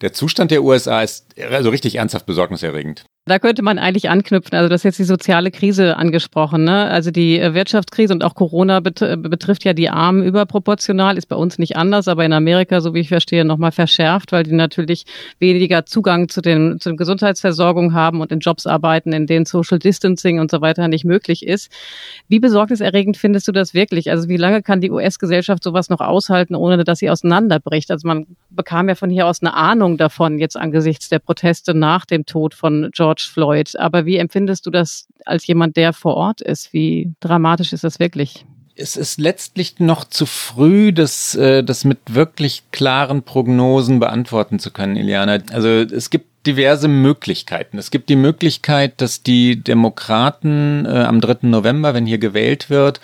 der 0.00 0.12
Zustand 0.12 0.50
der 0.50 0.62
USA 0.62 1.02
ist 1.02 1.26
also 1.50 1.70
richtig 1.70 1.96
ernsthaft 1.96 2.26
besorgniserregend. 2.26 3.04
Da 3.30 3.38
könnte 3.38 3.62
man 3.62 3.78
eigentlich 3.78 4.10
anknüpfen. 4.10 4.56
Also 4.56 4.68
das 4.68 4.80
ist 4.80 4.84
jetzt 4.84 4.98
die 4.98 5.04
soziale 5.04 5.52
Krise 5.52 5.96
angesprochen. 5.96 6.64
Ne? 6.64 6.86
Also 6.86 7.12
die 7.12 7.38
äh, 7.38 7.54
Wirtschaftskrise 7.54 8.12
und 8.12 8.24
auch 8.24 8.34
Corona 8.34 8.80
bet 8.80 8.98
betrifft 9.22 9.64
ja 9.64 9.72
die 9.72 9.88
Armen 9.88 10.24
überproportional, 10.24 11.16
ist 11.16 11.26
bei 11.26 11.36
uns 11.36 11.56
nicht 11.56 11.76
anders, 11.76 12.08
aber 12.08 12.24
in 12.24 12.32
Amerika, 12.32 12.80
so 12.80 12.92
wie 12.92 12.98
ich 12.98 13.08
verstehe, 13.08 13.44
nochmal 13.44 13.70
verschärft, 13.70 14.32
weil 14.32 14.42
die 14.42 14.52
natürlich 14.52 15.04
weniger 15.38 15.86
Zugang 15.86 16.28
zu 16.28 16.40
den, 16.40 16.80
zu 16.80 16.96
Gesundheitsversorgung 16.96 17.94
haben 17.94 18.20
und 18.20 18.32
in 18.32 18.40
Jobs 18.40 18.66
arbeiten, 18.66 19.12
in 19.12 19.28
denen 19.28 19.46
Social 19.46 19.78
Distancing 19.78 20.40
und 20.40 20.50
so 20.50 20.60
weiter 20.60 20.88
nicht 20.88 21.04
möglich 21.04 21.46
ist. 21.46 21.70
Wie 22.26 22.40
besorgniserregend 22.40 23.16
findest 23.16 23.46
du 23.46 23.52
das 23.52 23.74
wirklich? 23.74 24.10
Also 24.10 24.28
wie 24.28 24.38
lange 24.38 24.60
kann 24.60 24.80
die 24.80 24.90
US-Gesellschaft 24.90 25.62
sowas 25.62 25.88
noch 25.88 26.00
aushalten, 26.00 26.56
ohne 26.56 26.82
dass 26.82 26.98
sie 26.98 27.08
auseinanderbricht? 27.08 27.92
Also 27.92 28.08
man 28.08 28.26
bekam 28.50 28.88
ja 28.88 28.94
von 28.94 29.10
hier 29.10 29.26
aus 29.26 29.40
eine 29.42 29.54
Ahnung 29.54 29.96
davon, 29.96 30.38
jetzt 30.38 30.56
angesichts 30.56 31.08
der 31.08 31.18
Proteste 31.18 31.74
nach 31.74 32.04
dem 32.04 32.26
Tod 32.26 32.54
von 32.54 32.90
George 32.92 33.28
Floyd. 33.32 33.76
Aber 33.78 34.06
wie 34.06 34.16
empfindest 34.16 34.66
du 34.66 34.70
das 34.70 35.06
als 35.24 35.46
jemand, 35.46 35.76
der 35.76 35.92
vor 35.92 36.14
Ort 36.14 36.40
ist? 36.40 36.72
Wie 36.72 37.12
dramatisch 37.20 37.72
ist 37.72 37.84
das 37.84 37.98
wirklich? 37.98 38.44
es 38.80 38.96
ist 38.96 39.20
letztlich 39.20 39.78
noch 39.78 40.04
zu 40.04 40.26
früh, 40.26 40.92
das, 40.92 41.34
äh, 41.34 41.62
das 41.62 41.84
mit 41.84 41.98
wirklich 42.14 42.62
klaren 42.72 43.22
Prognosen 43.22 44.00
beantworten 44.00 44.58
zu 44.58 44.70
können, 44.70 44.96
Iliana. 44.96 45.38
Also 45.52 45.68
es 45.68 46.10
gibt 46.10 46.46
diverse 46.46 46.88
Möglichkeiten. 46.88 47.78
Es 47.78 47.90
gibt 47.90 48.08
die 48.08 48.16
Möglichkeit, 48.16 49.00
dass 49.00 49.22
die 49.22 49.62
Demokraten 49.62 50.86
äh, 50.86 50.88
am 50.88 51.20
3. 51.20 51.48
November, 51.48 51.92
wenn 51.94 52.06
hier 52.06 52.18
gewählt 52.18 52.70
wird, 52.70 53.00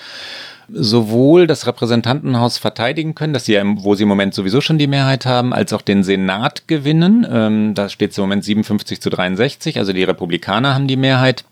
sowohl 0.68 1.46
das 1.46 1.66
Repräsentantenhaus 1.66 2.58
verteidigen 2.58 3.14
können, 3.14 3.32
dass 3.32 3.44
sie, 3.44 3.60
wo 3.76 3.94
sie 3.94 4.02
im 4.02 4.08
Moment 4.08 4.34
sowieso 4.34 4.60
schon 4.60 4.78
die 4.78 4.86
Mehrheit 4.86 5.26
haben, 5.26 5.52
als 5.52 5.72
auch 5.72 5.82
den 5.82 6.02
Senat 6.02 6.68
gewinnen. 6.68 7.26
Ähm, 7.30 7.74
da 7.74 7.88
steht 7.88 8.10
es 8.12 8.18
im 8.18 8.22
Moment 8.22 8.44
57 8.44 9.00
zu 9.00 9.10
63, 9.10 9.78
also 9.78 9.92
die 9.92 10.04
Republikaner 10.04 10.74
haben 10.74 10.86
die 10.86 10.96
Mehrheit 10.96 11.44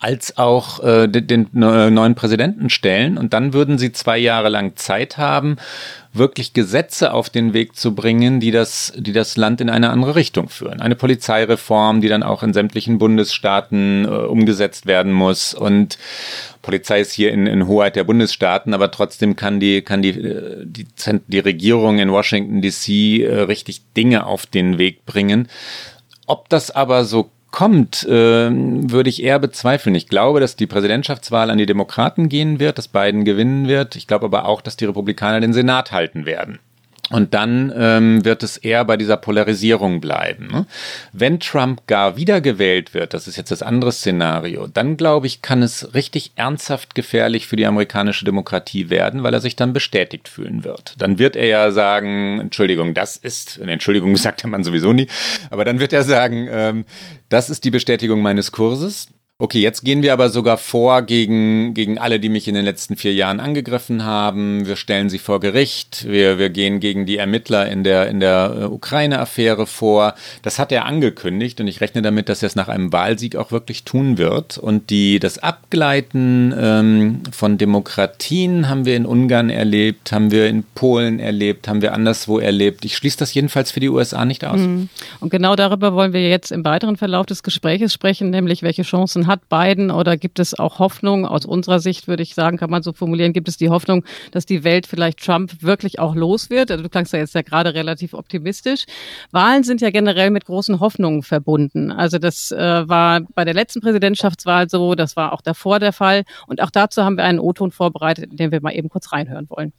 als 0.00 0.38
auch 0.38 0.82
äh, 0.82 1.08
den, 1.08 1.26
den 1.26 1.62
äh, 1.62 1.90
neuen 1.90 2.14
Präsidenten 2.14 2.70
stellen. 2.70 3.18
Und 3.18 3.32
dann 3.32 3.52
würden 3.52 3.78
sie 3.78 3.92
zwei 3.92 4.16
Jahre 4.16 4.48
lang 4.48 4.76
Zeit 4.76 5.18
haben, 5.18 5.56
wirklich 6.12 6.52
Gesetze 6.52 7.12
auf 7.12 7.30
den 7.30 7.52
Weg 7.52 7.74
zu 7.74 7.94
bringen, 7.94 8.38
die 8.38 8.52
das, 8.52 8.92
die 8.96 9.12
das 9.12 9.36
Land 9.36 9.60
in 9.60 9.68
eine 9.68 9.90
andere 9.90 10.14
Richtung 10.14 10.48
führen. 10.48 10.80
Eine 10.80 10.94
Polizeireform, 10.94 12.00
die 12.00 12.08
dann 12.08 12.22
auch 12.22 12.44
in 12.44 12.52
sämtlichen 12.52 12.98
Bundesstaaten 12.98 14.04
äh, 14.04 14.08
umgesetzt 14.08 14.86
werden 14.86 15.12
muss. 15.12 15.52
Und 15.52 15.98
Polizei 16.62 17.00
ist 17.00 17.12
hier 17.12 17.32
in, 17.32 17.46
in 17.46 17.66
Hoheit 17.66 17.96
der 17.96 18.04
Bundesstaaten, 18.04 18.74
aber 18.74 18.92
trotzdem 18.92 19.34
kann 19.34 19.58
die, 19.58 19.82
kann 19.82 20.02
die, 20.02 20.10
äh, 20.10 20.64
die, 20.64 20.86
die 21.26 21.38
Regierung 21.40 21.98
in 21.98 22.12
Washington 22.12 22.62
DC 22.62 22.88
äh, 22.88 23.40
richtig 23.40 23.82
Dinge 23.96 24.26
auf 24.26 24.46
den 24.46 24.78
Weg 24.78 25.04
bringen. 25.06 25.48
Ob 26.26 26.48
das 26.48 26.70
aber 26.70 27.04
so 27.04 27.30
kommt, 27.50 28.04
äh, 28.04 28.50
würde 28.50 29.08
ich 29.08 29.22
eher 29.22 29.38
bezweifeln. 29.38 29.94
Ich 29.94 30.08
glaube, 30.08 30.40
dass 30.40 30.56
die 30.56 30.66
Präsidentschaftswahl 30.66 31.50
an 31.50 31.58
die 31.58 31.66
Demokraten 31.66 32.28
gehen 32.28 32.60
wird, 32.60 32.78
dass 32.78 32.88
Biden 32.88 33.24
gewinnen 33.24 33.68
wird. 33.68 33.96
Ich 33.96 34.06
glaube 34.06 34.26
aber 34.26 34.44
auch, 34.44 34.60
dass 34.60 34.76
die 34.76 34.84
Republikaner 34.84 35.40
den 35.40 35.52
Senat 35.52 35.92
halten 35.92 36.26
werden. 36.26 36.58
Und 37.10 37.32
dann 37.32 37.72
ähm, 37.74 38.24
wird 38.24 38.42
es 38.42 38.58
eher 38.58 38.84
bei 38.84 38.96
dieser 38.98 39.16
Polarisierung 39.16 40.00
bleiben. 40.00 40.48
Ne? 40.48 40.66
Wenn 41.12 41.40
Trump 41.40 41.86
gar 41.86 42.16
wiedergewählt 42.16 42.92
wird, 42.92 43.14
das 43.14 43.26
ist 43.26 43.36
jetzt 43.36 43.50
das 43.50 43.62
andere 43.62 43.92
Szenario, 43.92 44.66
dann 44.66 44.96
glaube 44.98 45.26
ich, 45.26 45.40
kann 45.40 45.62
es 45.62 45.94
richtig 45.94 46.32
ernsthaft 46.36 46.94
gefährlich 46.94 47.46
für 47.46 47.56
die 47.56 47.64
amerikanische 47.64 48.26
Demokratie 48.26 48.90
werden, 48.90 49.22
weil 49.22 49.32
er 49.32 49.40
sich 49.40 49.56
dann 49.56 49.72
bestätigt 49.72 50.28
fühlen 50.28 50.64
wird. 50.64 50.96
Dann 50.98 51.18
wird 51.18 51.34
er 51.34 51.46
ja 51.46 51.70
sagen, 51.70 52.40
Entschuldigung, 52.40 52.92
das 52.92 53.16
ist, 53.16 53.58
Entschuldigung 53.58 54.14
sagt 54.18 54.42
der 54.42 54.50
Mann 54.50 54.64
sowieso 54.64 54.92
nie, 54.92 55.08
aber 55.50 55.64
dann 55.64 55.80
wird 55.80 55.94
er 55.94 56.02
sagen, 56.02 56.48
ähm, 56.50 56.84
das 57.30 57.48
ist 57.48 57.64
die 57.64 57.70
Bestätigung 57.70 58.20
meines 58.20 58.52
Kurses. 58.52 59.08
Okay, 59.40 59.60
jetzt 59.60 59.84
gehen 59.84 60.02
wir 60.02 60.12
aber 60.12 60.30
sogar 60.30 60.58
vor 60.58 61.02
gegen, 61.02 61.72
gegen 61.72 61.96
alle, 61.96 62.18
die 62.18 62.28
mich 62.28 62.48
in 62.48 62.56
den 62.56 62.64
letzten 62.64 62.96
vier 62.96 63.14
Jahren 63.14 63.38
angegriffen 63.38 64.04
haben. 64.04 64.66
Wir 64.66 64.74
stellen 64.74 65.10
sie 65.10 65.20
vor 65.20 65.38
Gericht. 65.38 66.06
Wir, 66.08 66.40
wir 66.40 66.50
gehen 66.50 66.80
gegen 66.80 67.06
die 67.06 67.18
Ermittler 67.18 67.68
in 67.68 67.84
der, 67.84 68.08
in 68.08 68.18
der 68.18 68.56
äh, 68.62 68.64
Ukraine-Affäre 68.64 69.68
vor. 69.68 70.14
Das 70.42 70.58
hat 70.58 70.72
er 70.72 70.86
angekündigt 70.86 71.60
und 71.60 71.68
ich 71.68 71.80
rechne 71.80 72.02
damit, 72.02 72.28
dass 72.28 72.42
er 72.42 72.48
es 72.48 72.56
nach 72.56 72.66
einem 72.66 72.92
Wahlsieg 72.92 73.36
auch 73.36 73.52
wirklich 73.52 73.84
tun 73.84 74.18
wird. 74.18 74.58
Und 74.58 74.90
die, 74.90 75.20
das 75.20 75.38
Abgleiten 75.38 76.52
ähm, 76.58 77.22
von 77.30 77.58
Demokratien 77.58 78.68
haben 78.68 78.86
wir 78.86 78.96
in 78.96 79.06
Ungarn 79.06 79.50
erlebt, 79.50 80.10
haben 80.10 80.32
wir 80.32 80.48
in 80.48 80.64
Polen 80.74 81.20
erlebt, 81.20 81.68
haben 81.68 81.80
wir 81.80 81.94
anderswo 81.94 82.40
erlebt. 82.40 82.84
Ich 82.84 82.96
schließe 82.96 83.18
das 83.18 83.32
jedenfalls 83.34 83.70
für 83.70 83.78
die 83.78 83.88
USA 83.88 84.24
nicht 84.24 84.44
aus. 84.44 84.58
Mhm. 84.58 84.88
Und 85.20 85.30
genau 85.30 85.54
darüber 85.54 85.92
wollen 85.92 86.12
wir 86.12 86.28
jetzt 86.28 86.50
im 86.50 86.64
weiteren 86.64 86.96
Verlauf 86.96 87.26
des 87.26 87.44
Gesprächs 87.44 87.92
sprechen, 87.92 88.30
nämlich 88.30 88.64
welche 88.64 88.82
Chancen 88.82 89.27
hat 89.28 89.48
Biden 89.48 89.92
oder 89.92 90.16
gibt 90.16 90.40
es 90.40 90.58
auch 90.58 90.80
Hoffnung? 90.80 91.24
Aus 91.24 91.46
unserer 91.46 91.78
Sicht 91.78 92.08
würde 92.08 92.24
ich 92.24 92.34
sagen, 92.34 92.56
kann 92.56 92.70
man 92.70 92.82
so 92.82 92.92
formulieren, 92.92 93.32
gibt 93.32 93.46
es 93.46 93.56
die 93.56 93.68
Hoffnung, 93.68 94.04
dass 94.32 94.44
die 94.44 94.64
Welt 94.64 94.88
vielleicht 94.88 95.24
Trump 95.24 95.62
wirklich 95.62 96.00
auch 96.00 96.16
los 96.16 96.50
wird? 96.50 96.72
Also 96.72 96.82
du 96.82 96.88
klangst 96.88 97.12
ja 97.12 97.20
jetzt 97.20 97.36
ja 97.36 97.42
gerade 97.42 97.74
relativ 97.74 98.14
optimistisch. 98.14 98.86
Wahlen 99.30 99.62
sind 99.62 99.80
ja 99.80 99.90
generell 99.90 100.30
mit 100.30 100.46
großen 100.46 100.80
Hoffnungen 100.80 101.22
verbunden. 101.22 101.92
Also 101.92 102.18
das 102.18 102.50
äh, 102.50 102.88
war 102.88 103.20
bei 103.34 103.44
der 103.44 103.54
letzten 103.54 103.80
Präsidentschaftswahl 103.80 104.68
so, 104.68 104.96
das 104.96 105.14
war 105.14 105.32
auch 105.32 105.42
davor 105.42 105.78
der 105.78 105.92
Fall. 105.92 106.24
Und 106.48 106.60
auch 106.60 106.70
dazu 106.70 107.04
haben 107.04 107.16
wir 107.16 107.24
einen 107.24 107.38
O-Ton 107.38 107.70
vorbereitet, 107.70 108.32
in 108.32 108.36
den 108.36 108.50
wir 108.50 108.60
mal 108.60 108.72
eben 108.72 108.88
kurz 108.88 109.12
reinhören 109.12 109.48
wollen. 109.48 109.72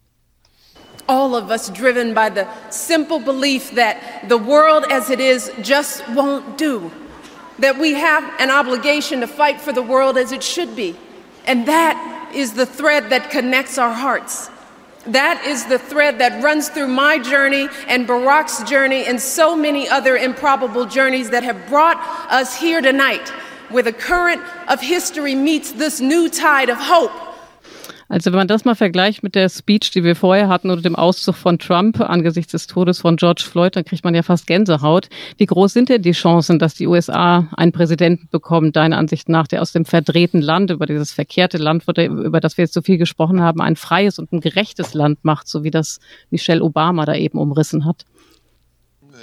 all 1.10 1.34
of 1.34 1.50
us 1.50 1.68
driven 1.70 2.14
by 2.14 2.28
the 2.28 2.46
simple 2.70 3.18
belief 3.18 3.72
that 3.72 4.28
the 4.28 4.38
world 4.38 4.84
as 4.92 5.10
it 5.10 5.18
is 5.18 5.50
just 5.60 6.02
won't 6.14 6.56
do. 6.56 6.92
That 7.60 7.78
we 7.78 7.94
have 7.94 8.24
an 8.38 8.50
obligation 8.50 9.20
to 9.20 9.26
fight 9.26 9.60
for 9.60 9.72
the 9.72 9.82
world 9.82 10.18
as 10.18 10.32
it 10.32 10.42
should 10.42 10.74
be. 10.74 10.96
And 11.46 11.66
that 11.68 12.32
is 12.34 12.52
the 12.52 12.66
thread 12.66 13.10
that 13.10 13.30
connects 13.30 13.78
our 13.78 13.92
hearts. 13.92 14.50
That 15.06 15.44
is 15.46 15.64
the 15.64 15.78
thread 15.78 16.18
that 16.18 16.42
runs 16.42 16.68
through 16.68 16.88
my 16.88 17.18
journey 17.18 17.68
and 17.88 18.06
Barack's 18.06 18.62
journey 18.68 19.06
and 19.06 19.20
so 19.20 19.56
many 19.56 19.88
other 19.88 20.16
improbable 20.16 20.84
journeys 20.84 21.30
that 21.30 21.42
have 21.42 21.68
brought 21.68 21.96
us 22.30 22.54
here 22.58 22.82
tonight, 22.82 23.28
where 23.70 23.82
the 23.82 23.92
current 23.92 24.42
of 24.68 24.80
history 24.80 25.34
meets 25.34 25.72
this 25.72 26.00
new 26.00 26.28
tide 26.28 26.68
of 26.68 26.76
hope 26.76 27.12
Also 28.10 28.32
wenn 28.32 28.38
man 28.38 28.48
das 28.48 28.64
mal 28.64 28.74
vergleicht 28.74 29.22
mit 29.22 29.36
der 29.36 29.48
Speech, 29.48 29.92
die 29.92 30.02
wir 30.02 30.16
vorher 30.16 30.48
hatten 30.48 30.68
oder 30.68 30.82
dem 30.82 30.96
Auszug 30.96 31.36
von 31.36 31.60
Trump 31.60 32.00
angesichts 32.00 32.50
des 32.50 32.66
Todes 32.66 32.98
von 32.98 33.14
George 33.14 33.44
Floyd, 33.48 33.76
dann 33.76 33.84
kriegt 33.84 34.02
man 34.02 34.16
ja 34.16 34.24
fast 34.24 34.48
Gänsehaut. 34.48 35.08
Wie 35.38 35.46
groß 35.46 35.72
sind 35.72 35.88
denn 35.90 36.02
die 36.02 36.10
Chancen, 36.10 36.58
dass 36.58 36.74
die 36.74 36.88
USA 36.88 37.46
einen 37.56 37.70
Präsidenten 37.70 38.26
bekommen, 38.28 38.72
deiner 38.72 38.98
Ansicht 38.98 39.28
nach, 39.28 39.46
der 39.46 39.62
aus 39.62 39.70
dem 39.70 39.84
verdrehten 39.84 40.42
Land, 40.42 40.72
über 40.72 40.86
dieses 40.86 41.12
verkehrte 41.12 41.56
Land, 41.58 41.84
über 41.86 42.40
das 42.40 42.56
wir 42.56 42.64
jetzt 42.64 42.74
so 42.74 42.82
viel 42.82 42.98
gesprochen 42.98 43.40
haben, 43.40 43.60
ein 43.60 43.76
freies 43.76 44.18
und 44.18 44.32
ein 44.32 44.40
gerechtes 44.40 44.92
Land 44.92 45.20
macht, 45.24 45.46
so 45.46 45.62
wie 45.62 45.70
das 45.70 46.00
Michelle 46.30 46.64
Obama 46.64 47.04
da 47.04 47.14
eben 47.14 47.38
umrissen 47.38 47.84
hat? 47.84 48.06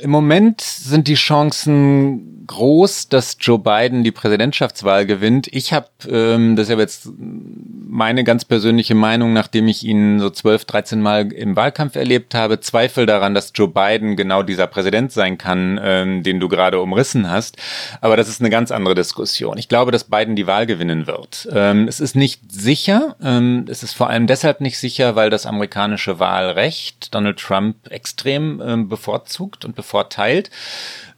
Im 0.02 0.12
Moment 0.12 0.62
sind 0.62 1.10
die 1.10 1.16
Chancen 1.16 2.46
groß, 2.48 3.10
dass 3.10 3.38
Joe 3.40 3.60
Biden 3.60 4.04
die 4.04 4.12
Präsidentschaftswahl 4.12 5.06
gewinnt. 5.06 5.48
Ich 5.52 5.74
habe, 5.74 5.90
ähm, 6.10 6.56
das 6.56 6.68
ist 6.68 6.72
ja 6.72 6.80
jetzt 6.80 7.10
meine 7.98 8.24
ganz 8.24 8.46
persönliche 8.46 8.94
Meinung, 8.94 9.34
nachdem 9.34 9.68
ich 9.68 9.84
ihn 9.84 10.20
so 10.20 10.30
12, 10.30 10.66
13 10.66 11.02
Mal 11.02 11.32
im 11.34 11.56
Wahlkampf 11.56 11.96
erlebt 11.96 12.36
habe, 12.36 12.60
Zweifel 12.60 13.08
daran, 13.08 13.34
dass 13.34 13.52
Joe 13.56 13.68
Biden 13.68 14.16
genau 14.16 14.44
dieser 14.44 14.68
Präsident 14.68 15.12
sein 15.12 15.40
kann, 15.40 15.80
ähm, 15.84 16.22
den 16.22 16.40
du 16.40 16.48
gerade 16.48 16.80
umrissen 16.80 17.28
hast. 17.28 17.58
Aber 18.00 18.16
das 18.16 18.30
ist 18.30 18.40
eine 18.40 18.52
ganz 18.52 18.70
andere 18.70 18.94
Diskussion. 18.94 19.58
Ich 19.58 19.68
glaube, 19.68 19.92
dass 19.92 20.04
Biden 20.04 20.36
die 20.36 20.46
Wahl 20.46 20.68
gewinnen 20.68 21.08
wird. 21.08 21.50
Ähm, 21.52 21.88
es 21.88 22.00
ist 22.00 22.16
nicht 22.16 22.52
sicher. 22.52 23.16
Ähm, 23.20 23.66
es 23.68 23.82
ist 23.82 23.94
vor 23.94 24.12
allem 24.12 24.28
deshalb 24.28 24.62
nicht 24.62 24.78
sicher, 24.78 25.16
weil 25.16 25.32
das 25.32 25.48
amerikanische 25.48 26.20
Wahlrecht 26.20 27.16
Donald 27.16 27.40
Trump 27.40 27.78
extrem 27.90 28.62
ähm, 28.64 28.90
bevorzugt 28.90 29.66
und 29.66 29.76
bevorteilt. 29.76 30.52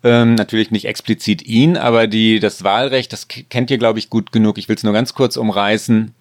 Ähm, 0.02 0.36
natürlich 0.36 0.72
nicht 0.72 0.86
explizit 0.86 1.42
ihn, 1.42 1.76
aber 1.76 2.08
die, 2.08 2.40
das 2.40 2.64
Wahlrecht, 2.64 3.12
das 3.12 3.28
kennt 3.28 3.70
ihr, 3.70 3.78
glaube 3.78 4.00
ich, 4.00 4.10
gut 4.10 4.32
genug. 4.32 4.58
Ich 4.58 4.70
will 4.70 4.78
es 4.78 4.84
nur 4.84 4.94
ganz 4.94 5.14
kurz 5.14 5.36
umreißen 5.36 6.16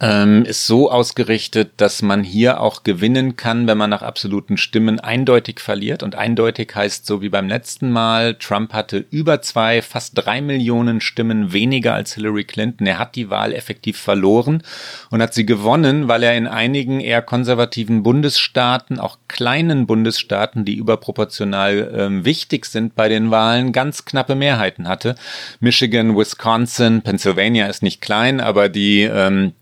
ähm, 0.00 0.44
ist 0.44 0.66
so 0.66 0.90
ausgerichtet, 0.90 1.72
dass 1.78 2.02
man 2.02 2.22
hier 2.22 2.60
auch 2.60 2.84
gewinnen 2.84 3.36
kann, 3.36 3.66
wenn 3.66 3.78
man 3.78 3.90
nach 3.90 4.02
absoluten 4.02 4.56
Stimmen 4.56 5.00
eindeutig 5.00 5.60
verliert. 5.60 6.02
Und 6.02 6.14
eindeutig 6.14 6.72
heißt 6.74 7.04
so 7.04 7.20
wie 7.20 7.28
beim 7.28 7.48
letzten 7.48 7.90
Mal, 7.90 8.34
Trump 8.34 8.72
hatte 8.72 9.04
über 9.10 9.42
zwei, 9.42 9.82
fast 9.82 10.12
drei 10.14 10.40
Millionen 10.40 11.00
Stimmen 11.00 11.52
weniger 11.52 11.94
als 11.94 12.14
Hillary 12.14 12.44
Clinton. 12.44 12.86
Er 12.86 12.98
hat 12.98 13.16
die 13.16 13.30
Wahl 13.30 13.52
effektiv 13.52 13.98
verloren 13.98 14.62
und 15.10 15.20
hat 15.20 15.34
sie 15.34 15.46
gewonnen, 15.46 16.06
weil 16.06 16.22
er 16.22 16.36
in 16.36 16.46
einigen 16.46 17.00
eher 17.00 17.22
konservativen 17.22 18.02
Bundesstaaten, 18.02 19.00
auch 19.00 19.18
kleinen 19.26 19.86
Bundesstaaten, 19.86 20.64
die 20.64 20.76
überproportional 20.76 21.92
ähm, 21.96 22.24
wichtig 22.24 22.66
sind 22.66 22.94
bei 22.94 23.08
den 23.08 23.30
Wahlen, 23.30 23.72
ganz 23.72 24.04
knappe 24.04 24.36
Mehrheiten 24.36 24.86
hatte. 24.86 25.16
Michigan, 25.60 26.16
Wisconsin, 26.16 27.02
Pennsylvania 27.02 27.66
ist 27.66 27.82
nicht 27.82 28.00
klein, 28.00 28.40
aber 28.40 28.68
die 28.68 29.02
ähm, 29.02 29.52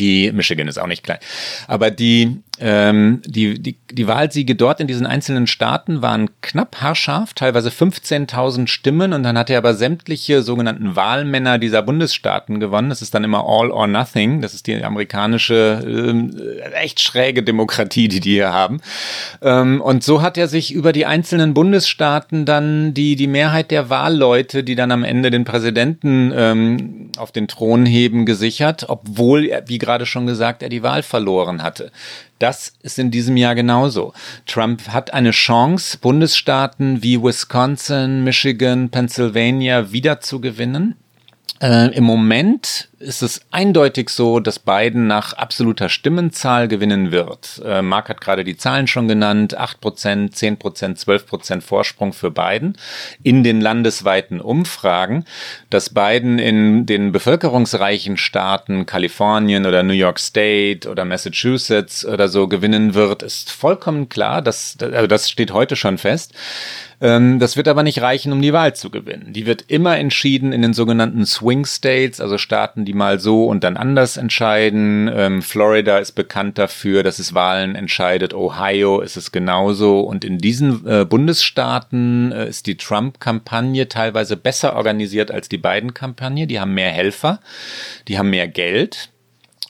die 0.00 0.32
Michigan 0.32 0.66
ist 0.66 0.78
auch 0.78 0.86
nicht 0.86 1.04
klein. 1.04 1.18
Aber 1.68 1.90
die 1.90 2.40
ähm, 2.60 3.22
die, 3.24 3.60
die, 3.60 3.78
die 3.90 4.06
Wahlsiege 4.06 4.54
dort 4.54 4.80
in 4.80 4.86
diesen 4.86 5.06
einzelnen 5.06 5.46
Staaten 5.46 6.02
waren 6.02 6.30
knapp 6.42 6.76
haarscharf, 6.80 7.32
teilweise 7.32 7.70
15.000 7.70 8.66
Stimmen 8.66 9.12
und 9.12 9.22
dann 9.22 9.38
hat 9.38 9.48
er 9.48 9.58
aber 9.58 9.74
sämtliche 9.74 10.42
sogenannten 10.42 10.94
Wahlmänner 10.94 11.58
dieser 11.58 11.82
Bundesstaaten 11.82 12.60
gewonnen. 12.60 12.90
Das 12.90 13.02
ist 13.02 13.14
dann 13.14 13.24
immer 13.24 13.44
All 13.46 13.70
or 13.70 13.86
Nothing. 13.86 14.42
Das 14.42 14.52
ist 14.52 14.66
die 14.66 14.84
amerikanische 14.84 15.82
äh, 15.86 16.72
echt 16.74 17.00
schräge 17.00 17.42
Demokratie, 17.42 18.08
die 18.08 18.20
die 18.20 18.32
hier 18.32 18.52
haben. 18.52 18.80
Ähm, 19.40 19.80
und 19.80 20.04
so 20.04 20.20
hat 20.20 20.36
er 20.36 20.46
sich 20.46 20.72
über 20.72 20.92
die 20.92 21.06
einzelnen 21.06 21.54
Bundesstaaten 21.54 22.44
dann 22.44 22.92
die, 22.92 23.16
die 23.16 23.26
Mehrheit 23.26 23.70
der 23.70 23.88
Wahlleute, 23.88 24.62
die 24.62 24.74
dann 24.74 24.92
am 24.92 25.04
Ende 25.04 25.30
den 25.30 25.44
Präsidenten 25.44 26.32
ähm, 26.34 27.10
auf 27.16 27.32
den 27.32 27.48
Thron 27.48 27.86
heben, 27.86 28.26
gesichert, 28.26 28.86
obwohl, 28.88 29.50
wie 29.66 29.78
gerade 29.78 30.04
schon 30.04 30.26
gesagt, 30.26 30.62
er 30.62 30.68
die 30.68 30.82
Wahl 30.82 31.02
verloren 31.02 31.62
hatte. 31.62 31.90
Das 32.40 32.72
ist 32.82 32.98
in 32.98 33.10
diesem 33.10 33.36
Jahr 33.36 33.54
genauso. 33.54 34.14
Trump 34.46 34.88
hat 34.88 35.12
eine 35.12 35.30
Chance, 35.30 35.98
Bundesstaaten 35.98 37.02
wie 37.02 37.22
Wisconsin, 37.22 38.24
Michigan, 38.24 38.88
Pennsylvania 38.88 39.92
wieder 39.92 40.20
zu 40.20 40.40
gewinnen. 40.40 40.96
Äh, 41.60 41.94
Im 41.94 42.04
Moment 42.04 42.89
ist 43.00 43.22
es 43.22 43.40
eindeutig 43.50 44.10
so, 44.10 44.40
dass 44.40 44.58
Biden 44.58 45.06
nach 45.06 45.32
absoluter 45.32 45.88
Stimmenzahl 45.88 46.68
gewinnen 46.68 47.10
wird. 47.10 47.60
Äh, 47.64 47.80
Mark 47.80 48.10
hat 48.10 48.20
gerade 48.20 48.44
die 48.44 48.58
Zahlen 48.58 48.86
schon 48.86 49.08
genannt. 49.08 49.58
8%, 49.58 50.34
10%, 50.34 50.58
12% 50.58 51.60
Vorsprung 51.62 52.12
für 52.12 52.30
Biden 52.30 52.76
in 53.22 53.42
den 53.42 53.62
landesweiten 53.62 54.40
Umfragen. 54.40 55.24
Dass 55.70 55.90
Biden 55.90 56.38
in 56.38 56.84
den 56.84 57.10
bevölkerungsreichen 57.10 58.18
Staaten, 58.18 58.84
Kalifornien 58.84 59.64
oder 59.64 59.82
New 59.82 59.94
York 59.94 60.18
State 60.18 60.88
oder 60.88 61.06
Massachusetts 61.06 62.04
oder 62.04 62.28
so 62.28 62.48
gewinnen 62.48 62.94
wird, 62.94 63.22
ist 63.22 63.50
vollkommen 63.50 64.10
klar. 64.10 64.42
Das, 64.42 64.76
also 64.80 65.06
das 65.06 65.30
steht 65.30 65.52
heute 65.52 65.74
schon 65.74 65.96
fest. 65.96 66.34
Ähm, 67.00 67.38
das 67.38 67.56
wird 67.56 67.68
aber 67.68 67.82
nicht 67.82 68.02
reichen, 68.02 68.32
um 68.32 68.42
die 68.42 68.52
Wahl 68.52 68.74
zu 68.74 68.90
gewinnen. 68.90 69.32
Die 69.32 69.46
wird 69.46 69.64
immer 69.68 69.96
entschieden 69.96 70.52
in 70.52 70.60
den 70.60 70.74
sogenannten 70.74 71.24
Swing 71.24 71.64
States, 71.64 72.20
also 72.20 72.36
Staaten, 72.36 72.84
die 72.84 72.89
mal 72.94 73.20
so 73.20 73.46
und 73.46 73.64
dann 73.64 73.76
anders 73.76 74.16
entscheiden. 74.16 75.10
Ähm, 75.12 75.42
Florida 75.42 75.98
ist 75.98 76.12
bekannt 76.12 76.58
dafür, 76.58 77.02
dass 77.02 77.18
es 77.18 77.34
Wahlen 77.34 77.74
entscheidet. 77.74 78.34
Ohio 78.34 79.00
ist 79.00 79.16
es 79.16 79.32
genauso. 79.32 80.00
Und 80.00 80.24
in 80.24 80.38
diesen 80.38 80.86
äh, 80.86 81.04
Bundesstaaten 81.04 82.32
äh, 82.32 82.48
ist 82.48 82.66
die 82.66 82.76
Trump-Kampagne 82.76 83.88
teilweise 83.88 84.36
besser 84.36 84.76
organisiert 84.76 85.30
als 85.30 85.48
die 85.48 85.58
beiden 85.58 85.94
Kampagne. 85.94 86.46
Die 86.46 86.60
haben 86.60 86.74
mehr 86.74 86.90
Helfer, 86.90 87.40
die 88.08 88.18
haben 88.18 88.30
mehr 88.30 88.48
Geld. 88.48 89.10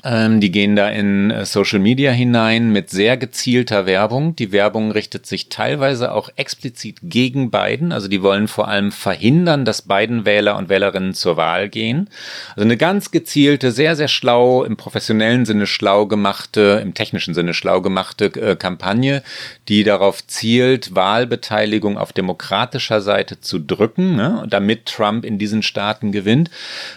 Ähm, 0.03 0.40
die 0.40 0.51
gehen 0.51 0.76
da 0.76 0.88
in 0.88 1.30
äh, 1.30 1.44
Social 1.44 1.78
Media 1.78 2.11
hinein 2.11 2.70
mit 2.70 2.90
sehr 2.90 3.16
gezielter 3.16 3.86
Werbung. 3.86 4.34
Die 4.34 4.53
Werbung 4.53 4.92
richtet 4.92 5.26
sich 5.26 5.48
teilweise 5.48 6.12
auch 6.12 6.30
explizit 6.36 6.98
gegen 7.03 7.51
Biden. 7.51 7.92
Also 7.92 8.09
die 8.09 8.22
wollen 8.22 8.48
vor 8.48 8.68
allem 8.68 8.92
verhindern, 8.92 9.64
dass 9.64 9.82
Biden 9.82 10.24
Wähler 10.24 10.57
und 10.57 10.68
Wählerinnen 10.68 11.12
zur 11.12 11.36
Wahl 11.36 11.68
gehen. 11.68 12.09
Also 12.57 12.62
eine 12.62 12.76
ganz 12.76 13.11
gezielte, 13.11 13.72
sehr, 13.72 13.94
sehr 13.94 14.09
schlau, 14.09 14.64
im 14.64 14.76
professionellen 14.76 15.44
Sinne 15.44 15.66
schlau 15.66 16.07
gemachte, 16.07 16.80
im 16.82 16.94
technischen 16.94 17.34
Sinne 17.34 17.53
schlau 17.53 17.82
gemachte 17.82 18.26
äh, 18.40 18.57
Kampagne, 18.57 19.22
die 19.68 19.84
darauf 19.84 20.26
zielt, 20.26 20.94
Wahlbeteiligung 20.94 21.98
auf 21.98 22.12
demokratischer 22.12 23.01
Seite 23.01 23.40
zu 23.40 23.59
drücken, 23.59 24.16
ne, 24.16 24.46
damit 24.48 24.86
Trump 24.86 25.24
in 25.24 25.38
diesen 25.38 25.62
Staaten 25.62 26.11
gewinnt. 26.11 26.51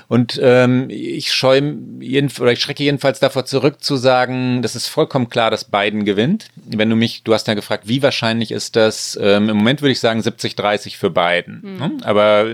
Und 0.08 0.39
ähm, 0.41 0.88
ich 0.89 1.34
scheue 1.34 1.78
jeden, 1.99 2.32
oder 2.39 2.54
ich 2.54 2.60
schrecke 2.60 2.84
jeden 2.84 2.93
jedenfalls 2.94 3.20
davor 3.20 3.46
zurück 3.46 3.84
zu 3.84 3.96
sagen, 3.96 4.62
das 4.62 4.76
ist 4.76 4.88
vollkommen 4.88 5.28
klar, 5.28 5.50
dass 5.50 5.66
Biden 5.66 6.06
gewinnt. 6.06 6.48
Wenn 6.56 6.89
du 6.89 6.96
mich, 6.96 7.24
du 7.24 7.34
hast 7.34 7.48
ja 7.48 7.56
gefragt, 7.56 7.88
wie 7.88 8.04
wahrscheinlich 8.04 8.52
ist 8.52 8.76
das? 8.76 9.18
Ähm, 9.20 9.50
Im 9.50 9.58
Moment 9.58 9.82
würde 9.82 9.94
ich 9.94 10.00
sagen 10.00 10.20
70-30 10.20 10.98
für 10.98 11.10
Biden. 11.10 11.62
Mhm. 11.64 12.04
Aber 12.04 12.46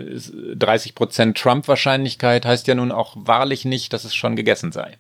30 0.55 0.95
Prozent 0.95 1.37
Trump-Wahrscheinlichkeit 1.37 2.45
heißt 2.45 2.67
ja 2.67 2.75
nun 2.75 2.93
auch 2.93 3.17
wahrlich 3.17 3.65
nicht, 3.65 3.91
dass 3.91 4.05
es 4.05 4.15
schon 4.15 4.37
gegessen 4.37 4.71
sei. 4.71 4.97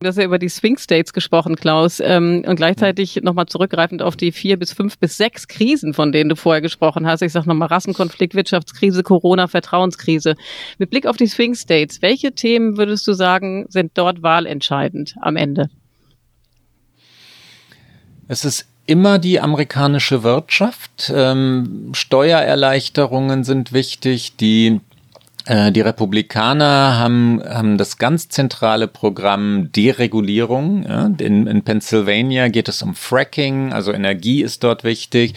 Du 0.00 0.08
hast 0.08 0.18
ja 0.18 0.24
über 0.24 0.38
die 0.38 0.50
Swing 0.50 0.76
States 0.76 1.14
gesprochen, 1.14 1.56
Klaus, 1.56 2.00
ähm, 2.00 2.44
und 2.46 2.56
gleichzeitig 2.56 3.18
nochmal 3.22 3.46
zurückgreifend 3.46 4.02
auf 4.02 4.14
die 4.14 4.30
vier 4.30 4.58
bis 4.58 4.74
fünf 4.74 4.98
bis 4.98 5.16
sechs 5.16 5.48
Krisen, 5.48 5.94
von 5.94 6.12
denen 6.12 6.28
du 6.28 6.36
vorher 6.36 6.60
gesprochen 6.60 7.06
hast. 7.06 7.22
Ich 7.22 7.32
sage 7.32 7.48
nochmal 7.48 7.68
Rassenkonflikt, 7.68 8.34
Wirtschaftskrise, 8.34 9.02
Corona, 9.02 9.46
Vertrauenskrise. 9.46 10.34
Mit 10.76 10.90
Blick 10.90 11.06
auf 11.06 11.16
die 11.16 11.26
Swing 11.26 11.54
States, 11.54 12.02
welche 12.02 12.32
Themen 12.32 12.76
würdest 12.76 13.08
du 13.08 13.14
sagen, 13.14 13.64
sind 13.70 13.92
dort 13.94 14.22
wahlentscheidend 14.22 15.14
am 15.22 15.36
Ende? 15.36 15.70
Es 18.28 18.44
ist 18.44 18.68
immer 18.84 19.18
die 19.18 19.40
amerikanische 19.40 20.22
Wirtschaft. 20.22 21.10
Ähm, 21.14 21.92
Steuererleichterungen 21.94 23.44
sind 23.44 23.72
wichtig, 23.72 24.36
die 24.36 24.78
die 25.48 25.80
Republikaner 25.80 26.98
haben, 26.98 27.40
haben 27.44 27.78
das 27.78 27.98
ganz 27.98 28.28
zentrale 28.28 28.88
Programm 28.88 29.70
Deregulierung. 29.70 30.84
In, 31.18 31.46
in 31.46 31.62
Pennsylvania 31.62 32.48
geht 32.48 32.68
es 32.68 32.82
um 32.82 32.94
Fracking, 32.94 33.72
also 33.72 33.92
Energie 33.92 34.42
ist 34.42 34.64
dort 34.64 34.82
wichtig. 34.82 35.34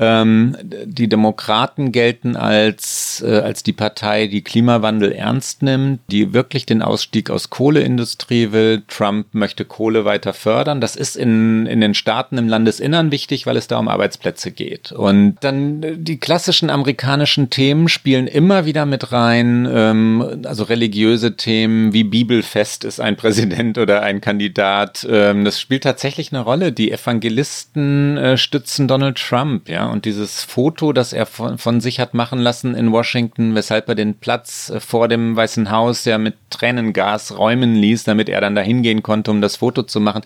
Ähm, 0.00 0.56
die 0.86 1.08
Demokraten 1.08 1.92
gelten 1.92 2.34
als, 2.36 3.24
äh, 3.24 3.38
als 3.38 3.62
die 3.62 3.72
Partei, 3.72 4.26
die 4.26 4.42
Klimawandel 4.42 5.12
ernst 5.12 5.62
nimmt, 5.62 6.00
die 6.10 6.32
wirklich 6.32 6.66
den 6.66 6.82
Ausstieg 6.82 7.30
aus 7.30 7.48
Kohleindustrie 7.50 8.50
will. 8.50 8.82
Trump 8.88 9.28
möchte 9.32 9.64
Kohle 9.64 10.04
weiter 10.04 10.34
fördern. 10.34 10.80
Das 10.80 10.96
ist 10.96 11.16
in, 11.16 11.66
in 11.66 11.80
den 11.80 11.94
Staaten 11.94 12.38
im 12.38 12.48
Landesinnern 12.48 13.12
wichtig, 13.12 13.46
weil 13.46 13.56
es 13.56 13.68
da 13.68 13.78
um 13.78 13.86
Arbeitsplätze 13.86 14.50
geht. 14.50 14.90
Und 14.90 15.36
dann 15.42 15.82
äh, 15.84 15.96
die 15.96 16.18
klassischen 16.18 16.70
amerikanischen 16.70 17.50
Themen 17.50 17.88
spielen 17.88 18.26
immer 18.26 18.66
wieder 18.66 18.86
mit 18.86 19.12
rein, 19.12 19.68
ähm, 19.70 20.42
also 20.44 20.64
religiöse 20.64 21.36
Themen 21.36 21.92
wie 21.92 22.02
Bibelfest 22.02 22.82
ist 22.84 23.00
ein 23.00 23.14
Präsident 23.14 23.78
oder 23.78 24.02
ein 24.02 24.20
Kandidat. 24.20 25.06
Ähm, 25.08 25.44
das 25.44 25.60
spielt 25.60 25.84
tatsächlich 25.84 26.32
eine 26.32 26.42
Rolle. 26.42 26.72
Die 26.72 26.90
Evangelisten 26.90 28.16
äh, 28.16 28.36
stützen 28.36 28.88
Donald 28.88 29.18
Trump, 29.18 29.68
ja 29.68 29.83
und 29.90 30.04
dieses 30.04 30.42
Foto, 30.42 30.92
das 30.92 31.12
er 31.12 31.26
von, 31.26 31.58
von, 31.58 31.80
sich 31.80 32.00
hat 32.00 32.14
machen 32.14 32.38
lassen 32.38 32.74
in 32.74 32.92
Washington, 32.92 33.54
weshalb 33.54 33.88
er 33.88 33.94
den 33.94 34.14
Platz 34.14 34.70
äh, 34.70 34.80
vor 34.80 35.08
dem 35.08 35.36
Weißen 35.36 35.70
Haus 35.70 36.04
ja 36.04 36.18
mit 36.18 36.34
Tränengas 36.50 37.38
räumen 37.38 37.74
ließ, 37.74 38.04
damit 38.04 38.28
er 38.28 38.40
dann 38.40 38.54
da 38.54 38.62
hingehen 38.62 39.02
konnte, 39.02 39.30
um 39.30 39.40
das 39.40 39.56
Foto 39.56 39.82
zu 39.82 40.00
machen, 40.00 40.22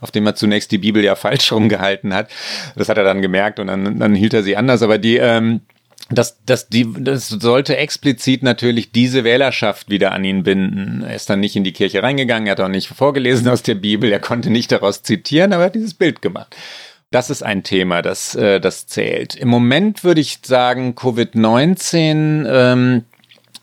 auf 0.00 0.10
dem 0.10 0.26
er 0.26 0.34
zunächst 0.34 0.72
die 0.72 0.78
Bibel 0.78 1.04
ja 1.04 1.14
falsch 1.16 1.52
rumgehalten 1.52 2.14
hat. 2.14 2.30
Das 2.76 2.88
hat 2.88 2.98
er 2.98 3.04
dann 3.04 3.22
gemerkt 3.22 3.58
und 3.58 3.68
dann, 3.68 3.98
dann 3.98 4.14
hielt 4.14 4.34
er 4.34 4.42
sie 4.42 4.56
anders. 4.56 4.82
Aber 4.82 4.98
die, 4.98 5.16
ähm, 5.16 5.60
das, 6.10 6.38
das, 6.44 6.68
die, 6.68 6.86
das 6.98 7.28
sollte 7.28 7.76
explizit 7.76 8.42
natürlich 8.42 8.92
diese 8.92 9.24
Wählerschaft 9.24 9.88
wieder 9.88 10.12
an 10.12 10.24
ihn 10.24 10.42
binden. 10.42 11.04
Er 11.06 11.14
ist 11.14 11.30
dann 11.30 11.40
nicht 11.40 11.56
in 11.56 11.64
die 11.64 11.72
Kirche 11.72 12.02
reingegangen, 12.02 12.46
er 12.46 12.52
hat 12.52 12.60
auch 12.60 12.68
nicht 12.68 12.88
vorgelesen 12.88 13.48
aus 13.48 13.62
der 13.62 13.76
Bibel, 13.76 14.12
er 14.12 14.20
konnte 14.20 14.50
nicht 14.50 14.72
daraus 14.72 15.02
zitieren, 15.02 15.52
aber 15.52 15.64
er 15.64 15.66
hat 15.66 15.74
dieses 15.74 15.94
Bild 15.94 16.22
gemacht. 16.22 16.54
Das 17.12 17.28
ist 17.28 17.42
ein 17.42 17.62
Thema, 17.62 18.00
das, 18.00 18.34
äh, 18.34 18.58
das 18.58 18.86
zählt. 18.86 19.34
Im 19.34 19.48
Moment 19.48 20.02
würde 20.02 20.22
ich 20.22 20.38
sagen, 20.42 20.94
Covid-19 20.96 22.46
ähm, 22.48 23.04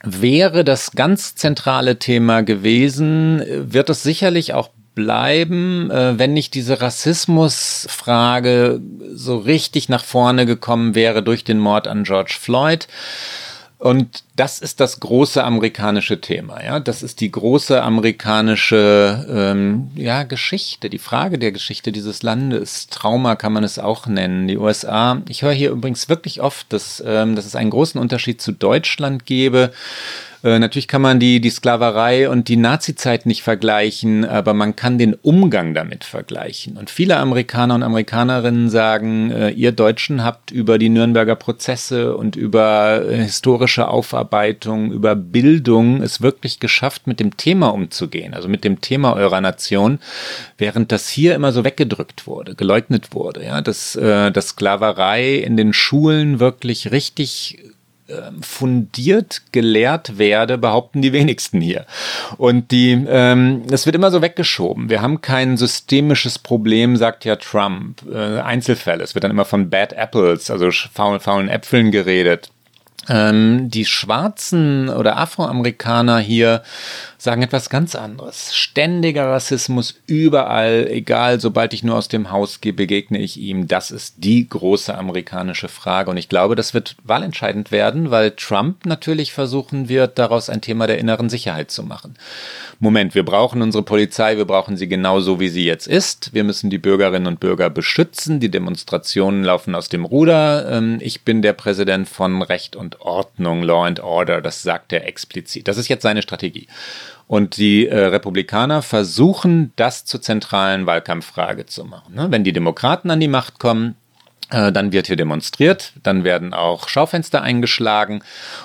wäre 0.03 0.63
das 0.63 0.91
ganz 0.91 1.33
zentrale 1.33 1.97
Thema 1.97 2.41
gewesen, 2.41 3.43
wird 3.47 3.89
es 3.89 4.03
sicherlich 4.03 4.53
auch 4.53 4.69
bleiben, 4.93 5.89
äh, 5.89 6.19
wenn 6.19 6.33
nicht 6.33 6.53
diese 6.53 6.79
Rassismusfrage 6.79 8.81
so 9.13 9.37
richtig 9.37 9.89
nach 9.89 10.03
vorne 10.03 10.45
gekommen 10.45 10.93
wäre 10.93 11.23
durch 11.23 11.43
den 11.43 11.57
Mord 11.57 11.87
an 11.87 12.03
George 12.03 12.35
Floyd. 12.39 12.87
Und 13.79 14.25
das 14.35 14.59
ist 14.59 14.81
das 14.81 14.99
große 14.99 15.41
amerikanische 15.41 16.19
Thema. 16.19 16.61
Ja, 16.61 16.81
das 16.81 17.01
ist 17.01 17.21
die 17.21 17.31
große 17.31 17.81
amerikanische 17.81 19.25
ähm, 19.31 19.91
ja, 19.95 20.23
Geschichte, 20.23 20.89
die 20.89 20.97
Frage 20.99 21.39
der 21.39 21.53
Geschichte 21.53 21.93
dieses 21.93 22.21
Landes. 22.21 22.87
Trauma 22.87 23.37
kann 23.37 23.53
man 23.53 23.63
es 23.63 23.79
auch 23.79 24.05
nennen. 24.05 24.49
Die 24.49 24.57
USA. 24.57 25.21
Ich 25.29 25.43
höre 25.43 25.53
hier 25.53 25.71
übrigens 25.71 26.09
wirklich 26.09 26.41
oft, 26.41 26.71
dass, 26.73 27.01
ähm, 27.05 27.37
dass 27.37 27.45
es 27.45 27.55
einen 27.55 27.69
großen 27.69 28.01
Unterschied 28.01 28.41
zu 28.41 28.51
Deutschland 28.51 29.25
gebe. 29.25 29.71
Äh, 30.43 30.59
natürlich 30.59 30.87
kann 30.87 31.01
man 31.01 31.19
die, 31.19 31.41
die 31.41 31.49
Sklaverei 31.49 32.29
und 32.29 32.47
die 32.47 32.55
Nazizeit 32.55 33.25
nicht 33.25 33.43
vergleichen, 33.43 34.23
aber 34.23 34.53
man 34.53 34.75
kann 34.75 34.97
den 34.97 35.13
Umgang 35.13 35.73
damit 35.73 36.05
vergleichen. 36.05 36.77
Und 36.77 36.89
viele 36.89 37.17
Amerikaner 37.17 37.75
und 37.75 37.83
Amerikanerinnen 37.83 38.69
sagen, 38.69 39.31
äh, 39.31 39.49
ihr 39.49 39.73
Deutschen 39.73 40.23
habt 40.23 40.51
über 40.51 40.77
die 40.77 40.89
Nürnberger 40.89 41.35
Prozesse 41.35 42.15
und 42.15 42.37
über 42.37 43.03
äh, 43.05 43.17
historische 43.17 43.89
Aufarbeitung, 43.89 44.93
über 44.93 45.15
Bildung 45.15 46.01
es 46.01 46.21
wirklich 46.21 46.59
geschafft, 46.59 47.05
mit 47.05 47.19
dem 47.19 47.35
Thema 47.35 47.73
umzugehen, 47.73 48.33
also 48.33 48.47
mit 48.47 48.63
dem 48.63 48.79
Thema 48.79 49.15
eurer 49.15 49.41
Nation, 49.41 49.99
während 50.57 50.93
das 50.93 51.09
hier 51.09 51.35
immer 51.35 51.51
so 51.51 51.65
weggedrückt 51.65 52.27
wurde, 52.27 52.55
geleugnet 52.55 53.13
wurde, 53.13 53.43
ja, 53.43 53.61
dass, 53.61 53.97
äh, 53.97 54.31
dass 54.31 54.49
Sklaverei 54.49 55.35
in 55.35 55.57
den 55.57 55.73
Schulen 55.73 56.39
wirklich 56.39 56.91
richtig 56.91 57.57
fundiert 58.41 59.41
gelehrt 59.51 60.17
werde, 60.17 60.57
behaupten 60.57 61.01
die 61.01 61.13
wenigsten 61.13 61.61
hier. 61.61 61.85
Und 62.37 62.71
die, 62.71 62.91
ähm, 63.07 63.63
es 63.71 63.85
wird 63.85 63.95
immer 63.95 64.11
so 64.11 64.21
weggeschoben. 64.21 64.89
Wir 64.89 65.01
haben 65.01 65.21
kein 65.21 65.57
systemisches 65.57 66.39
Problem, 66.39 66.97
sagt 66.97 67.25
ja 67.25 67.35
Trump. 67.35 68.01
Äh, 68.11 68.39
Einzelfälle. 68.39 69.03
Es 69.03 69.15
wird 69.15 69.23
dann 69.23 69.31
immer 69.31 69.45
von 69.45 69.69
Bad 69.69 69.93
Apples, 69.93 70.49
also 70.49 70.71
faulen, 70.71 71.19
faulen 71.19 71.49
Äpfeln 71.49 71.91
geredet. 71.91 72.49
Ähm, 73.07 73.69
die 73.69 73.85
Schwarzen 73.85 74.89
oder 74.89 75.17
Afroamerikaner 75.17 76.19
hier 76.19 76.63
sagen 77.21 77.41
etwas 77.41 77.69
ganz 77.69 77.95
anderes. 77.95 78.55
Ständiger 78.55 79.27
Rassismus 79.27 79.99
überall, 80.07 80.87
egal, 80.89 81.41
sobald 81.41 81.73
ich 81.73 81.83
nur 81.83 81.97
aus 81.97 82.07
dem 82.07 82.31
Haus 82.31 82.61
gehe, 82.61 82.71
begegne 82.71 83.19
ich 83.19 83.37
ihm. 83.37 83.67
Das 83.67 83.91
ist 83.91 84.15
die 84.19 84.47
große 84.47 84.97
amerikanische 84.97 85.67
Frage. 85.67 86.09
Und 86.09 86.17
ich 86.17 86.29
glaube, 86.29 86.55
das 86.55 86.73
wird 86.73 86.95
wahlentscheidend 87.03 87.71
werden, 87.71 88.09
weil 88.09 88.31
Trump 88.31 88.85
natürlich 88.85 89.33
versuchen 89.33 89.89
wird, 89.89 90.17
daraus 90.17 90.49
ein 90.49 90.61
Thema 90.61 90.87
der 90.87 90.97
inneren 90.97 91.29
Sicherheit 91.29 91.71
zu 91.71 91.83
machen. 91.83 92.15
Moment, 92.79 93.13
wir 93.13 93.25
brauchen 93.25 93.61
unsere 93.61 93.83
Polizei, 93.83 94.37
wir 94.37 94.45
brauchen 94.45 94.77
sie 94.77 94.87
genauso, 94.87 95.41
wie 95.41 95.49
sie 95.49 95.65
jetzt 95.65 95.87
ist. 95.87 96.33
Wir 96.33 96.45
müssen 96.45 96.69
die 96.69 96.77
Bürgerinnen 96.77 97.27
und 97.27 97.41
Bürger 97.41 97.69
beschützen. 97.69 98.39
Die 98.39 98.49
Demonstrationen 98.49 99.43
laufen 99.43 99.75
aus 99.75 99.89
dem 99.89 100.05
Ruder. 100.05 100.71
Ähm, 100.71 100.99
ich 101.01 101.23
bin 101.23 101.41
der 101.41 101.51
Präsident 101.51 102.07
von 102.07 102.41
Recht 102.41 102.77
und 102.77 103.01
Ordnung, 103.01 103.61
Law 103.63 103.83
and 103.83 103.99
Order. 103.99 104.41
Das 104.41 104.63
sagt 104.63 104.93
er 104.93 105.05
explizit. 105.05 105.67
Das 105.67 105.77
ist 105.77 105.89
jetzt 105.89 106.03
seine 106.03 106.21
Strategie. 106.21 106.67
Und 107.29 107.57
die 107.57 107.87
äh, 107.87 108.05
Republikaner 108.05 108.81
versuchen, 108.81 109.71
das 109.75 110.03
zur 110.03 110.19
zentralen 110.19 110.87
Wahlkampffrage 110.87 111.67
zu 111.67 111.85
machen. 111.85 112.15
Ne? 112.15 112.25
Wenn 112.31 112.43
die 112.43 112.53
Demokraten 112.53 113.11
an 113.11 113.19
die 113.19 113.27
Macht 113.27 113.59
kommen, 113.59 113.95
äh, 114.49 114.71
dann 114.71 114.91
wird 114.91 115.05
hier 115.05 115.15
demonstriert, 115.15 115.93
dann 116.01 116.23
werden 116.23 116.55
auch 116.55 116.89
Schaufenster 116.89 117.43
eingeschlagen 117.43 118.23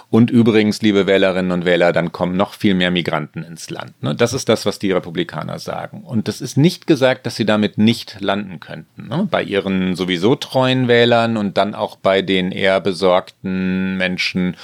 und 0.09 0.31
übrigens, 0.31 0.81
liebe 0.81 1.07
Wählerinnen 1.07 1.53
und 1.53 1.67
Wähler, 1.67 1.93
dann 1.93 2.11
kommen 2.11 2.39
noch 2.39 2.55
viel 2.55 2.73
mehr 2.73 2.91
Migranten 2.91 3.43
ins 3.43 3.69
Land. 3.69 4.03
Ne? 4.03 4.15
Das 4.15 4.33
ist 4.33 4.49
das, 4.49 4.65
was 4.65 4.79
die 4.79 4.93
Republikaner 4.93 5.59
sagen. 5.59 6.03
Und 6.03 6.27
das 6.27 6.41
ist 6.41 6.57
nicht 6.57 6.87
gesagt, 6.87 7.27
dass 7.27 7.37
sie 7.37 7.45
damit 7.45 7.77
nicht 7.77 8.17
landen 8.21 8.61
könnten. 8.61 9.09
Ne? 9.09 9.29
Bei 9.31 9.43
ihren 9.43 9.95
sowieso 9.95 10.37
treuen 10.37 10.89
Wählern 10.89 11.37
und 11.37 11.59
dann 11.59 11.75
auch 11.75 11.97
bei 11.97 12.23
den 12.23 12.51
eher 12.51 12.81
besorgten 12.81 13.99
Menschen, 13.99 14.57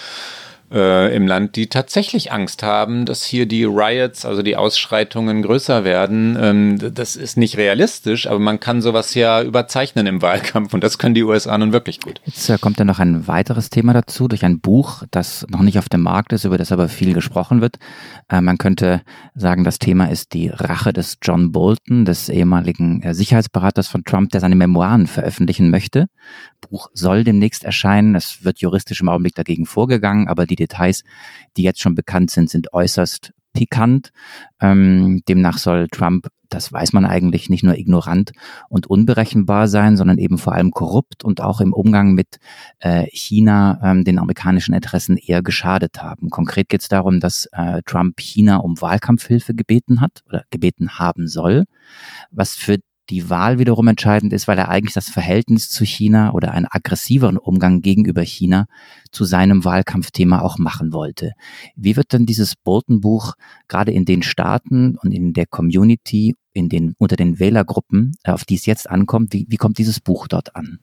äh, 0.72 1.14
im 1.14 1.26
Land, 1.26 1.56
die 1.56 1.68
tatsächlich 1.68 2.32
Angst 2.32 2.62
haben, 2.62 3.04
dass 3.04 3.24
hier 3.24 3.46
die 3.46 3.64
Riots, 3.64 4.24
also 4.24 4.42
die 4.42 4.56
Ausschreitungen 4.56 5.42
größer 5.42 5.84
werden. 5.84 6.36
Ähm, 6.40 6.94
das 6.94 7.16
ist 7.16 7.36
nicht 7.36 7.56
realistisch, 7.56 8.26
aber 8.26 8.38
man 8.38 8.60
kann 8.60 8.80
sowas 8.82 9.14
ja 9.14 9.42
überzeichnen 9.42 10.06
im 10.06 10.22
Wahlkampf 10.22 10.72
und 10.74 10.84
das 10.84 10.98
können 10.98 11.14
die 11.14 11.24
USA 11.24 11.58
nun 11.58 11.72
wirklich 11.72 12.00
gut. 12.00 12.20
Jetzt 12.24 12.48
äh, 12.48 12.58
kommt 12.58 12.78
ja 12.78 12.84
noch 12.84 12.98
ein 12.98 13.26
weiteres 13.26 13.70
Thema 13.70 13.92
dazu 13.92 14.28
durch 14.28 14.44
ein 14.44 14.60
Buch, 14.60 15.02
das 15.10 15.44
noch 15.48 15.62
nicht 15.62 15.78
auf 15.78 15.88
dem 15.88 16.02
Markt 16.02 16.32
ist, 16.32 16.44
über 16.44 16.58
das 16.58 16.72
aber 16.72 16.88
viel 16.88 17.14
gesprochen 17.14 17.60
wird. 17.60 17.76
Äh, 18.28 18.40
man 18.40 18.58
könnte 18.58 19.02
sagen, 19.34 19.64
das 19.64 19.78
Thema 19.78 20.10
ist 20.10 20.34
die 20.34 20.48
Rache 20.48 20.92
des 20.92 21.18
John 21.22 21.52
Bolton, 21.52 22.04
des 22.04 22.28
ehemaligen 22.28 23.02
äh, 23.02 23.14
Sicherheitsberaters 23.14 23.88
von 23.88 24.04
Trump, 24.04 24.30
der 24.30 24.40
seine 24.40 24.54
Memoiren 24.54 25.06
veröffentlichen 25.06 25.70
möchte. 25.70 26.06
Buch 26.60 26.90
soll 26.92 27.24
demnächst 27.24 27.64
erscheinen. 27.64 28.14
Es 28.14 28.44
wird 28.44 28.60
juristisch 28.60 29.00
im 29.00 29.08
Augenblick 29.08 29.34
dagegen 29.34 29.66
vorgegangen, 29.66 30.28
aber 30.28 30.46
die 30.46 30.59
Details, 30.60 31.02
die 31.56 31.62
jetzt 31.62 31.80
schon 31.80 31.94
bekannt 31.94 32.30
sind, 32.30 32.50
sind 32.50 32.72
äußerst 32.72 33.32
pikant. 33.52 34.12
Ähm, 34.60 35.22
demnach 35.28 35.58
soll 35.58 35.88
Trump, 35.88 36.28
das 36.48 36.72
weiß 36.72 36.92
man 36.92 37.04
eigentlich, 37.04 37.48
nicht 37.48 37.62
nur 37.62 37.76
ignorant 37.76 38.32
und 38.68 38.86
unberechenbar 38.86 39.68
sein, 39.68 39.96
sondern 39.96 40.18
eben 40.18 40.38
vor 40.38 40.52
allem 40.52 40.70
korrupt 40.72 41.24
und 41.24 41.40
auch 41.40 41.60
im 41.60 41.72
Umgang 41.72 42.12
mit 42.12 42.38
äh, 42.80 43.06
China 43.12 43.80
ähm, 43.82 44.04
den 44.04 44.18
amerikanischen 44.18 44.74
Interessen 44.74 45.16
eher 45.16 45.42
geschadet 45.42 46.02
haben. 46.02 46.30
Konkret 46.30 46.68
geht 46.68 46.82
es 46.82 46.88
darum, 46.88 47.20
dass 47.20 47.46
äh, 47.52 47.82
Trump 47.86 48.20
China 48.20 48.56
um 48.56 48.80
Wahlkampfhilfe 48.80 49.54
gebeten 49.54 50.00
hat 50.00 50.22
oder 50.26 50.44
gebeten 50.50 50.98
haben 50.98 51.28
soll, 51.28 51.64
was 52.30 52.54
für 52.54 52.78
die 53.10 53.28
Wahl 53.28 53.58
wiederum 53.58 53.88
entscheidend 53.88 54.32
ist, 54.32 54.48
weil 54.48 54.58
er 54.58 54.68
eigentlich 54.68 54.94
das 54.94 55.10
Verhältnis 55.10 55.68
zu 55.68 55.84
China 55.84 56.32
oder 56.32 56.52
einen 56.52 56.66
aggressiveren 56.70 57.36
Umgang 57.36 57.80
gegenüber 57.80 58.22
China 58.22 58.66
zu 59.10 59.24
seinem 59.24 59.64
Wahlkampfthema 59.64 60.40
auch 60.40 60.58
machen 60.58 60.92
wollte. 60.92 61.32
Wie 61.74 61.96
wird 61.96 62.12
denn 62.12 62.24
dieses 62.24 62.54
Bolton-Buch 62.56 63.34
gerade 63.68 63.92
in 63.92 64.04
den 64.04 64.22
Staaten 64.22 64.96
und 64.96 65.12
in 65.12 65.32
der 65.32 65.46
Community, 65.46 66.36
in 66.52 66.68
den, 66.68 66.94
unter 66.98 67.16
den 67.16 67.38
Wählergruppen, 67.38 68.12
äh, 68.22 68.30
auf 68.30 68.44
die 68.44 68.54
es 68.54 68.66
jetzt 68.66 68.88
ankommt, 68.88 69.32
wie, 69.32 69.46
wie 69.48 69.56
kommt 69.56 69.78
dieses 69.78 70.00
Buch 70.00 70.28
dort 70.28 70.54
an? 70.54 70.78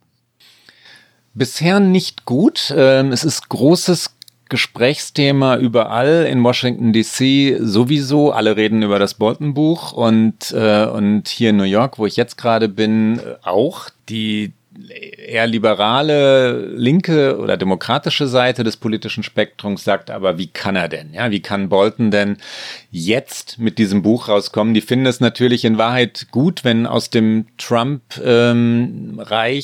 Bisher 1.34 1.80
nicht 1.80 2.25
gut. 2.25 2.73
Ähm, 2.75 3.11
es 3.11 3.23
ist 3.23 3.47
großes 3.47 4.16
Gesprächsthema 4.50 5.58
überall 5.58 6.26
in 6.30 6.43
Washington 6.43 6.93
DC 6.93 7.58
sowieso. 7.60 8.32
Alle 8.32 8.58
reden 8.58 8.82
über 8.84 9.00
das 9.00 9.16
Bolton-Buch 9.16 9.93
und, 9.93 10.52
äh, 10.52 10.86
und 10.86 11.28
hier 11.28 11.52
in 11.52 11.58
New 11.58 11.64
York, 11.64 12.00
wo 12.00 12.06
ich 12.06 12.16
jetzt 12.16 12.38
gerade 12.38 12.70
bin, 12.70 13.20
auch. 13.43 13.89
Die 14.10 14.54
eher 15.28 15.48
liberale, 15.48 16.68
linke 16.76 17.38
oder 17.39 17.58
demokratische 17.58 18.28
Seite 18.28 18.64
des 18.64 18.78
politischen 18.78 19.24
Spektrums 19.24 19.84
sagt 19.84 20.12
aber, 20.12 20.38
wie 20.38 20.48
kann 20.48 20.76
er 20.76 20.88
denn? 20.88 21.14
Ja, 21.14 21.32
wie 21.32 21.41
kann 21.41 21.70
Bolton 21.70 22.12
denn 22.12 22.38
jetzt 22.91 23.58
mit 23.60 23.80
diesem 23.80 24.02
Buch 24.04 24.28
rauskommen? 24.28 24.74
Die 24.74 24.82
finden 24.82 25.06
es 25.06 25.20
natürlich 25.20 25.66
in 25.66 25.78
Wahrheit 25.78 26.28
gut, 26.32 26.64
wenn 26.64 26.86
aus 26.86 27.10
dem 27.10 27.48
Trump-Reich, 27.58 28.24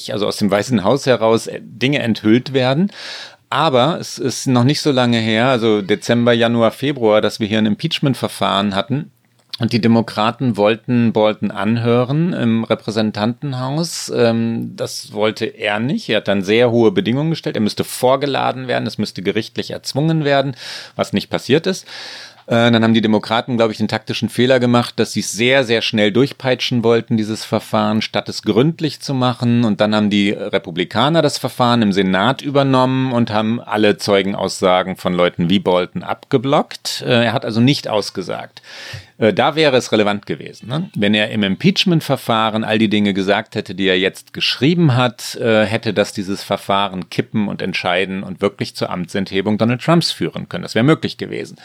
ähm, 0.10 0.14
also 0.14 0.28
aus 0.28 0.38
dem 0.38 0.52
Weißen 0.52 0.84
Haus 0.84 1.06
heraus, 1.06 1.50
Dinge 1.60 2.00
enthüllt 2.00 2.54
werden. 2.54 2.92
Aber 3.54 4.00
es 4.00 4.18
ist 4.18 4.48
noch 4.48 4.64
nicht 4.64 4.82
so 4.82 4.92
lange 4.92 5.20
her, 5.20 5.50
also 5.50 5.84
Dezember, 5.84 6.34
Januar, 6.34 6.72
Februar, 6.72 7.22
dass 7.22 7.40
wir 7.40 7.46
hier 7.46 7.60
ein 7.60 7.68
Impeachment-Verfahren 7.68 8.74
hatten. 8.74 9.12
Und 9.60 9.74
die 9.74 9.80
Demokraten 9.80 10.58
wollten 10.58 11.14
Bolton 11.14 11.52
anhören 11.52 12.34
im 12.34 12.64
Repräsentantenhaus. 12.64 14.12
Ähm, 14.16 14.76
das 14.76 15.14
wollte 15.14 15.46
er 15.46 15.80
nicht. 15.80 16.10
Er 16.10 16.18
hat 16.18 16.28
dann 16.28 16.42
sehr 16.42 16.72
hohe 16.72 16.92
Bedingungen 16.92 17.30
gestellt. 17.30 17.56
Er 17.56 17.62
müsste 17.62 17.84
vorgeladen 17.84 18.68
werden, 18.68 18.88
es 18.88 18.98
müsste 18.98 19.22
gerichtlich 19.22 19.70
erzwungen 19.70 20.24
werden, 20.24 20.56
was 20.96 21.14
nicht 21.14 21.30
passiert 21.30 21.68
ist. 21.68 21.86
Äh, 22.48 22.72
dann 22.72 22.84
haben 22.84 22.94
die 22.94 23.02
Demokraten, 23.02 23.58
glaube 23.58 23.72
ich, 23.72 23.78
den 23.78 23.88
taktischen 23.88 24.30
Fehler 24.30 24.60
gemacht, 24.60 25.00
dass 25.00 25.14
sie 25.14 25.22
es 25.22 25.32
sehr, 25.32 25.64
sehr 25.64 25.82
schnell 25.82 26.12
durchpeitschen 26.12 26.84
wollten, 26.84 27.18
dieses 27.18 27.46
Verfahren, 27.46 28.02
statt 28.02 28.30
es 28.30 28.42
gründlich 28.42 29.00
zu 29.00 29.14
machen. 29.14 29.64
Und 29.64 29.82
dann 29.82 29.96
haben 29.96 30.10
die 30.10 30.32
Republikaner 30.32 31.22
das 31.22 31.38
Verfahren 31.38 31.82
im 31.82 31.94
Senat 31.94 32.42
übernommen 32.42 33.12
und 33.14 33.32
haben 33.32 33.62
alle 33.62 33.98
Zeugenaussagen 33.98 34.98
von 34.98 35.14
Leuten 35.14 35.50
wie 35.50 35.60
Bolton 35.60 36.04
abgeblockt. 36.04 37.04
Äh, 37.06 37.26
er 37.26 37.34
hat 37.34 37.46
also 37.46 37.62
nicht 37.62 37.88
ausgesagt. 37.88 38.62
Äh, 39.18 39.34
da 39.34 39.56
wäre 39.56 39.78
es 39.78 39.92
relevant 39.92 40.26
gewesen. 40.26 40.68
Ne? 40.68 40.90
Wenn 40.96 41.14
er 41.14 41.32
im 41.32 41.44
Impeachment-Verfahren 41.44 42.64
all 42.64 42.78
die 42.78 42.90
Dinge 42.90 43.14
gesagt 43.14 43.56
hätte, 43.56 43.76
die 43.76 43.88
er 43.88 43.98
jetzt 43.98 44.34
geschrieben 44.34 44.96
hat, 44.96 45.38
hätte 45.40 45.94
das 45.94 46.14
dieses 46.14 46.44
Verfahren 46.44 47.10
kippen 47.10 47.48
und 47.48 47.62
entscheiden 47.62 48.24
und 48.24 48.42
wirklich 48.42 48.76
zur 48.76 48.90
Amtsenthebung 48.90 49.58
Donald 49.58 49.82
Trumps 49.82 50.12
führen 50.12 50.50
können. 50.50 50.64
Das 50.64 50.76
wäre 50.76 50.84
möglich 50.84 51.18
gewesen. 51.18 51.58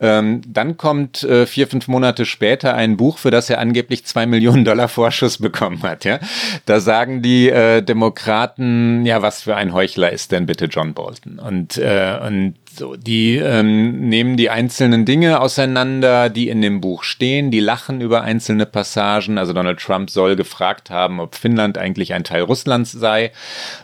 Ähm, 0.00 0.42
dann 0.46 0.76
kommt 0.76 1.22
äh, 1.22 1.46
vier, 1.46 1.66
fünf 1.66 1.88
Monate 1.88 2.26
später 2.26 2.74
ein 2.74 2.96
Buch, 2.96 3.18
für 3.18 3.30
das 3.30 3.48
er 3.48 3.58
angeblich 3.58 4.04
zwei 4.04 4.26
Millionen 4.26 4.64
Dollar 4.64 4.88
Vorschuss 4.88 5.38
bekommen 5.40 5.82
hat. 5.82 6.04
Ja? 6.04 6.18
Da 6.66 6.80
sagen 6.80 7.22
die 7.22 7.48
äh, 7.48 7.82
Demokraten, 7.82 9.06
ja, 9.06 9.22
was 9.22 9.42
für 9.42 9.56
ein 9.56 9.72
Heuchler 9.72 10.12
ist 10.12 10.32
denn 10.32 10.46
bitte 10.46 10.66
John 10.66 10.94
Bolton? 10.94 11.38
Und, 11.38 11.78
äh, 11.78 12.18
und 12.26 12.54
So, 12.78 12.94
die 12.94 13.36
ähm, 13.36 14.10
nehmen 14.10 14.36
die 14.36 14.50
einzelnen 14.50 15.06
Dinge 15.06 15.40
auseinander, 15.40 16.28
die 16.28 16.50
in 16.50 16.60
dem 16.60 16.82
Buch 16.82 17.04
stehen, 17.04 17.50
die 17.50 17.60
lachen 17.60 18.02
über 18.02 18.20
einzelne 18.20 18.66
Passagen. 18.66 19.38
Also 19.38 19.54
Donald 19.54 19.80
Trump 19.80 20.10
soll 20.10 20.36
gefragt 20.36 20.90
haben, 20.90 21.18
ob 21.18 21.36
Finnland 21.36 21.78
eigentlich 21.78 22.12
ein 22.12 22.22
Teil 22.22 22.42
Russlands 22.42 22.92
sei. 22.92 23.32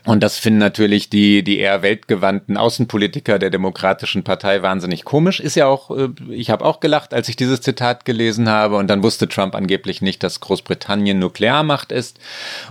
Und 0.05 0.22
das 0.22 0.38
finden 0.38 0.59
natürlich 0.59 1.09
die, 1.09 1.43
die 1.43 1.59
eher 1.59 1.80
weltgewandten 1.80 2.59
Außenpolitiker 2.59 3.38
der 3.38 3.49
Demokratischen 3.49 4.24
Partei 4.24 4.61
wahnsinnig 4.61 5.07
komisch. 5.07 5.40
Ist 5.40 5.55
ja 5.57 5.66
auch, 5.68 5.90
äh, 5.90 6.09
ich 6.28 6.51
habe 6.51 6.62
auch 6.62 6.80
gelacht, 6.80 7.14
als 7.14 7.30
ich 7.30 7.36
dieses 7.36 7.62
Zitat 7.62 8.05
gelesen 8.05 8.51
habe. 8.51 8.76
Und 8.76 8.88
dann 8.88 9.03
wusste 9.03 9.26
Trump 9.26 9.55
angeblich 9.55 10.03
nicht, 10.03 10.22
dass 10.22 10.40
Großbritannien 10.40 11.18
Nuklearmacht 11.18 11.93
ist. 11.93 12.18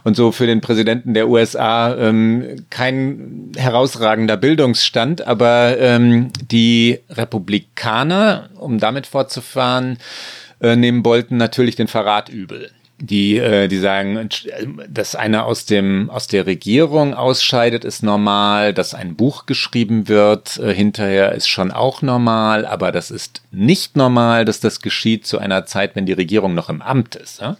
Und 0.04 0.16
so 0.16 0.32
für 0.32 0.46
den 0.46 0.62
Präsidenten 0.62 1.16
der 1.16 1.30
USA 1.30 1.96
ähm, 1.96 2.68
kein 2.70 3.54
herausragender 3.58 4.38
Bildungsstand, 4.38 5.26
aber 5.26 5.80
ähm, 5.80 6.11
die 6.52 7.00
Republikaner, 7.10 8.50
um 8.56 8.80
damit 8.80 9.08
fortzufahren, 9.08 9.98
äh, 10.62 10.76
nehmen 10.76 11.04
Bolton 11.04 11.38
natürlich 11.38 11.76
den 11.76 11.88
Verrat 11.88 12.30
übel 12.30 12.72
die, 13.02 13.38
äh, 13.38 13.68
die 13.68 13.80
sagen, 13.80 14.30
dass 14.88 15.16
einer 15.16 15.46
aus 15.46 15.66
dem 15.66 16.10
aus 16.10 16.28
der 16.28 16.46
Regierung 16.46 17.14
ausscheidet, 17.14 17.84
ist 17.84 18.04
normal, 18.04 18.74
dass 18.74 18.94
ein 18.94 19.16
Buch 19.16 19.48
geschrieben 19.48 20.08
wird, 20.08 20.58
äh, 20.58 20.74
hinterher 20.74 21.32
ist 21.34 21.48
schon 21.48 21.72
auch 21.72 22.02
normal, 22.02 22.66
aber 22.66 22.92
das 22.92 23.10
ist 23.10 23.42
nicht 23.52 23.98
normal, 23.98 24.46
dass 24.46 24.60
das 24.60 24.82
geschieht 24.82 25.26
zu 25.26 25.40
einer 25.40 25.66
Zeit, 25.66 25.96
wenn 25.96 26.06
die 26.06 26.14
Regierung 26.14 26.54
noch 26.54 26.70
im 26.70 26.82
Amt 26.82 27.16
ist. 27.16 27.42
Ja? 27.42 27.58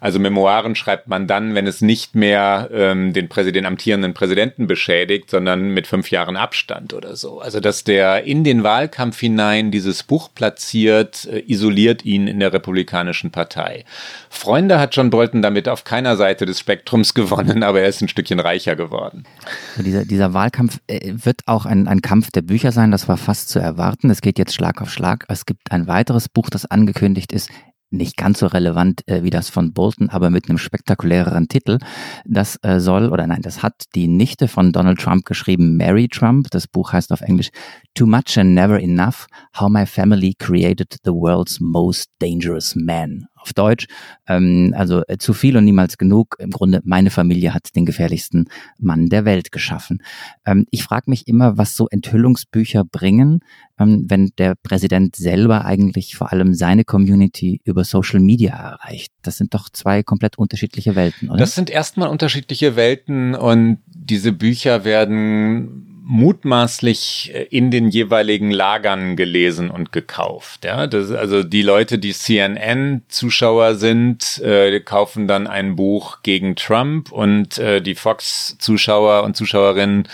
Also 0.00 0.18
Memoiren 0.18 0.74
schreibt 0.74 1.08
man 1.08 1.26
dann, 1.26 1.54
wenn 1.54 1.66
es 1.66 1.80
nicht 1.80 2.14
mehr 2.14 2.68
ähm, 2.72 3.12
den, 3.12 3.28
Präsident, 3.28 3.56
den 3.56 3.66
amtierenden 3.66 4.14
Präsidenten 4.14 4.66
beschädigt, 4.66 5.30
sondern 5.30 5.70
mit 5.70 5.86
fünf 5.86 6.10
Jahren 6.10 6.36
Abstand 6.36 6.94
oder 6.94 7.16
so. 7.16 7.40
Also 7.40 7.60
dass 7.60 7.84
der 7.84 8.24
in 8.24 8.44
den 8.44 8.62
Wahlkampf 8.62 9.18
hinein 9.18 9.70
dieses 9.70 10.02
Buch 10.02 10.30
platziert, 10.34 11.26
äh, 11.26 11.42
isoliert 11.46 12.04
ihn 12.04 12.28
in 12.28 12.40
der 12.40 12.52
Republikanischen 12.52 13.30
Partei. 13.30 13.84
Freunde 14.30 14.78
hat 14.78 14.94
John 14.94 15.10
Bolton 15.10 15.42
damit 15.42 15.68
auf 15.68 15.84
keiner 15.84 16.16
Seite 16.16 16.46
des 16.46 16.60
Spektrums 16.60 17.14
gewonnen, 17.18 17.62
aber 17.62 17.80
er 17.80 17.88
ist 17.88 18.00
ein 18.00 18.08
Stückchen 18.08 18.40
reicher 18.40 18.76
geworden. 18.76 19.24
Also 19.72 19.82
dieser, 19.82 20.04
dieser 20.04 20.34
Wahlkampf 20.34 20.80
äh, 20.86 21.12
wird 21.14 21.40
auch 21.46 21.66
ein, 21.66 21.88
ein 21.88 22.02
Kampf 22.02 22.30
der 22.30 22.42
Bücher 22.42 22.72
sein, 22.72 22.90
das 22.90 23.08
war 23.08 23.16
fast 23.16 23.48
zu 23.48 23.58
erwarten. 23.58 24.10
Es 24.10 24.20
geht 24.20 24.38
jetzt 24.38 24.54
Schlag 24.54 24.80
auf 24.80 24.90
Schlag. 24.90 25.24
Es 25.28 25.46
gibt 25.46 25.72
ein 25.72 25.86
weiteres 25.86 26.28
Buch, 26.28 26.50
das 26.50 26.66
angekündigt 26.66 27.32
ist, 27.32 27.50
nicht 27.90 28.16
ganz 28.16 28.40
so 28.40 28.46
relevant 28.46 29.06
äh, 29.06 29.22
wie 29.22 29.30
das 29.30 29.48
von 29.48 29.72
Bolton, 29.72 30.10
aber 30.10 30.30
mit 30.30 30.48
einem 30.48 30.58
spektakuläreren 30.58 31.48
Titel. 31.48 31.78
Das 32.24 32.58
äh, 32.62 32.80
soll, 32.80 33.10
oder 33.10 33.26
nein, 33.26 33.42
das 33.42 33.62
hat 33.62 33.84
die 33.94 34.08
Nichte 34.08 34.48
von 34.48 34.72
Donald 34.72 34.98
Trump 34.98 35.24
geschrieben, 35.24 35.76
Mary 35.76 36.08
Trump. 36.08 36.48
Das 36.50 36.66
Buch 36.66 36.92
heißt 36.92 37.12
auf 37.12 37.20
Englisch 37.20 37.50
Too 37.94 38.06
Much 38.06 38.38
and 38.38 38.54
Never 38.54 38.80
Enough, 38.80 39.26
How 39.58 39.68
My 39.68 39.86
Family 39.86 40.34
Created 40.38 40.96
the 41.04 41.12
World's 41.12 41.60
Most 41.60 42.10
Dangerous 42.20 42.74
Man 42.76 43.26
auf 43.48 43.54
Deutsch. 43.54 43.86
Ähm, 44.26 44.74
also 44.76 45.02
äh, 45.08 45.18
zu 45.18 45.32
viel 45.32 45.56
und 45.56 45.64
niemals 45.64 45.98
genug. 45.98 46.36
Im 46.38 46.50
Grunde, 46.50 46.80
meine 46.84 47.10
Familie 47.10 47.54
hat 47.54 47.74
den 47.74 47.86
gefährlichsten 47.86 48.48
Mann 48.78 49.08
der 49.08 49.24
Welt 49.24 49.52
geschaffen. 49.52 50.02
Ähm, 50.46 50.66
ich 50.70 50.84
frage 50.84 51.10
mich 51.10 51.26
immer, 51.26 51.58
was 51.58 51.76
so 51.76 51.88
Enthüllungsbücher 51.88 52.84
bringen, 52.84 53.40
ähm, 53.78 54.04
wenn 54.08 54.30
der 54.38 54.54
Präsident 54.54 55.16
selber 55.16 55.64
eigentlich 55.64 56.16
vor 56.16 56.32
allem 56.32 56.54
seine 56.54 56.84
Community 56.84 57.60
über 57.64 57.84
Social 57.84 58.20
Media 58.20 58.54
erreicht. 58.54 59.12
Das 59.22 59.36
sind 59.36 59.54
doch 59.54 59.70
zwei 59.70 60.02
komplett 60.02 60.38
unterschiedliche 60.38 60.94
Welten, 60.94 61.30
oder? 61.30 61.38
Das 61.38 61.54
sind 61.54 61.70
erstmal 61.70 62.08
unterschiedliche 62.08 62.76
Welten 62.76 63.34
und 63.34 63.78
diese 63.86 64.32
Bücher 64.32 64.84
werden 64.84 65.87
mutmaßlich 66.08 67.32
äh, 67.34 67.42
in 67.50 67.70
den 67.70 67.90
jeweiligen 67.90 68.50
Lagern 68.50 69.14
gelesen 69.14 69.70
und 69.70 69.92
gekauft. 69.92 70.64
Ja, 70.64 70.86
das, 70.86 71.12
also 71.12 71.42
die 71.42 71.60
Leute, 71.60 71.98
die 71.98 72.14
CNN-Zuschauer 72.14 73.74
sind, 73.74 74.38
äh, 74.38 74.80
kaufen 74.80 75.28
dann 75.28 75.46
ein 75.46 75.76
Buch 75.76 76.22
gegen 76.22 76.56
Trump 76.56 77.12
und 77.12 77.58
äh, 77.58 77.82
die 77.82 77.94
Fox-Zuschauer 77.94 79.22
und 79.22 79.36
Zuschauerinnen 79.36 80.08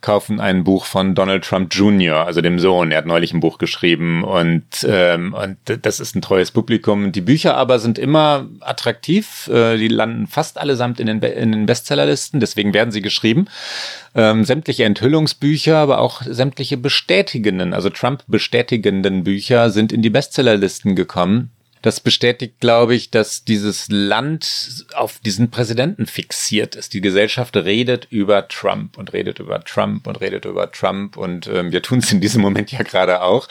kaufen 0.00 0.40
ein 0.40 0.64
Buch 0.64 0.84
von 0.84 1.14
Donald 1.14 1.44
Trump 1.44 1.74
Jr., 1.74 2.26
also 2.26 2.40
dem 2.40 2.58
Sohn. 2.58 2.90
Er 2.90 2.98
hat 2.98 3.06
neulich 3.06 3.32
ein 3.32 3.40
Buch 3.40 3.58
geschrieben 3.58 4.24
und, 4.24 4.64
ähm, 4.86 5.34
und 5.34 5.56
das 5.84 6.00
ist 6.00 6.14
ein 6.14 6.22
treues 6.22 6.50
Publikum. 6.50 7.12
Die 7.12 7.20
Bücher 7.20 7.56
aber 7.56 7.78
sind 7.78 7.98
immer 7.98 8.46
attraktiv. 8.60 9.48
Äh, 9.48 9.76
die 9.76 9.88
landen 9.88 10.26
fast 10.26 10.58
allesamt 10.58 11.00
in 11.00 11.06
den, 11.06 11.20
in 11.20 11.52
den 11.52 11.66
Bestsellerlisten, 11.66 12.40
deswegen 12.40 12.74
werden 12.74 12.90
sie 12.90 13.02
geschrieben. 13.02 13.46
Ähm, 14.14 14.44
sämtliche 14.44 14.84
Enthüllungsbücher, 14.84 15.76
aber 15.76 15.98
auch 15.98 16.22
sämtliche 16.22 16.76
bestätigenden, 16.76 17.74
also 17.74 17.90
Trump 17.90 18.22
bestätigenden 18.26 19.24
Bücher 19.24 19.70
sind 19.70 19.92
in 19.92 20.02
die 20.02 20.10
Bestsellerlisten 20.10 20.96
gekommen. 20.96 21.50
Das 21.82 22.00
bestätigt, 22.00 22.60
glaube 22.60 22.94
ich, 22.94 23.10
dass 23.10 23.44
dieses 23.44 23.86
Land 23.88 24.86
auf 24.94 25.18
diesen 25.20 25.50
Präsidenten 25.50 26.06
fixiert 26.06 26.74
ist. 26.76 26.94
Die 26.94 27.00
Gesellschaft 27.00 27.56
redet 27.56 28.06
über 28.10 28.48
Trump 28.48 28.98
und 28.98 29.12
redet 29.12 29.38
über 29.38 29.62
Trump 29.64 30.06
und 30.06 30.20
redet 30.20 30.44
über 30.44 30.70
Trump 30.72 31.16
und 31.16 31.46
ähm, 31.46 31.72
wir 31.72 31.82
tun 31.82 31.98
es 31.98 32.12
in 32.12 32.20
diesem 32.20 32.42
Moment 32.42 32.72
ja 32.72 32.82
gerade 32.82 33.22
auch. 33.22 33.48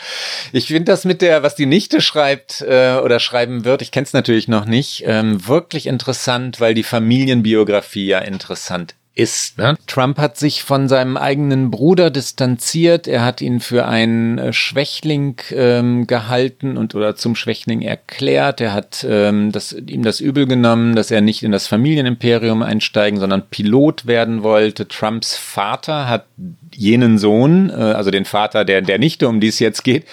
Ich 0.52 0.68
finde 0.68 0.86
das 0.86 1.06
mit 1.06 1.22
der, 1.22 1.44
was 1.44 1.56
die 1.56 1.66
Nichte 1.66 2.02
schreibt 2.02 2.62
äh, 2.62 3.00
oder 3.04 3.20
schreiben 3.20 3.66
wird, 3.66 3.82
ich 3.82 3.92
kenne 3.92 4.06
es 4.06 4.14
natürlich 4.14 4.48
noch 4.48 4.66
nicht, 4.66 5.04
ähm, 5.06 5.48
wirklich 5.48 5.88
interessant, 5.88 6.60
weil 6.60 6.74
die 6.74 6.84
Familienbiografie 6.84 8.08
ja 8.08 8.20
interessant 8.20 8.96
ist. 9.18 9.58
Ne? 9.58 9.76
Trump 9.88 10.20
hat 10.20 10.38
sich 10.38 10.64
von 10.64 10.88
seinem 10.88 11.18
eigenen 11.18 11.72
Bruder 11.72 12.12
distanziert. 12.12 13.08
Er 13.08 13.26
hat 13.26 13.42
ihn 13.42 13.60
für 13.60 13.88
einen 13.88 14.38
äh, 14.38 14.54
Schwächling 14.54 15.42
ähm, 15.52 16.06
gehalten 16.06 16.78
und 16.78 16.94
oder 16.94 17.16
zum 17.16 17.36
Schwächling 17.36 17.82
erklärt. 17.82 18.62
Er 18.62 18.74
hat 18.74 19.06
ähm, 19.10 19.52
das, 19.52 19.74
ihm 19.74 20.04
das 20.04 20.20
übel 20.20 20.46
genommen, 20.46 20.96
dass 20.96 21.10
er 21.10 21.22
nicht 21.22 21.42
in 21.42 21.52
das 21.52 21.68
Familienimperium 21.68 22.62
einsteigen, 22.62 23.20
sondern 23.20 23.48
Pilot 23.50 24.06
werden 24.06 24.44
wollte. 24.44 24.88
Trumps 24.88 25.36
Vater 25.36 26.08
hat 26.08 26.26
jenen 26.74 27.18
Sohn, 27.18 27.72
äh, 27.72 27.74
also 27.74 28.12
den 28.12 28.26
Vater 28.26 28.66
der, 28.66 28.82
der 28.82 29.00
Nichte, 29.00 29.28
um 29.28 29.40
die 29.40 29.48
es 29.48 29.60
jetzt 29.60 29.84
geht, 29.84 30.06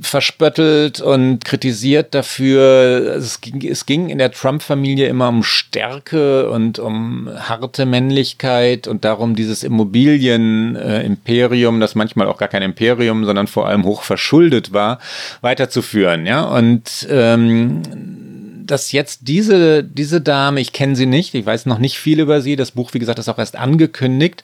verspöttelt 0.00 1.00
und 1.00 1.44
kritisiert 1.44 2.14
dafür. 2.14 3.16
Es 3.16 3.40
ging, 3.40 3.66
es 3.66 3.86
ging 3.86 4.10
in 4.10 4.18
der 4.18 4.32
Trump-Familie 4.32 5.08
immer 5.08 5.28
um 5.28 5.42
Stärke 5.42 6.50
und 6.50 6.78
um 6.78 7.30
harte 7.36 7.86
Männlichkeit 7.86 8.86
und 8.86 9.04
darum, 9.04 9.34
dieses 9.34 9.62
Immobilien-Imperium, 9.62 11.80
das 11.80 11.94
manchmal 11.94 12.28
auch 12.28 12.36
gar 12.38 12.48
kein 12.48 12.62
Imperium, 12.62 13.24
sondern 13.24 13.46
vor 13.46 13.66
allem 13.66 13.84
hoch 13.84 14.02
verschuldet 14.02 14.72
war, 14.72 14.98
weiterzuführen. 15.40 16.26
Ja, 16.26 16.44
und 16.44 17.06
ähm, 17.10 17.82
dass 18.66 18.92
jetzt 18.92 19.28
diese, 19.28 19.84
diese 19.84 20.20
Dame, 20.20 20.60
ich 20.60 20.72
kenne 20.72 20.96
sie 20.96 21.06
nicht, 21.06 21.34
ich 21.34 21.44
weiß 21.44 21.66
noch 21.66 21.78
nicht 21.78 21.98
viel 21.98 22.20
über 22.20 22.40
sie, 22.40 22.56
das 22.56 22.72
Buch, 22.72 22.94
wie 22.94 22.98
gesagt, 22.98 23.18
ist 23.18 23.28
auch 23.28 23.38
erst 23.38 23.56
angekündigt, 23.56 24.42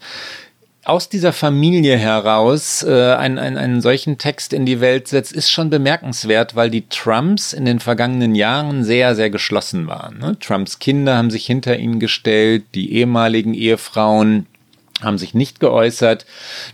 aus 0.84 1.08
dieser 1.08 1.32
Familie 1.32 1.96
heraus 1.96 2.82
äh, 2.82 3.14
einen, 3.14 3.38
einen, 3.38 3.58
einen 3.58 3.80
solchen 3.80 4.18
Text 4.18 4.52
in 4.52 4.64
die 4.64 4.80
Welt 4.80 5.08
setzt, 5.08 5.32
ist 5.32 5.50
schon 5.50 5.70
bemerkenswert, 5.70 6.56
weil 6.56 6.70
die 6.70 6.88
Trumps 6.88 7.52
in 7.52 7.64
den 7.64 7.80
vergangenen 7.80 8.34
Jahren 8.34 8.82
sehr, 8.84 9.14
sehr 9.14 9.30
geschlossen 9.30 9.86
waren. 9.86 10.18
Ne? 10.18 10.38
Trumps 10.40 10.78
Kinder 10.78 11.16
haben 11.16 11.30
sich 11.30 11.44
hinter 11.44 11.78
ihn 11.78 12.00
gestellt, 12.00 12.64
die 12.74 12.94
ehemaligen 12.94 13.54
Ehefrauen 13.54 14.46
haben 15.02 15.18
sich 15.18 15.34
nicht 15.34 15.60
geäußert. 15.60 16.26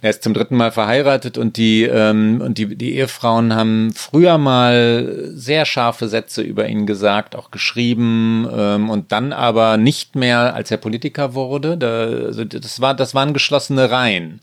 Er 0.02 0.10
ist 0.10 0.22
zum 0.22 0.34
dritten 0.34 0.56
Mal 0.56 0.72
verheiratet 0.72 1.38
und 1.38 1.56
die 1.56 1.84
ähm, 1.84 2.40
und 2.40 2.58
die, 2.58 2.76
die 2.76 2.94
Ehefrauen 2.96 3.54
haben 3.54 3.92
früher 3.94 4.38
mal 4.38 5.30
sehr 5.32 5.64
scharfe 5.64 6.08
Sätze 6.08 6.42
über 6.42 6.68
ihn 6.68 6.86
gesagt, 6.86 7.36
auch 7.36 7.50
geschrieben 7.50 8.48
ähm, 8.52 8.90
und 8.90 9.12
dann 9.12 9.32
aber 9.32 9.76
nicht 9.76 10.16
mehr, 10.16 10.54
als 10.54 10.70
er 10.70 10.76
Politiker 10.78 11.34
wurde. 11.34 11.76
Da, 11.76 12.06
also 12.26 12.44
das 12.44 12.80
war 12.80 12.94
das 12.94 13.14
waren 13.14 13.32
geschlossene 13.32 13.90
Reihen. 13.90 14.40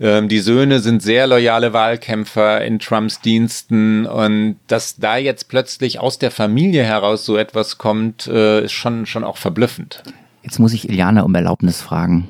Ähm, 0.00 0.28
die 0.28 0.40
Söhne 0.40 0.80
sind 0.80 1.02
sehr 1.02 1.26
loyale 1.26 1.72
Wahlkämpfer 1.72 2.64
in 2.64 2.78
Trumps 2.78 3.20
Diensten 3.20 4.06
und 4.06 4.56
dass 4.66 4.96
da 4.96 5.16
jetzt 5.16 5.48
plötzlich 5.48 6.00
aus 6.00 6.18
der 6.18 6.30
Familie 6.30 6.84
heraus 6.84 7.24
so 7.24 7.36
etwas 7.36 7.78
kommt, 7.78 8.26
äh, 8.26 8.64
ist 8.64 8.72
schon 8.72 9.06
schon 9.06 9.24
auch 9.24 9.36
verblüffend. 9.36 10.02
Jetzt 10.42 10.60
muss 10.60 10.72
ich 10.72 10.88
Iliana 10.88 11.22
um 11.22 11.34
Erlaubnis 11.34 11.82
fragen. 11.82 12.28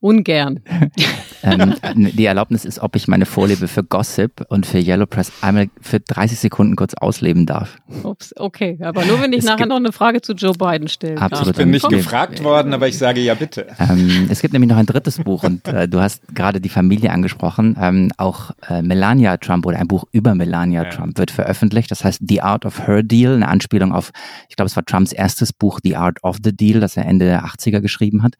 Ungern. 0.00 0.60
ähm, 1.42 1.74
die 2.12 2.24
Erlaubnis 2.24 2.64
ist, 2.64 2.80
ob 2.80 2.96
ich 2.96 3.08
meine 3.08 3.26
Vorliebe 3.26 3.68
für 3.68 3.84
Gossip 3.84 4.44
und 4.48 4.66
für 4.66 4.78
Yellow 4.78 5.06
Press 5.06 5.32
einmal 5.40 5.68
für 5.80 6.00
30 6.00 6.38
Sekunden 6.38 6.76
kurz 6.76 6.94
ausleben 6.94 7.46
darf. 7.46 7.76
Ups, 8.02 8.34
okay, 8.36 8.78
aber 8.82 9.04
nur 9.04 9.20
wenn 9.20 9.32
ich 9.32 9.40
es 9.40 9.44
nachher 9.44 9.66
noch 9.66 9.76
eine 9.76 9.92
Frage 9.92 10.20
zu 10.20 10.32
Joe 10.32 10.52
Biden 10.52 10.88
stelle. 10.88 11.20
Absolut. 11.20 11.50
Ich 11.50 11.56
bin 11.56 11.70
nicht 11.70 11.88
gefragt 11.88 12.42
worden, 12.42 12.74
aber 12.74 12.88
ich 12.88 12.98
sage 12.98 13.20
ja 13.20 13.34
bitte. 13.34 13.66
Ähm, 13.78 14.28
es 14.30 14.40
gibt 14.40 14.52
nämlich 14.52 14.70
noch 14.70 14.76
ein 14.76 14.86
drittes 14.86 15.18
Buch 15.18 15.44
und 15.44 15.66
äh, 15.68 15.88
du 15.88 16.00
hast 16.00 16.22
gerade 16.34 16.60
die 16.60 16.68
Familie 16.68 17.10
angesprochen. 17.10 17.76
Ähm, 17.80 18.10
auch 18.16 18.50
äh, 18.68 18.82
Melania 18.82 19.36
Trump 19.36 19.66
oder 19.66 19.78
ein 19.78 19.88
Buch 19.88 20.04
über 20.12 20.34
Melania 20.34 20.84
ja. 20.84 20.90
Trump 20.90 21.18
wird 21.18 21.30
veröffentlicht. 21.30 21.90
Das 21.90 22.04
heißt 22.04 22.22
The 22.26 22.42
Art 22.42 22.64
of 22.64 22.86
Her 22.86 23.02
Deal, 23.02 23.34
eine 23.34 23.48
Anspielung 23.48 23.92
auf, 23.92 24.10
ich 24.48 24.56
glaube, 24.56 24.66
es 24.66 24.76
war 24.76 24.84
Trumps 24.84 25.12
erstes 25.12 25.52
Buch 25.52 25.80
The 25.82 25.96
Art 25.96 26.22
of 26.22 26.38
the 26.42 26.54
Deal, 26.54 26.80
das 26.80 26.96
er 26.96 27.06
Ende 27.06 27.26
der 27.26 27.44
80er 27.44 27.80
geschrieben 27.80 28.22
hat. 28.22 28.34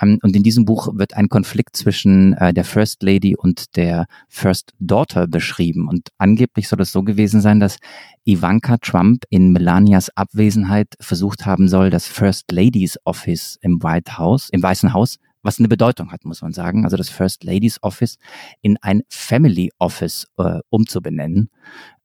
Ähm, 0.00 0.18
und 0.22 0.34
in 0.36 0.42
diesem 0.42 0.64
Buch 0.64 0.88
wird 0.94 1.14
ein 1.14 1.28
Konflikt 1.28 1.76
zwischen 1.76 2.27
äh, 2.34 2.52
der 2.52 2.64
First 2.64 3.02
Lady 3.02 3.36
und 3.36 3.76
der 3.76 4.06
First 4.28 4.72
Daughter 4.78 5.26
beschrieben. 5.26 5.88
Und 5.88 6.08
angeblich 6.18 6.68
soll 6.68 6.80
es 6.80 6.92
so 6.92 7.02
gewesen 7.02 7.40
sein, 7.40 7.60
dass 7.60 7.78
Ivanka 8.24 8.76
Trump 8.78 9.24
in 9.30 9.52
Melanias 9.52 10.10
Abwesenheit 10.16 10.94
versucht 11.00 11.46
haben 11.46 11.68
soll, 11.68 11.90
das 11.90 12.06
First 12.06 12.50
Ladies 12.52 12.98
Office 13.04 13.58
im 13.60 13.82
White 13.82 14.18
House, 14.18 14.48
im 14.50 14.62
Weißen 14.62 14.92
Haus 14.92 15.18
was 15.42 15.58
eine 15.58 15.68
Bedeutung 15.68 16.10
hat, 16.12 16.24
muss 16.24 16.42
man 16.42 16.52
sagen. 16.52 16.84
Also 16.84 16.96
das 16.96 17.08
First 17.08 17.44
Ladies 17.44 17.82
Office 17.82 18.18
in 18.60 18.76
ein 18.82 19.02
Family 19.08 19.70
Office 19.78 20.26
äh, 20.36 20.58
umzubenennen. 20.68 21.50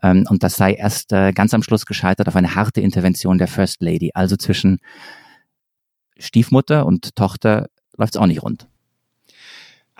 Ähm, 0.01 0.25
und 0.29 0.43
das 0.43 0.55
sei 0.55 0.73
erst 0.73 1.11
äh, 1.11 1.31
ganz 1.33 1.53
am 1.53 1.63
Schluss 1.63 1.85
gescheitert 1.85 2.27
auf 2.27 2.35
eine 2.35 2.55
harte 2.55 2.81
Intervention 2.81 3.37
der 3.37 3.47
First 3.47 3.81
Lady. 3.81 4.11
Also 4.13 4.35
zwischen 4.35 4.79
Stiefmutter 6.17 6.85
und 6.85 7.15
Tochter 7.15 7.67
läuft 7.97 8.15
es 8.15 8.21
auch 8.21 8.27
nicht 8.27 8.43
rund. 8.43 8.67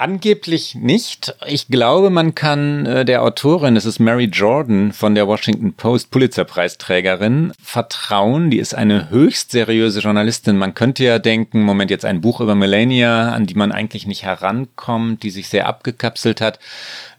Angeblich 0.03 0.75
nicht. 0.75 1.33
Ich 1.47 1.69
glaube, 1.69 2.09
man 2.09 2.35
kann 2.35 2.85
äh, 2.85 3.05
der 3.05 3.23
Autorin, 3.23 3.75
das 3.75 3.85
ist 3.85 3.99
Mary 3.99 4.25
Jordan 4.25 4.91
von 4.91 5.15
der 5.15 5.29
Washington 5.29 5.75
Post, 5.75 6.11
Pulitzerpreisträgerin, 6.11 7.53
vertrauen. 7.63 8.49
Die 8.49 8.59
ist 8.59 8.75
eine 8.75 9.09
höchst 9.09 9.51
seriöse 9.51 10.01
Journalistin. 10.01 10.57
Man 10.57 10.73
könnte 10.73 11.05
ja 11.05 11.19
denken, 11.19 11.63
Moment, 11.63 11.89
jetzt 11.89 12.03
ein 12.03 12.19
Buch 12.19 12.41
über 12.41 12.53
Melania, 12.53 13.31
an 13.31 13.45
die 13.45 13.53
man 13.53 13.71
eigentlich 13.71 14.05
nicht 14.05 14.23
herankommt, 14.23 15.23
die 15.23 15.29
sich 15.29 15.47
sehr 15.47 15.67
abgekapselt 15.67 16.41
hat, 16.41 16.59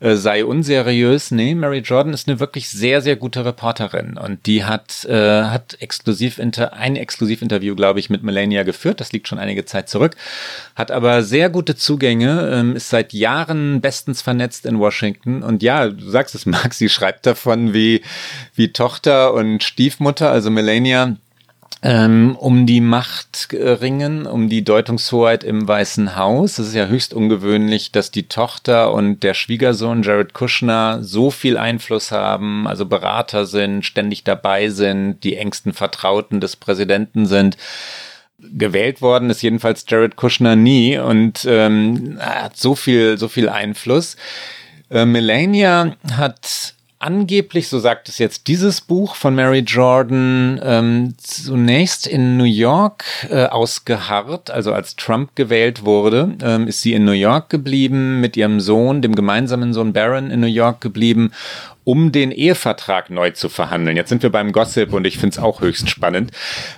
äh, 0.00 0.16
sei 0.16 0.44
unseriös. 0.44 1.30
Nee, 1.30 1.54
Mary 1.54 1.78
Jordan 1.78 2.12
ist 2.12 2.28
eine 2.28 2.38
wirklich 2.38 2.68
sehr, 2.68 3.00
sehr 3.00 3.16
gute 3.16 3.46
Reporterin 3.46 4.18
und 4.18 4.44
die 4.44 4.64
hat, 4.64 5.06
äh, 5.06 5.44
hat 5.44 5.78
exklusiv 5.80 6.38
inter, 6.38 6.74
ein 6.74 6.96
Exklusivinterview, 6.96 7.76
glaube 7.76 8.00
ich, 8.00 8.10
mit 8.10 8.22
Melania 8.22 8.62
geführt. 8.62 9.00
Das 9.00 9.10
liegt 9.12 9.26
schon 9.26 9.38
einige 9.38 9.64
Zeit 9.64 9.88
zurück. 9.88 10.16
Hat 10.76 10.90
aber 10.90 11.22
sehr 11.22 11.48
gute 11.48 11.76
Zugänge. 11.76 12.73
Ist 12.74 12.90
seit 12.90 13.12
Jahren 13.12 13.80
bestens 13.80 14.22
vernetzt 14.22 14.66
in 14.66 14.78
Washington. 14.78 15.42
Und 15.42 15.62
ja, 15.62 15.88
du 15.88 16.08
sagst 16.08 16.34
es, 16.34 16.46
Max, 16.46 16.78
sie 16.78 16.88
schreibt 16.88 17.26
davon, 17.26 17.74
wie, 17.74 18.02
wie 18.54 18.72
Tochter 18.72 19.34
und 19.34 19.62
Stiefmutter, 19.62 20.30
also 20.30 20.50
Melania, 20.50 21.16
ähm, 21.84 22.34
um 22.40 22.64
die 22.64 22.80
Macht 22.80 23.48
ringen, 23.52 24.26
um 24.26 24.48
die 24.48 24.64
Deutungshoheit 24.64 25.44
im 25.44 25.68
Weißen 25.68 26.16
Haus. 26.16 26.58
Es 26.58 26.68
ist 26.68 26.74
ja 26.74 26.86
höchst 26.86 27.12
ungewöhnlich, 27.12 27.92
dass 27.92 28.10
die 28.10 28.26
Tochter 28.26 28.92
und 28.92 29.22
der 29.22 29.34
Schwiegersohn 29.34 30.02
Jared 30.02 30.32
Kushner 30.32 31.00
so 31.02 31.30
viel 31.30 31.58
Einfluss 31.58 32.10
haben, 32.10 32.66
also 32.66 32.86
Berater 32.86 33.44
sind, 33.44 33.84
ständig 33.84 34.24
dabei 34.24 34.70
sind, 34.70 35.22
die 35.24 35.36
engsten 35.36 35.74
Vertrauten 35.74 36.40
des 36.40 36.56
Präsidenten 36.56 37.26
sind 37.26 37.58
gewählt 38.38 39.00
worden 39.00 39.30
ist 39.30 39.42
jedenfalls 39.42 39.84
Jared 39.88 40.16
Kushner 40.16 40.56
nie 40.56 40.98
und 40.98 41.44
ähm, 41.48 42.18
hat 42.20 42.56
so 42.56 42.74
viel, 42.74 43.18
so 43.18 43.28
viel 43.28 43.48
Einfluss. 43.48 44.16
Äh, 44.90 45.04
Melania 45.06 45.96
hat 46.16 46.74
angeblich, 46.98 47.68
so 47.68 47.78
sagt 47.78 48.08
es 48.08 48.18
jetzt 48.18 48.48
dieses 48.48 48.80
Buch 48.80 49.14
von 49.14 49.34
Mary 49.34 49.58
Jordan, 49.58 50.58
ähm, 50.62 51.14
zunächst 51.18 52.06
in 52.06 52.38
New 52.38 52.44
York 52.44 53.04
äh, 53.30 53.44
ausgeharrt. 53.44 54.50
Also 54.50 54.72
als 54.72 54.96
Trump 54.96 55.36
gewählt 55.36 55.84
wurde, 55.84 56.34
ähm, 56.42 56.66
ist 56.66 56.80
sie 56.80 56.94
in 56.94 57.04
New 57.04 57.12
York 57.12 57.50
geblieben, 57.50 58.20
mit 58.20 58.36
ihrem 58.36 58.58
Sohn, 58.58 59.02
dem 59.02 59.14
gemeinsamen 59.14 59.74
Sohn 59.74 59.92
Barron 59.92 60.30
in 60.30 60.40
New 60.40 60.46
York 60.46 60.80
geblieben 60.80 61.32
um 61.84 62.12
den 62.12 62.32
Ehevertrag 62.32 63.10
neu 63.10 63.30
zu 63.30 63.48
verhandeln. 63.48 63.96
Jetzt 63.96 64.08
sind 64.08 64.22
wir 64.22 64.30
beim 64.30 64.52
Gossip 64.52 64.92
und 64.92 65.06
ich 65.06 65.18
finde 65.18 65.34
es 65.34 65.38
auch 65.38 65.60
höchst 65.60 65.88
spannend. 65.90 66.32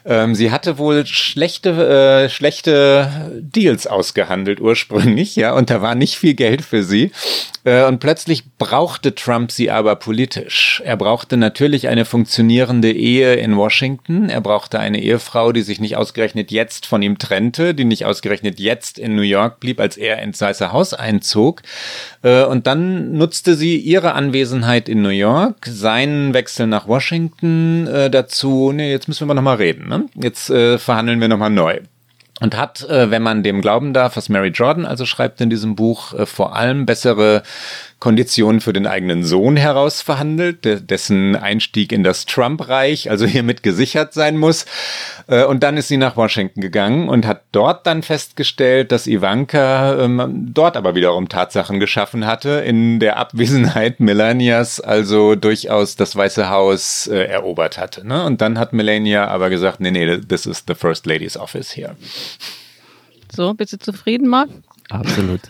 Ähm, 0.05 0.35
sie 0.35 0.51
hatte 0.51 0.79
wohl 0.79 1.07
schlechte, 1.07 2.27
äh, 2.27 2.29
schlechte 2.29 3.33
Deals 3.41 3.87
ausgehandelt 3.87 4.61
ursprünglich, 4.61 5.37
ja, 5.37 5.55
und 5.55 5.71
da 5.71 5.81
war 5.81 5.95
nicht 5.95 6.17
viel 6.17 6.35
Geld 6.35 6.63
für 6.63 6.83
sie. 6.83 7.13
Äh, 7.67 7.85
und 7.85 7.99
plötzlich 7.99 8.45
brauchte 8.59 9.15
Trump 9.15 9.51
sie 9.51 9.71
aber 9.71 9.97
politisch. 9.97 10.83
Er 10.85 10.97
brauchte 10.97 11.37
natürlich 11.37 11.89
eine 11.89 12.05
funktionierende 12.05 12.93
Ehe 12.93 13.35
in 13.35 13.57
Washington. 13.57 14.29
Er 14.29 14.41
brauchte 14.41 14.79
eine 14.79 15.01
Ehefrau, 15.01 15.53
die 15.53 15.63
sich 15.63 15.81
nicht 15.81 15.97
ausgerechnet 15.97 16.51
jetzt 16.51 16.87
von 16.87 17.03
ihm 17.03 17.19
trennte, 17.19 17.75
die 17.75 17.85
nicht 17.85 18.05
ausgerechnet 18.05 18.61
jetzt 18.61 18.99
in 18.99 19.17
New 19.17 19.23
York 19.23 19.61
blieb, 19.61 19.81
als 19.81 19.97
er 19.97 20.23
ins 20.23 20.41
Weiße 20.41 20.73
Haus 20.73 20.95
einzog. 20.95 21.63
Äh, 22.23 22.45
und 22.45 22.67
dann 22.67 23.13
nutzte 23.13 23.57
sie 23.57 23.77
ihre 23.77 24.15
Anwesenheit 24.15 24.89
in 24.89 24.96
New 25.03 25.09
York, 25.09 25.67
seinen 25.67 26.35
Wechsel 26.35 26.67
nach 26.67 26.89
Washington 26.89 27.87
äh, 27.87 28.11
dazu, 28.11 28.73
nee, 28.73 28.91
jetzt 28.91 29.09
müssen 29.09 29.21
wir 29.21 29.27
mal 29.27 29.35
nochmal 29.35 29.57
reden, 29.57 29.89
ne? 29.89 30.07
Jetzt 30.15 30.51
äh, 30.51 30.79
verhandeln 30.79 31.21
wir 31.21 31.29
nochmal 31.29 31.51
neu 31.51 31.81
und 32.41 32.57
hat, 32.57 32.83
äh, 32.89 33.11
wenn 33.11 33.23
man 33.23 33.43
dem 33.43 33.63
glauben 33.63 33.93
darf, 33.93 34.17
was 34.17 34.29
Mary 34.29 34.49
Jordan 34.49 34.85
also 34.85 35.07
schreibt 35.07 35.41
in 35.41 35.51
diesem 35.51 35.75
Buch, 35.75 36.13
äh, 36.13 36.27
vor 36.27 36.55
allem 36.55 36.85
bessere 36.85 37.43
Konditionen 37.99 38.61
für 38.61 38.75
den 38.75 38.87
eigenen 38.87 39.25
Sohn 39.25 39.57
herausverhandelt, 39.57 40.91
dessen 40.91 41.35
Einstieg 41.35 41.93
in 41.93 42.05
das 42.05 42.27
Trump-Reich 42.27 43.11
also 43.11 43.27
hiermit 43.27 43.63
gesichert 43.63 44.13
sein 44.13 44.37
muss. 44.37 44.67
Äh, 45.29 45.45
und 45.45 45.63
dann 45.63 45.77
ist 45.77 45.89
sie 45.89 45.97
nach 45.97 46.17
Washington 46.17 46.61
gegangen 46.61 47.09
und 47.09 47.27
hat 47.27 47.43
dort 47.53 47.87
dann 47.87 48.03
festgestellt, 48.03 48.93
dass 48.93 49.07
Ivanka 49.07 49.99
ähm, 49.99 50.51
dort 50.53 50.77
aber 50.77 50.95
wiederum 50.95 51.29
Tatsachen 51.29 51.81
geschaffen 51.81 52.27
hatte, 52.27 52.51
in 52.67 53.01
der 53.01 53.17
Abwesenheit 53.17 53.99
Melanias 54.01 54.79
also 54.81 55.35
durchaus 55.35 55.97
das 55.97 56.15
Weiße 56.15 56.51
Haus 56.51 57.07
äh, 57.07 57.25
erobert 57.25 57.79
hatte. 57.79 58.07
Ne? 58.07 58.25
Und 58.25 58.43
dann 58.43 58.59
hat 58.59 58.75
Melania 58.75 59.29
aber 59.29 59.49
gesagt, 59.49 59.81
nee, 59.81 59.91
nee, 59.91 60.19
this 60.19 60.45
is 60.45 60.65
the 60.69 60.75
First 60.75 61.07
Lady's 61.07 61.37
Office 61.37 61.75
here. 61.75 61.97
So, 63.35 63.55
bist 63.55 63.73
du 63.73 63.79
zufrieden, 63.79 64.29
Marc? 64.29 64.51
Absolut. 64.91 65.41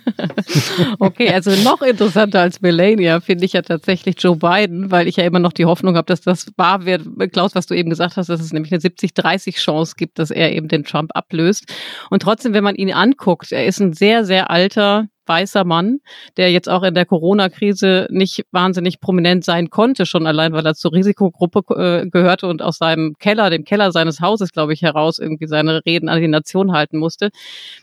okay, 0.98 1.32
also 1.32 1.50
noch 1.62 1.82
interessanter 1.82 2.40
als 2.40 2.60
Melania 2.60 3.20
finde 3.20 3.44
ich 3.44 3.52
ja 3.52 3.62
tatsächlich 3.62 4.16
Joe 4.18 4.36
Biden, 4.36 4.90
weil 4.90 5.08
ich 5.08 5.16
ja 5.16 5.24
immer 5.24 5.38
noch 5.38 5.52
die 5.52 5.64
Hoffnung 5.64 5.96
habe, 5.96 6.06
dass 6.06 6.20
das 6.20 6.46
wahr 6.56 6.84
wird, 6.84 7.02
Klaus, 7.32 7.54
was 7.54 7.66
du 7.66 7.74
eben 7.74 7.90
gesagt 7.90 8.16
hast, 8.16 8.28
dass 8.28 8.40
es 8.40 8.52
nämlich 8.52 8.72
eine 8.72 8.80
70-30 8.80 9.56
Chance 9.56 9.94
gibt, 9.96 10.18
dass 10.18 10.30
er 10.30 10.52
eben 10.52 10.68
den 10.68 10.84
Trump 10.84 11.10
ablöst. 11.14 11.72
Und 12.10 12.22
trotzdem, 12.22 12.54
wenn 12.54 12.64
man 12.64 12.74
ihn 12.74 12.92
anguckt, 12.92 13.52
er 13.52 13.66
ist 13.66 13.80
ein 13.80 13.92
sehr, 13.92 14.24
sehr 14.24 14.50
alter, 14.50 15.08
weißer 15.26 15.64
Mann, 15.64 16.00
der 16.36 16.50
jetzt 16.50 16.68
auch 16.68 16.82
in 16.82 16.94
der 16.94 17.06
Corona-Krise 17.06 18.08
nicht 18.10 18.44
wahnsinnig 18.50 19.00
prominent 19.00 19.44
sein 19.44 19.70
konnte, 19.70 20.06
schon 20.06 20.26
allein, 20.26 20.52
weil 20.52 20.66
er 20.66 20.74
zur 20.74 20.92
Risikogruppe 20.92 22.02
äh, 22.02 22.08
gehörte 22.08 22.46
und 22.46 22.62
aus 22.62 22.78
seinem 22.78 23.14
Keller, 23.18 23.50
dem 23.50 23.64
Keller 23.64 23.92
seines 23.92 24.20
Hauses, 24.20 24.52
glaube 24.52 24.72
ich, 24.72 24.82
heraus 24.82 25.18
irgendwie 25.18 25.46
seine 25.46 25.84
Reden 25.84 26.08
an 26.08 26.20
die 26.20 26.28
Nation 26.28 26.72
halten 26.72 26.98
musste. 26.98 27.30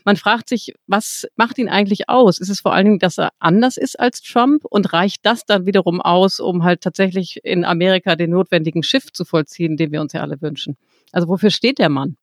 Man 0.04 0.16
fragt 0.16 0.48
sich, 0.48 0.74
was 0.86 1.26
macht 1.36 1.58
ihn 1.58 1.68
eigentlich 1.68 2.08
aus? 2.08 2.38
Ist 2.38 2.50
es 2.50 2.60
vor 2.60 2.74
allen 2.74 2.86
Dingen, 2.86 2.98
dass 2.98 3.18
er 3.18 3.30
anders 3.38 3.76
ist 3.76 3.98
als 3.98 4.22
Trump 4.22 4.64
und 4.64 4.92
reicht 4.92 5.24
das 5.26 5.44
dann 5.44 5.66
wiederum 5.66 6.00
aus, 6.00 6.40
um 6.40 6.64
halt 6.64 6.80
tatsächlich 6.82 7.40
in 7.44 7.64
Amerika 7.64 8.16
den 8.16 8.30
notwendigen 8.30 8.82
Shift 8.82 9.16
zu 9.16 9.24
vollziehen, 9.24 9.76
den 9.76 9.92
wir 9.92 10.00
uns 10.00 10.12
ja 10.12 10.20
alle 10.20 10.40
wünschen? 10.40 10.76
Also 11.12 11.28
wofür 11.28 11.50
steht 11.50 11.78
der 11.78 11.88
Mann? 11.88 12.16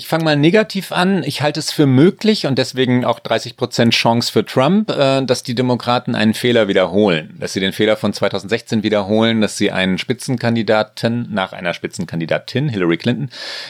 Ich 0.00 0.08
fange 0.08 0.24
mal 0.24 0.34
negativ 0.34 0.92
an. 0.92 1.22
Ich 1.24 1.42
halte 1.42 1.60
es 1.60 1.70
für 1.70 1.84
möglich 1.84 2.46
und 2.46 2.56
deswegen 2.56 3.04
auch 3.04 3.20
30 3.20 3.58
Prozent 3.58 3.92
Chance 3.92 4.32
für 4.32 4.46
Trump, 4.46 4.90
äh, 4.90 5.22
dass 5.22 5.42
die 5.42 5.54
Demokraten 5.54 6.14
einen 6.14 6.32
Fehler 6.32 6.68
wiederholen, 6.68 7.36
dass 7.38 7.52
sie 7.52 7.60
den 7.60 7.74
Fehler 7.74 7.98
von 7.98 8.14
2016 8.14 8.82
wiederholen, 8.82 9.42
dass 9.42 9.58
sie 9.58 9.70
einen 9.70 9.98
Spitzenkandidaten 9.98 11.28
nach 11.30 11.52
einer 11.52 11.74
Spitzenkandidatin, 11.74 12.70
Hillary 12.70 12.96
Clinton, 12.96 13.28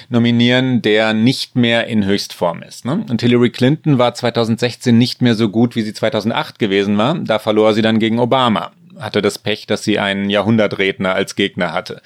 nominieren, 0.08 0.82
der 0.82 1.14
nicht 1.14 1.56
mehr 1.56 1.88
in 1.88 2.04
Höchstform 2.04 2.62
ist. 2.62 2.84
Ne? 2.84 3.04
Und 3.10 3.22
Hillary 3.22 3.50
Clinton 3.50 3.98
war 3.98 4.14
2016 4.14 4.96
nicht 4.96 5.22
mehr 5.22 5.34
so 5.34 5.48
gut, 5.48 5.74
wie 5.74 5.82
sie 5.82 5.94
2008 5.94 6.60
gewesen 6.60 6.96
war. 6.96 7.18
Da 7.18 7.40
verlor 7.40 7.74
sie 7.74 7.82
dann 7.82 7.98
gegen 7.98 8.20
Obama 8.20 8.70
hatte 9.00 9.22
das 9.22 9.38
Pech, 9.38 9.66
dass 9.66 9.82
sie 9.82 9.98
einen 9.98 10.30
Jahrhundertredner 10.30 11.14
als 11.14 11.34
Gegner 11.34 11.72
hatte. 11.72 12.02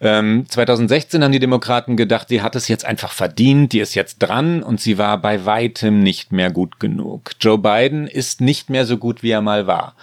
Ähm, 0.00 0.46
2016 0.48 1.24
haben 1.24 1.32
die 1.32 1.38
Demokraten 1.38 1.96
gedacht, 1.96 2.28
sie 2.28 2.42
hat 2.42 2.54
es 2.56 2.68
jetzt 2.68 2.84
einfach 2.84 3.12
verdient, 3.12 3.72
die 3.72 3.80
ist 3.80 3.94
jetzt 3.94 4.18
dran 4.18 4.62
und 4.62 4.80
sie 4.80 4.98
war 4.98 5.18
bei 5.18 5.44
weitem 5.44 6.02
nicht 6.02 6.32
mehr 6.32 6.50
gut 6.50 6.80
genug. 6.80 7.32
Joe 7.40 7.58
Biden 7.58 8.06
ist 8.06 8.40
nicht 8.40 8.70
mehr 8.70 8.86
so 8.86 8.98
gut, 8.98 9.22
wie 9.22 9.30
er 9.30 9.42
mal 9.42 9.66
war. 9.66 9.94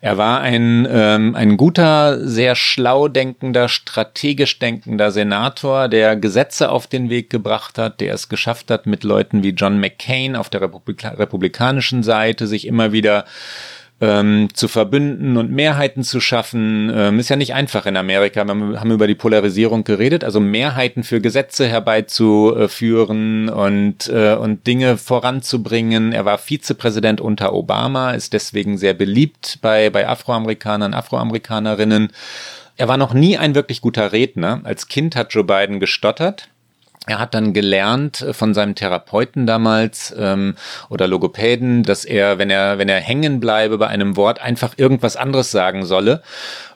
Er 0.00 0.18
war 0.18 0.40
ein, 0.40 0.86
ähm, 0.90 1.34
ein 1.34 1.56
guter, 1.56 2.26
sehr 2.26 2.54
schlau 2.54 3.08
denkender, 3.08 3.68
strategisch 3.68 4.58
denkender 4.58 5.10
Senator, 5.10 5.88
der 5.88 6.16
Gesetze 6.16 6.70
auf 6.70 6.86
den 6.86 7.10
Weg 7.10 7.30
gebracht 7.30 7.78
hat, 7.78 8.00
der 8.00 8.14
es 8.14 8.28
geschafft 8.28 8.70
hat, 8.70 8.86
mit 8.86 9.04
Leuten 9.04 9.42
wie 9.42 9.50
John 9.50 9.78
McCain 9.78 10.36
auf 10.36 10.48
der 10.48 10.62
Republika 10.62 11.10
republikanischen 11.10 12.02
Seite 12.02 12.46
sich 12.46 12.66
immer 12.66 12.92
wieder 12.92 13.24
ähm, 14.02 14.48
zu 14.52 14.66
verbünden 14.66 15.36
und 15.36 15.52
Mehrheiten 15.52 16.02
zu 16.02 16.20
schaffen. 16.20 16.90
Ähm, 16.92 17.20
ist 17.20 17.30
ja 17.30 17.36
nicht 17.36 17.54
einfach 17.54 17.86
in 17.86 17.96
Amerika. 17.96 18.44
Wir 18.44 18.80
haben 18.80 18.90
über 18.90 19.06
die 19.06 19.14
Polarisierung 19.14 19.84
geredet, 19.84 20.24
also 20.24 20.40
Mehrheiten 20.40 21.04
für 21.04 21.20
Gesetze 21.20 21.68
herbeizuführen 21.68 23.48
und, 23.48 24.08
äh, 24.08 24.34
und 24.34 24.66
Dinge 24.66 24.96
voranzubringen. 24.96 26.12
Er 26.12 26.24
war 26.24 26.38
Vizepräsident 26.38 27.20
unter 27.20 27.52
Obama, 27.52 28.10
ist 28.10 28.32
deswegen 28.32 28.76
sehr 28.76 28.94
beliebt 28.94 29.60
bei, 29.62 29.88
bei 29.88 30.08
Afroamerikanern, 30.08 30.94
Afroamerikanerinnen. 30.94 32.10
Er 32.76 32.88
war 32.88 32.96
noch 32.96 33.14
nie 33.14 33.38
ein 33.38 33.54
wirklich 33.54 33.80
guter 33.80 34.10
Redner. 34.12 34.62
Als 34.64 34.88
Kind 34.88 35.14
hat 35.14 35.32
Joe 35.32 35.44
Biden 35.44 35.78
gestottert. 35.78 36.48
Er 37.06 37.18
hat 37.18 37.34
dann 37.34 37.52
gelernt 37.52 38.24
von 38.30 38.54
seinem 38.54 38.76
Therapeuten 38.76 39.44
damals 39.44 40.14
ähm, 40.16 40.54
oder 40.88 41.08
Logopäden, 41.08 41.82
dass 41.82 42.04
er, 42.04 42.38
wenn 42.38 42.48
er, 42.48 42.78
wenn 42.78 42.88
er 42.88 43.00
hängen 43.00 43.40
bleibe 43.40 43.76
bei 43.76 43.88
einem 43.88 44.16
Wort, 44.16 44.40
einfach 44.40 44.74
irgendwas 44.76 45.16
anderes 45.16 45.50
sagen 45.50 45.84
solle. 45.84 46.22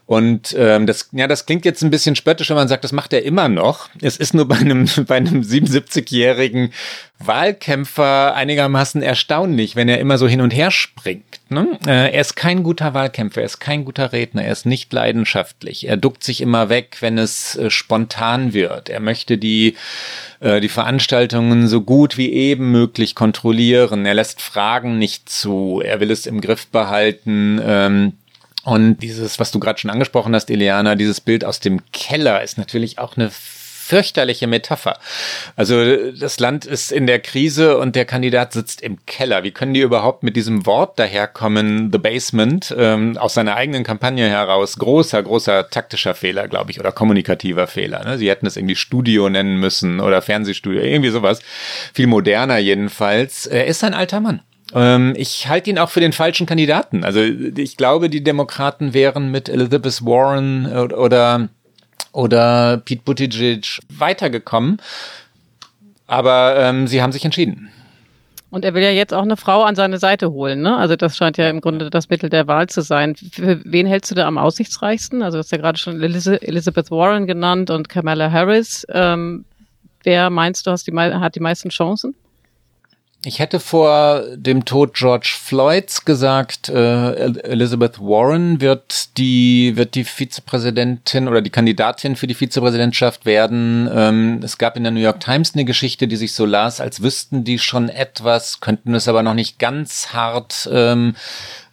Und 0.07 0.55
ähm, 0.57 0.87
das, 0.87 1.09
ja, 1.11 1.27
das 1.27 1.47
klingt 1.47 1.65
jetzt 1.65 1.83
ein 1.83 1.91
bisschen 1.91 2.15
spöttisch, 2.15 2.49
wenn 2.49 2.57
man 2.57 2.69
sagt, 2.69 2.85
das 2.85 2.93
macht 2.93 3.13
er 3.13 3.25
immer 3.25 3.49
noch. 3.49 3.89
Es 4.01 4.17
ist 4.17 4.35
nur 4.35 4.47
bei 4.47 4.55
einem, 4.55 4.89
bei 5.07 5.17
einem 5.17 5.43
77-jährigen 5.43 6.73
Wahlkämpfer 7.19 8.35
einigermaßen 8.37 9.03
erstaunlich, 9.03 9.75
wenn 9.75 9.89
er 9.89 9.99
immer 9.99 10.17
so 10.17 10.29
hin 10.29 10.43
und 10.43 10.55
her 10.55 10.71
springt. 10.71 11.41
Ne? 11.49 11.79
Äh, 11.87 12.13
er 12.13 12.21
ist 12.21 12.37
kein 12.37 12.63
guter 12.63 12.95
Wahlkämpfer, 12.95 13.41
er 13.41 13.47
ist 13.47 13.59
kein 13.59 13.85
guter 13.85 14.13
Redner, 14.13 14.45
er 14.45 14.53
ist 14.53 14.65
nicht 14.65 14.93
leidenschaftlich. 14.93 15.89
Er 15.89 15.97
duckt 15.97 16.23
sich 16.23 16.41
immer 16.41 16.69
weg, 16.69 16.99
wenn 17.01 17.19
es 17.19 17.57
äh, 17.57 17.69
spontan 17.71 18.53
wird. 18.53 18.89
Er 18.89 19.01
möchte 19.01 19.39
die, 19.39 19.75
äh, 20.39 20.61
die 20.61 20.69
Veranstaltungen 20.69 21.67
so 21.67 21.81
gut 21.81 22.17
wie 22.17 22.33
eben 22.33 22.71
möglich 22.71 23.17
kontrollieren. 23.17 24.07
Er 24.07 24.15
lässt 24.15 24.41
Fragen 24.41 24.99
nicht 24.99 25.29
zu. 25.29 25.83
Er 25.85 25.99
will 25.99 26.13
es 26.13 26.27
im 26.27 26.41
Griff 26.41 26.69
behalten. 26.69 27.61
Ähm, 27.65 28.13
und 28.67 28.97
dieses, 28.99 29.39
was 29.39 29.53
du 29.53 29.61
gerade 29.61 29.79
schon 29.79 29.93
angesprochen 29.93 30.35
hast, 30.35 30.51
Eliana, 30.51 30.97
dieses 30.97 31.21
Bild 31.21 31.45
aus 31.45 31.61
dem 31.61 31.81
Keller 31.93 32.43
ist 32.43 32.59
natürlich 32.59 32.99
auch 32.99 33.17
eine 33.17 33.31
fürchterliche 33.31 34.49
Metapher. 34.49 34.99
Also 35.55 36.11
das 36.11 36.41
Land 36.41 36.65
ist 36.65 36.91
in 36.91 37.07
der 37.07 37.21
Krise 37.21 37.79
und 37.79 37.95
der 37.95 38.07
Kandidat 38.07 38.53
sitzt 38.53 38.81
im 38.81 38.99
Keller. 39.07 39.45
Wie 39.45 39.53
können 39.53 39.73
die 39.73 39.83
überhaupt 39.83 40.25
mit 40.25 40.35
diesem 40.35 40.67
Wort 40.67 40.99
daherkommen, 40.99 41.93
The 41.93 41.99
Basement, 41.99 42.75
ähm, 42.77 43.17
aus 43.19 43.35
seiner 43.35 43.55
eigenen 43.55 43.85
Kampagne 43.85 44.29
heraus? 44.29 44.77
Großer, 44.79 45.23
großer 45.23 45.71
taktischer 45.71 46.17
Fehler, 46.17 46.49
glaube 46.49 46.73
ich, 46.73 46.81
oder 46.81 46.91
kommunikativer 46.91 47.69
Fehler. 47.69 48.03
Ne? 48.05 48.19
Sie 48.19 48.29
hätten 48.29 48.47
es 48.47 48.57
irgendwie 48.57 48.75
Studio 48.75 49.29
nennen 49.29 49.61
müssen 49.61 50.01
oder 50.01 50.23
Fernsehstudio, 50.23 50.81
irgendwie 50.81 51.11
sowas. 51.11 51.39
Viel 51.95 52.09
moderner 52.09 52.59
jedenfalls. 52.59 53.47
Er 53.47 53.69
ist 53.69 53.85
ein 53.85 53.95
alter 53.95 54.19
Mann. 54.19 54.43
Ähm, 54.75 55.15
ich 55.17 55.49
halte 55.49 55.71
ihn 55.71 55.79
auch 55.79 55.91
für 55.91 56.01
den 56.01 56.13
falschen 56.13 56.47
Kandidaten. 56.47 57.05
Also 57.05 57.21
ich 57.21 57.77
glaube, 57.77 58.11
die 58.11 58.23
Demokraten 58.23 58.95
wären 58.95 59.31
mit 59.31 59.49
Elizabeth 59.49 60.05
Warren 60.05 60.67
oder, 60.67 61.49
oder 62.13 62.79
Pete 62.85 63.03
Buttigieg 63.05 63.81
weitergekommen. 63.89 64.79
Aber 66.07 66.57
ähm, 66.57 66.87
sie 66.87 67.03
haben 67.03 67.13
sich 67.13 67.25
entschieden. 67.25 67.71
Und 68.51 68.65
er 68.65 68.75
will 68.75 68.83
ja 68.83 68.91
jetzt 68.91 69.13
auch 69.13 69.23
eine 69.23 69.37
Frau 69.37 69.65
an 69.65 69.75
seine 69.75 69.99
Seite 69.99 70.31
holen, 70.31 70.63
ne? 70.63 70.77
Also 70.77 70.95
das 70.95 71.17
scheint 71.17 71.37
ja 71.37 71.51
im 71.51 71.61
Grunde 71.61 71.91
das 71.91 72.09
Mittel 72.09 72.31
der 72.31 72.47
Wahl 72.47 72.69
zu 72.69 72.81
sein. 72.81 73.17
Für 73.17 73.61
wen 73.65 73.87
hältst 73.87 74.11
du 74.13 74.15
da 74.15 74.27
am 74.27 74.39
aussichtsreichsten? 74.39 75.23
Also 75.23 75.37
du 75.37 75.41
hast 75.41 75.51
ja 75.51 75.59
gerade 75.59 75.79
schon 75.79 76.01
Elizabeth 76.01 76.91
Warren 76.91 77.27
genannt 77.27 77.71
und 77.71 77.89
Kamala 77.89 78.31
Harris. 78.31 78.87
Ähm, 78.89 79.45
wer 80.05 80.31
meinst 80.31 80.67
du, 80.67 80.71
hast 80.71 80.87
die, 80.87 80.93
hat 80.93 81.35
die 81.35 81.41
meisten 81.41 81.71
Chancen? 81.71 82.15
Ich 83.25 83.41
hätte 83.41 83.59
vor 83.59 84.23
dem 84.37 84.65
Tod 84.65 84.95
George 84.95 85.35
Floyds 85.37 86.05
gesagt, 86.05 86.69
äh, 86.69 87.13
Elizabeth 87.41 87.99
Warren 87.99 88.61
wird 88.61 89.19
die 89.19 89.73
wird 89.75 89.97
die 89.97 90.05
Vizepräsidentin 90.05 91.27
oder 91.27 91.43
die 91.43 91.51
Kandidatin 91.51 92.15
für 92.15 92.29
die 92.29 92.35
Vizepräsidentschaft 92.35 93.27
werden. 93.27 93.91
Ähm, 93.93 94.41
es 94.45 94.59
gab 94.59 94.77
in 94.77 94.85
der 94.85 94.93
New 94.93 95.01
York 95.01 95.19
Times 95.19 95.55
eine 95.55 95.65
Geschichte, 95.65 96.07
die 96.07 96.15
sich 96.15 96.35
so 96.35 96.47
las, 96.47 96.81
als 96.81 97.03
wüssten 97.03 97.43
die 97.43 97.59
schon 97.59 97.89
etwas, 97.89 98.61
könnten 98.61 98.95
es 98.95 99.09
aber 99.09 99.25
noch 99.25 99.35
nicht 99.35 99.59
ganz 99.59 100.13
hart 100.13 100.69
ähm, 100.71 101.17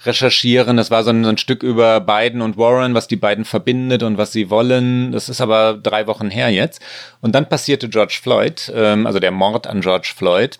recherchieren. 0.06 0.78
Das 0.78 0.89
war 0.89 1.04
so 1.04 1.12
ein, 1.12 1.24
so 1.24 1.30
ein 1.30 1.38
Stück 1.38 1.62
über 1.62 2.00
Biden 2.00 2.41
und 2.41 2.58
Warren, 2.58 2.96
was 2.96 3.08
die 3.08 3.16
beiden 3.16 3.46
verbindet 3.46 4.02
und 4.02 4.18
was 4.18 4.32
sie 4.32 4.50
wollen. 4.50 5.12
Das 5.12 5.30
ist 5.30 5.39
aber 5.39 5.76
drei 5.76 6.08
Wochen 6.08 6.32
her 6.32 6.50
jetzt. 6.50 6.82
Und 7.22 7.36
dann 7.36 7.48
passierte 7.48 7.89
George 7.89 8.18
Floyd, 8.22 8.72
ähm, 8.74 9.06
also 9.06 9.20
der 9.20 9.32
Mord 9.32 9.68
an 9.68 9.82
George 9.82 10.14
Floyd. 10.16 10.58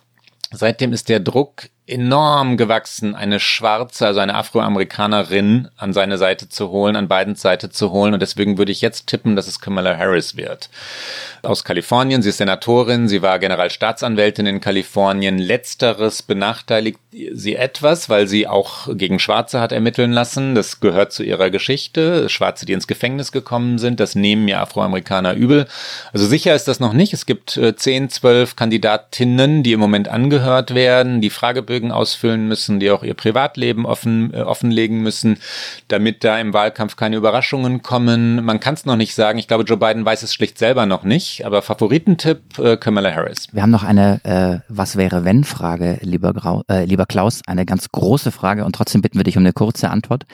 Seitdem 0.54 0.94
ist 0.94 1.10
der 1.10 1.20
Druck 1.20 1.70
enorm 1.86 2.56
gewachsen, 2.56 3.14
eine 3.14 3.42
Schwarze, 3.42 4.08
also 4.08 4.22
eine 4.22 4.36
Afroamerikanerin 4.36 5.68
an 5.76 5.92
seine 5.92 6.18
Seite 6.18 6.48
zu 6.48 6.70
holen, 6.70 6.96
an 6.96 7.10
beiden 7.10 7.36
Seite 7.36 7.70
zu 7.70 7.92
holen. 7.92 8.14
Und 8.14 8.22
deswegen 8.22 8.58
würde 8.58 8.72
ich 8.72 8.82
jetzt 8.82 9.08
tippen, 9.08 9.36
dass 9.36 9.48
es 9.48 9.60
Kamala 9.60 9.98
Harris 9.98 10.38
wird. 10.38 10.70
Aus 11.42 11.66
Kalifornien, 11.66 12.22
sie 12.22 12.30
ist 12.30 12.38
Senatorin, 12.38 13.10
sie 13.10 13.22
war 13.22 13.38
Generalstaatsanwältin 13.38 14.46
in 14.46 14.62
Kalifornien. 14.62 15.38
Letzteres 15.38 16.22
benachteiligt 16.22 17.00
sie 17.34 17.56
etwas, 17.56 18.08
weil 18.08 18.28
sie 18.28 18.48
auch 18.48 18.88
gegen 18.94 19.20
Schwarze 19.20 19.60
hat 19.60 19.74
ermitteln 19.74 20.14
lassen. 20.14 20.56
Das 20.56 20.80
gehört 20.80 21.12
zu 21.12 21.22
ihrer 21.22 21.50
Geschichte. 21.50 22.30
Schwarze, 22.30 22.66
die 22.66 22.72
ins 22.72 22.88
Gefängnis 22.88 23.34
gekommen 23.34 23.78
sind, 23.78 24.00
das 24.00 24.16
nehmen 24.16 24.46
mir 24.46 24.62
Afroamerikaner 24.62 25.34
übel. 25.34 25.68
Also 26.14 26.26
sicher 26.26 26.56
ist 26.56 26.70
das 26.70 26.80
noch 26.80 26.94
nicht. 26.94 27.12
Es 27.12 27.26
gibt 27.26 27.58
äh, 27.58 27.76
zehn, 27.76 28.10
zwölf 28.10 28.56
Kandidatinnen, 28.56 29.64
die 29.64 29.74
im 29.74 29.82
Moment 29.82 30.08
angehört 30.08 30.74
werden, 30.74 31.20
die 31.20 31.30
Frage 31.30 31.62
Fragebögen 31.74 31.92
ausfüllen 31.92 32.48
müssen, 32.48 32.80
die 32.80 32.92
auch 32.92 33.04
ihr 33.04 33.16
Privatleben 33.16 33.86
offen, 33.86 34.34
äh, 34.34 34.42
offenlegen 34.42 35.02
müssen, 35.02 35.38
damit 35.88 36.24
da 36.24 36.40
im 36.40 36.54
Wahlkampf 36.54 36.96
keine 36.96 37.16
Überraschungen 37.16 37.82
kommen. 37.82 38.44
Man 38.46 38.60
kann 38.60 38.76
es 38.76 38.86
noch 38.86 38.96
nicht 38.96 39.16
sagen. 39.16 39.40
Ich 39.40 39.48
glaube, 39.48 39.64
Joe 39.64 39.78
Biden 39.78 40.06
weiß 40.06 40.24
es 40.24 40.34
schlicht 40.34 40.58
selber 40.58 40.86
noch 40.86 41.04
nicht. 41.04 41.46
Aber 41.46 41.62
Favoritentipp 41.62 42.60
äh, 42.60 42.78
Kamala 42.78 43.12
Harris. 43.14 43.48
Wir 43.52 43.64
haben 43.64 43.72
noch 43.72 43.84
eine 43.84 44.24
äh, 44.24 44.60
Was 44.70 44.96
wäre 44.96 45.26
wenn 45.26 45.44
Frage, 45.44 46.00
lieber, 46.02 46.34
Grau, 46.34 46.64
äh, 46.70 46.86
lieber 46.86 47.06
Klaus. 47.06 47.42
Eine 47.48 47.66
ganz 47.66 47.90
große 47.90 48.32
Frage 48.32 48.66
und 48.66 48.76
trotzdem 48.76 49.02
bitten 49.02 49.18
wir 49.18 49.24
dich 49.24 49.38
um 49.38 49.44
eine 49.44 49.54
kurze 49.54 49.90
Antwort. 49.90 50.26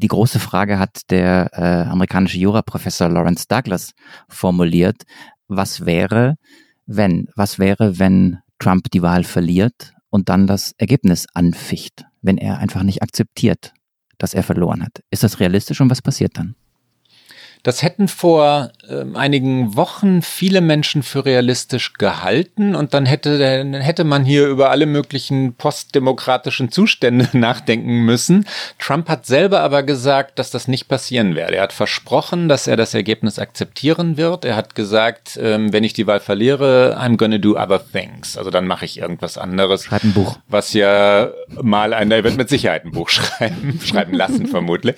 Die 0.00 0.08
große 0.08 0.38
Frage 0.38 0.78
hat 0.78 1.10
der 1.10 1.50
äh, 1.52 1.90
amerikanische 1.90 2.38
Juraprofessor 2.38 3.08
Lawrence 3.08 3.46
Douglas 3.48 3.92
formuliert. 4.28 5.02
Was 5.48 5.84
wäre, 5.84 6.36
wenn? 6.86 7.28
Was 7.36 7.58
wäre, 7.58 7.98
wenn 7.98 8.38
Trump 8.58 8.90
die 8.90 9.02
Wahl 9.02 9.24
verliert 9.24 9.92
und 10.16 10.30
dann 10.30 10.46
das 10.46 10.72
Ergebnis 10.78 11.26
anficht, 11.34 12.06
wenn 12.22 12.38
er 12.38 12.56
einfach 12.56 12.82
nicht 12.82 13.02
akzeptiert, 13.02 13.74
dass 14.16 14.32
er 14.32 14.42
verloren 14.42 14.82
hat. 14.82 15.02
Ist 15.10 15.22
das 15.22 15.40
realistisch 15.40 15.82
und 15.82 15.90
was 15.90 16.00
passiert 16.00 16.38
dann? 16.38 16.56
Das 17.62 17.82
hätten 17.82 18.08
vor 18.08 18.70
äh, 18.88 19.04
einigen 19.16 19.76
Wochen 19.76 20.22
viele 20.22 20.60
Menschen 20.60 21.02
für 21.02 21.24
realistisch 21.24 21.94
gehalten 21.94 22.74
und 22.74 22.94
dann 22.94 23.06
hätte, 23.06 23.38
dann 23.38 23.74
hätte 23.74 24.04
man 24.04 24.24
hier 24.24 24.46
über 24.46 24.70
alle 24.70 24.86
möglichen 24.86 25.54
postdemokratischen 25.54 26.70
Zustände 26.70 27.28
nachdenken 27.32 28.04
müssen. 28.04 28.46
Trump 28.78 29.08
hat 29.08 29.26
selber 29.26 29.60
aber 29.60 29.82
gesagt, 29.82 30.38
dass 30.38 30.50
das 30.50 30.68
nicht 30.68 30.88
passieren 30.88 31.34
werde. 31.34 31.56
Er 31.56 31.64
hat 31.64 31.72
versprochen, 31.72 32.48
dass 32.48 32.66
er 32.66 32.76
das 32.76 32.94
Ergebnis 32.94 33.38
akzeptieren 33.38 34.16
wird. 34.16 34.44
Er 34.44 34.56
hat 34.56 34.74
gesagt, 34.74 35.38
ähm, 35.40 35.72
wenn 35.72 35.84
ich 35.84 35.92
die 35.92 36.06
Wahl 36.06 36.20
verliere, 36.20 36.98
I'm 37.00 37.16
gonna 37.16 37.38
do 37.38 37.56
other 37.56 37.80
things. 37.92 38.36
Also 38.36 38.50
dann 38.50 38.66
mache 38.66 38.84
ich 38.84 38.98
irgendwas 38.98 39.38
anderes. 39.38 39.84
Schreibt 39.84 40.04
ein 40.04 40.12
Buch. 40.12 40.38
Was 40.48 40.72
ja 40.72 41.30
mal 41.60 41.92
einer, 41.92 42.16
er 42.16 42.24
wird 42.24 42.36
mit 42.36 42.48
Sicherheit 42.48 42.84
ein 42.84 42.92
Buch 42.92 43.08
schreiben, 43.10 43.80
schreiben 43.84 44.14
lassen 44.14 44.46
vermutlich. 44.46 44.96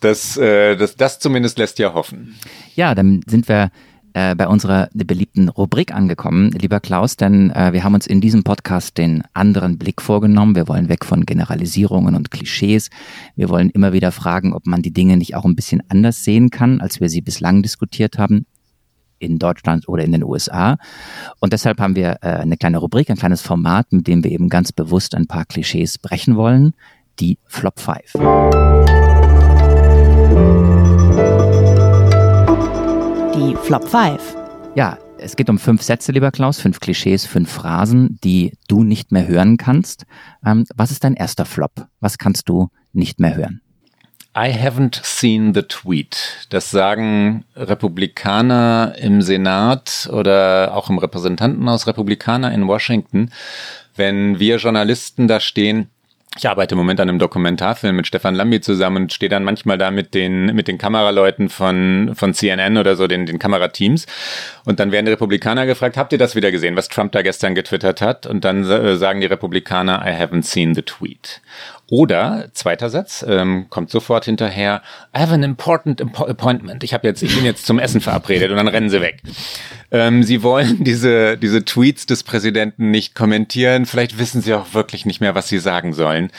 Das, 0.00 0.36
äh, 0.36 0.76
das, 0.76 0.96
das 0.96 1.18
zumindest 1.18 1.58
lässt 1.58 1.78
ja 1.78 1.91
hoffen. 1.94 2.34
Ja, 2.74 2.94
dann 2.94 3.20
sind 3.26 3.48
wir 3.48 3.70
äh, 4.14 4.34
bei 4.34 4.46
unserer 4.46 4.88
beliebten 4.92 5.48
Rubrik 5.48 5.94
angekommen, 5.94 6.50
lieber 6.50 6.80
Klaus, 6.80 7.16
denn 7.16 7.50
äh, 7.50 7.72
wir 7.72 7.82
haben 7.82 7.94
uns 7.94 8.06
in 8.06 8.20
diesem 8.20 8.44
Podcast 8.44 8.98
den 8.98 9.22
anderen 9.32 9.78
Blick 9.78 10.02
vorgenommen. 10.02 10.54
Wir 10.54 10.68
wollen 10.68 10.88
weg 10.88 11.04
von 11.04 11.24
Generalisierungen 11.24 12.14
und 12.14 12.30
Klischees. 12.30 12.90
Wir 13.36 13.48
wollen 13.48 13.70
immer 13.70 13.92
wieder 13.92 14.12
fragen, 14.12 14.52
ob 14.52 14.66
man 14.66 14.82
die 14.82 14.92
Dinge 14.92 15.16
nicht 15.16 15.34
auch 15.34 15.44
ein 15.44 15.56
bisschen 15.56 15.82
anders 15.88 16.24
sehen 16.24 16.50
kann, 16.50 16.80
als 16.80 17.00
wir 17.00 17.08
sie 17.08 17.22
bislang 17.22 17.62
diskutiert 17.62 18.18
haben 18.18 18.44
in 19.18 19.38
Deutschland 19.38 19.88
oder 19.88 20.04
in 20.04 20.12
den 20.12 20.24
USA. 20.24 20.76
Und 21.40 21.52
deshalb 21.52 21.80
haben 21.80 21.96
wir 21.96 22.18
äh, 22.20 22.28
eine 22.28 22.56
kleine 22.56 22.78
Rubrik, 22.78 23.08
ein 23.08 23.16
kleines 23.16 23.40
Format, 23.40 23.92
mit 23.92 24.06
dem 24.08 24.24
wir 24.24 24.30
eben 24.30 24.48
ganz 24.48 24.72
bewusst 24.72 25.14
ein 25.14 25.26
paar 25.26 25.46
Klischees 25.46 25.96
brechen 25.98 26.36
wollen. 26.36 26.74
Die 27.18 27.38
Flop 27.46 27.80
5. 27.80 28.91
Die 33.42 33.56
Flop 33.56 33.88
5. 33.88 34.36
Ja, 34.76 34.98
es 35.18 35.34
geht 35.34 35.50
um 35.50 35.58
fünf 35.58 35.82
Sätze, 35.82 36.12
lieber 36.12 36.30
Klaus, 36.30 36.60
fünf 36.60 36.78
Klischees, 36.78 37.26
fünf 37.26 37.50
Phrasen, 37.50 38.20
die 38.22 38.52
du 38.68 38.84
nicht 38.84 39.10
mehr 39.10 39.26
hören 39.26 39.56
kannst. 39.56 40.04
Ähm, 40.46 40.64
was 40.76 40.92
ist 40.92 41.02
dein 41.02 41.14
erster 41.14 41.44
Flop? 41.44 41.88
Was 41.98 42.18
kannst 42.18 42.48
du 42.48 42.68
nicht 42.92 43.18
mehr 43.18 43.34
hören? 43.34 43.60
I 44.36 44.52
haven't 44.52 45.00
seen 45.02 45.54
the 45.54 45.62
tweet. 45.62 46.46
Das 46.50 46.70
sagen 46.70 47.44
Republikaner 47.56 48.94
im 49.00 49.22
Senat 49.22 50.08
oder 50.12 50.76
auch 50.76 50.88
im 50.88 50.98
Repräsentantenhaus 50.98 51.88
Republikaner 51.88 52.52
in 52.52 52.68
Washington. 52.68 53.32
Wenn 53.96 54.38
wir 54.38 54.58
Journalisten 54.58 55.26
da 55.26 55.40
stehen, 55.40 55.88
ich 56.38 56.48
arbeite 56.48 56.74
im 56.74 56.78
Moment 56.78 56.98
an 56.98 57.10
einem 57.10 57.18
Dokumentarfilm 57.18 57.94
mit 57.94 58.06
Stefan 58.06 58.34
Lambi 58.34 58.60
zusammen 58.62 59.02
und 59.02 59.12
stehe 59.12 59.28
dann 59.28 59.44
manchmal 59.44 59.76
da 59.76 59.90
mit 59.90 60.14
den, 60.14 60.46
mit 60.54 60.66
den 60.66 60.78
Kameraleuten 60.78 61.50
von, 61.50 62.12
von 62.14 62.32
CNN 62.32 62.78
oder 62.78 62.96
so, 62.96 63.06
den, 63.06 63.26
den 63.26 63.38
Kamerateams. 63.38 64.06
Und 64.64 64.80
dann 64.80 64.92
werden 64.92 65.04
die 65.04 65.12
Republikaner 65.12 65.66
gefragt, 65.66 65.98
habt 65.98 66.12
ihr 66.12 66.18
das 66.18 66.34
wieder 66.34 66.50
gesehen, 66.50 66.74
was 66.74 66.88
Trump 66.88 67.12
da 67.12 67.20
gestern 67.20 67.54
getwittert 67.54 68.00
hat? 68.00 68.26
Und 68.26 68.44
dann 68.44 68.64
sagen 68.96 69.20
die 69.20 69.26
Republikaner, 69.26 70.02
I 70.06 70.10
haven't 70.10 70.44
seen 70.44 70.74
the 70.74 70.82
tweet. 70.82 71.42
Oder, 71.92 72.48
zweiter 72.54 72.88
Satz, 72.88 73.22
ähm, 73.28 73.66
kommt 73.68 73.90
sofort 73.90 74.24
hinterher, 74.24 74.80
I 75.14 75.20
have 75.20 75.34
an 75.34 75.42
important 75.42 76.00
appointment. 76.00 76.82
Ich 76.84 76.94
habe 76.94 77.06
jetzt, 77.06 77.22
ich 77.22 77.36
bin 77.36 77.44
jetzt 77.44 77.66
zum 77.66 77.78
Essen 77.78 78.00
verabredet 78.00 78.50
und 78.50 78.56
dann 78.56 78.68
rennen 78.68 78.88
sie 78.88 79.02
weg. 79.02 79.20
Ähm, 79.90 80.22
sie 80.22 80.42
wollen 80.42 80.84
diese, 80.84 81.36
diese 81.36 81.66
Tweets 81.66 82.06
des 82.06 82.22
Präsidenten 82.22 82.90
nicht 82.90 83.14
kommentieren. 83.14 83.84
Vielleicht 83.84 84.18
wissen 84.18 84.40
sie 84.40 84.54
auch 84.54 84.72
wirklich 84.72 85.04
nicht 85.04 85.20
mehr, 85.20 85.34
was 85.34 85.48
sie 85.48 85.58
sagen 85.58 85.92
sollen. 85.92 86.30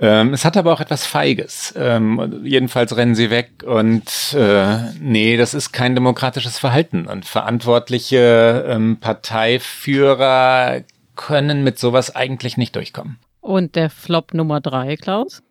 Ähm, 0.00 0.32
es 0.32 0.46
hat 0.46 0.56
aber 0.56 0.72
auch 0.72 0.80
etwas 0.80 1.04
Feiges. 1.04 1.74
Ähm, 1.76 2.40
jedenfalls 2.42 2.96
rennen 2.96 3.14
sie 3.14 3.28
weg 3.28 3.62
und 3.62 4.32
äh, 4.32 4.90
nee, 5.02 5.36
das 5.36 5.52
ist 5.52 5.72
kein 5.72 5.94
demokratisches 5.94 6.58
Verhalten. 6.58 7.08
Und 7.08 7.26
verantwortliche 7.26 8.64
ähm, 8.70 8.96
Parteiführer 9.00 10.80
können 11.14 11.62
mit 11.62 11.78
sowas 11.78 12.16
eigentlich 12.16 12.56
nicht 12.56 12.74
durchkommen. 12.74 13.18
Und 13.44 13.76
der 13.76 13.90
Flop 13.90 14.32
Nummer 14.32 14.62
drei, 14.62 14.96
Klaus? 14.96 15.42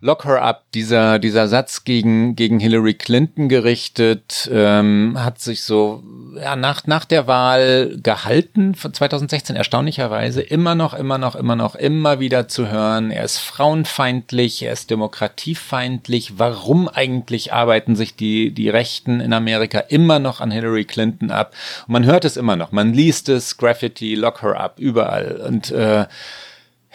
Lock 0.00 0.24
her 0.24 0.42
up, 0.42 0.64
dieser, 0.72 1.18
dieser 1.18 1.46
Satz 1.46 1.84
gegen, 1.84 2.36
gegen 2.36 2.58
Hillary 2.58 2.94
Clinton 2.94 3.50
gerichtet, 3.50 4.48
ähm, 4.50 5.14
hat 5.18 5.40
sich 5.40 5.62
so 5.62 6.02
ja, 6.36 6.56
nach, 6.56 6.86
nach 6.86 7.04
der 7.04 7.26
Wahl 7.26 7.98
gehalten 8.02 8.74
von 8.74 8.94
2016, 8.94 9.56
erstaunlicherweise, 9.56 10.40
immer 10.40 10.74
noch, 10.74 10.94
immer 10.94 11.18
noch, 11.18 11.36
immer 11.36 11.54
noch, 11.54 11.74
immer 11.74 12.18
wieder 12.18 12.48
zu 12.48 12.68
hören, 12.68 13.10
er 13.10 13.24
ist 13.24 13.38
frauenfeindlich, 13.38 14.62
er 14.62 14.72
ist 14.72 14.88
demokratiefeindlich, 14.88 16.38
warum 16.38 16.88
eigentlich 16.88 17.52
arbeiten 17.52 17.94
sich 17.94 18.16
die, 18.16 18.52
die 18.52 18.70
Rechten 18.70 19.20
in 19.20 19.34
Amerika 19.34 19.80
immer 19.80 20.18
noch 20.18 20.40
an 20.40 20.50
Hillary 20.50 20.86
Clinton 20.86 21.30
ab? 21.30 21.52
Und 21.86 21.92
man 21.92 22.06
hört 22.06 22.24
es 22.24 22.38
immer 22.38 22.56
noch, 22.56 22.72
man 22.72 22.94
liest 22.94 23.28
es, 23.28 23.58
Graffiti, 23.58 24.14
Lock 24.14 24.42
her 24.42 24.58
up, 24.58 24.78
überall. 24.78 25.42
Und 25.46 25.70
äh, 25.72 26.06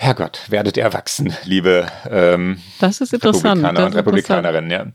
Herrgott, 0.02 0.43
werdet 0.47 0.78
erwachsen, 0.78 1.34
liebe 1.43 1.86
ähm, 2.10 2.60
das 2.80 3.02
ist 3.02 3.14
interessant. 3.14 3.62
Republikaner 3.62 3.86
und 3.86 3.95
Republikanerinnen, 3.95 4.72
ja. 4.72 4.86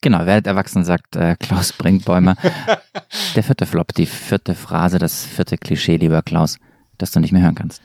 Genau, 0.00 0.26
werdet 0.26 0.48
erwachsen, 0.48 0.84
sagt 0.84 1.14
äh, 1.14 1.36
Klaus 1.38 1.72
Brinkbäumer. 1.72 2.34
Der 3.36 3.44
vierte 3.44 3.66
Flop, 3.66 3.94
die 3.94 4.04
vierte 4.04 4.56
Phrase, 4.56 4.98
das 4.98 5.24
vierte 5.24 5.56
Klischee, 5.58 5.96
lieber 5.96 6.22
Klaus, 6.22 6.58
das 6.98 7.12
du 7.12 7.20
nicht 7.20 7.30
mehr 7.30 7.42
hören 7.42 7.54
kannst. 7.54 7.82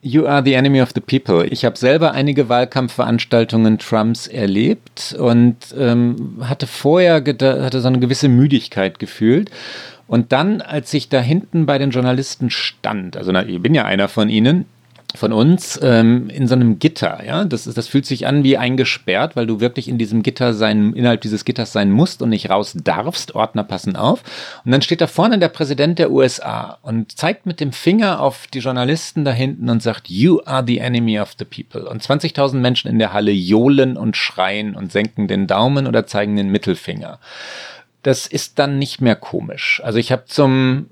You 0.00 0.26
are 0.26 0.42
the 0.44 0.54
enemy 0.54 0.82
of 0.82 0.90
the 0.92 1.00
people. 1.00 1.46
Ich 1.46 1.64
habe 1.64 1.78
selber 1.78 2.10
einige 2.10 2.48
Wahlkampfveranstaltungen 2.48 3.78
Trumps 3.78 4.26
erlebt 4.26 5.14
und 5.16 5.56
ähm, 5.78 6.38
hatte 6.40 6.66
vorher 6.66 7.22
hatte 7.22 7.80
so 7.80 7.86
eine 7.86 8.00
gewisse 8.00 8.26
Müdigkeit 8.26 8.98
gefühlt. 8.98 9.52
Und 10.08 10.32
dann, 10.32 10.62
als 10.62 10.92
ich 10.94 11.10
da 11.10 11.20
hinten 11.20 11.64
bei 11.64 11.78
den 11.78 11.90
Journalisten 11.90 12.50
stand, 12.50 13.16
also 13.16 13.30
na, 13.30 13.46
ich 13.46 13.62
bin 13.62 13.72
ja 13.72 13.84
einer 13.84 14.08
von 14.08 14.28
ihnen, 14.28 14.64
von 15.14 15.32
uns 15.32 15.78
ähm, 15.82 16.28
in 16.30 16.46
so 16.46 16.54
einem 16.54 16.78
Gitter, 16.78 17.24
ja. 17.24 17.44
Das 17.44 17.66
ist, 17.66 17.76
das 17.76 17.88
fühlt 17.88 18.06
sich 18.06 18.26
an 18.26 18.44
wie 18.44 18.56
eingesperrt, 18.56 19.36
weil 19.36 19.46
du 19.46 19.60
wirklich 19.60 19.88
in 19.88 19.98
diesem 19.98 20.22
Gitter 20.22 20.54
sein, 20.54 20.92
innerhalb 20.94 21.20
dieses 21.20 21.44
Gitters 21.44 21.72
sein 21.72 21.90
musst 21.90 22.22
und 22.22 22.30
nicht 22.30 22.50
raus 22.50 22.74
darfst. 22.82 23.34
Ordner 23.34 23.64
passen 23.64 23.96
auf. 23.96 24.22
Und 24.64 24.72
dann 24.72 24.82
steht 24.82 25.00
da 25.00 25.06
vorne 25.06 25.38
der 25.38 25.48
Präsident 25.48 25.98
der 25.98 26.10
USA 26.10 26.78
und 26.82 27.16
zeigt 27.16 27.46
mit 27.46 27.60
dem 27.60 27.72
Finger 27.72 28.20
auf 28.20 28.46
die 28.46 28.60
Journalisten 28.60 29.24
da 29.24 29.32
hinten 29.32 29.68
und 29.70 29.82
sagt, 29.82 30.08
you 30.08 30.40
are 30.44 30.64
the 30.66 30.78
enemy 30.78 31.20
of 31.20 31.34
the 31.38 31.44
people. 31.44 31.88
Und 31.88 32.02
20.000 32.02 32.56
Menschen 32.56 32.90
in 32.90 32.98
der 32.98 33.12
Halle 33.12 33.32
johlen 33.32 33.96
und 33.96 34.16
schreien 34.16 34.74
und 34.74 34.92
senken 34.92 35.28
den 35.28 35.46
Daumen 35.46 35.86
oder 35.86 36.06
zeigen 36.06 36.36
den 36.36 36.48
Mittelfinger. 36.48 37.18
Das 38.02 38.26
ist 38.26 38.58
dann 38.58 38.78
nicht 38.78 39.00
mehr 39.00 39.16
komisch. 39.16 39.80
Also 39.84 39.98
ich 39.98 40.10
habe 40.10 40.24
zum 40.26 40.86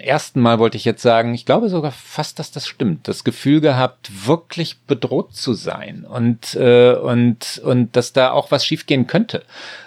ersten 0.00 0.40
Mal 0.40 0.58
wollte 0.58 0.76
ich 0.76 0.84
jetzt 0.84 1.02
sagen, 1.02 1.34
ich 1.34 1.46
glaube 1.46 1.68
sogar 1.68 1.92
fast, 1.92 2.38
dass 2.38 2.50
das 2.50 2.66
stimmt, 2.66 3.06
das 3.08 3.24
Gefühl 3.24 3.60
gehabt, 3.60 4.26
wirklich 4.26 4.78
bedroht 4.80 5.34
zu 5.34 5.54
sein 5.54 6.04
und, 6.04 6.54
äh, 6.54 6.94
und, 6.94 7.60
und 7.64 7.94
dass 7.96 8.12
da 8.12 8.32
auch 8.32 8.50
was 8.50 8.64
schiefgehen 8.64 9.06
könnte. 9.06 9.42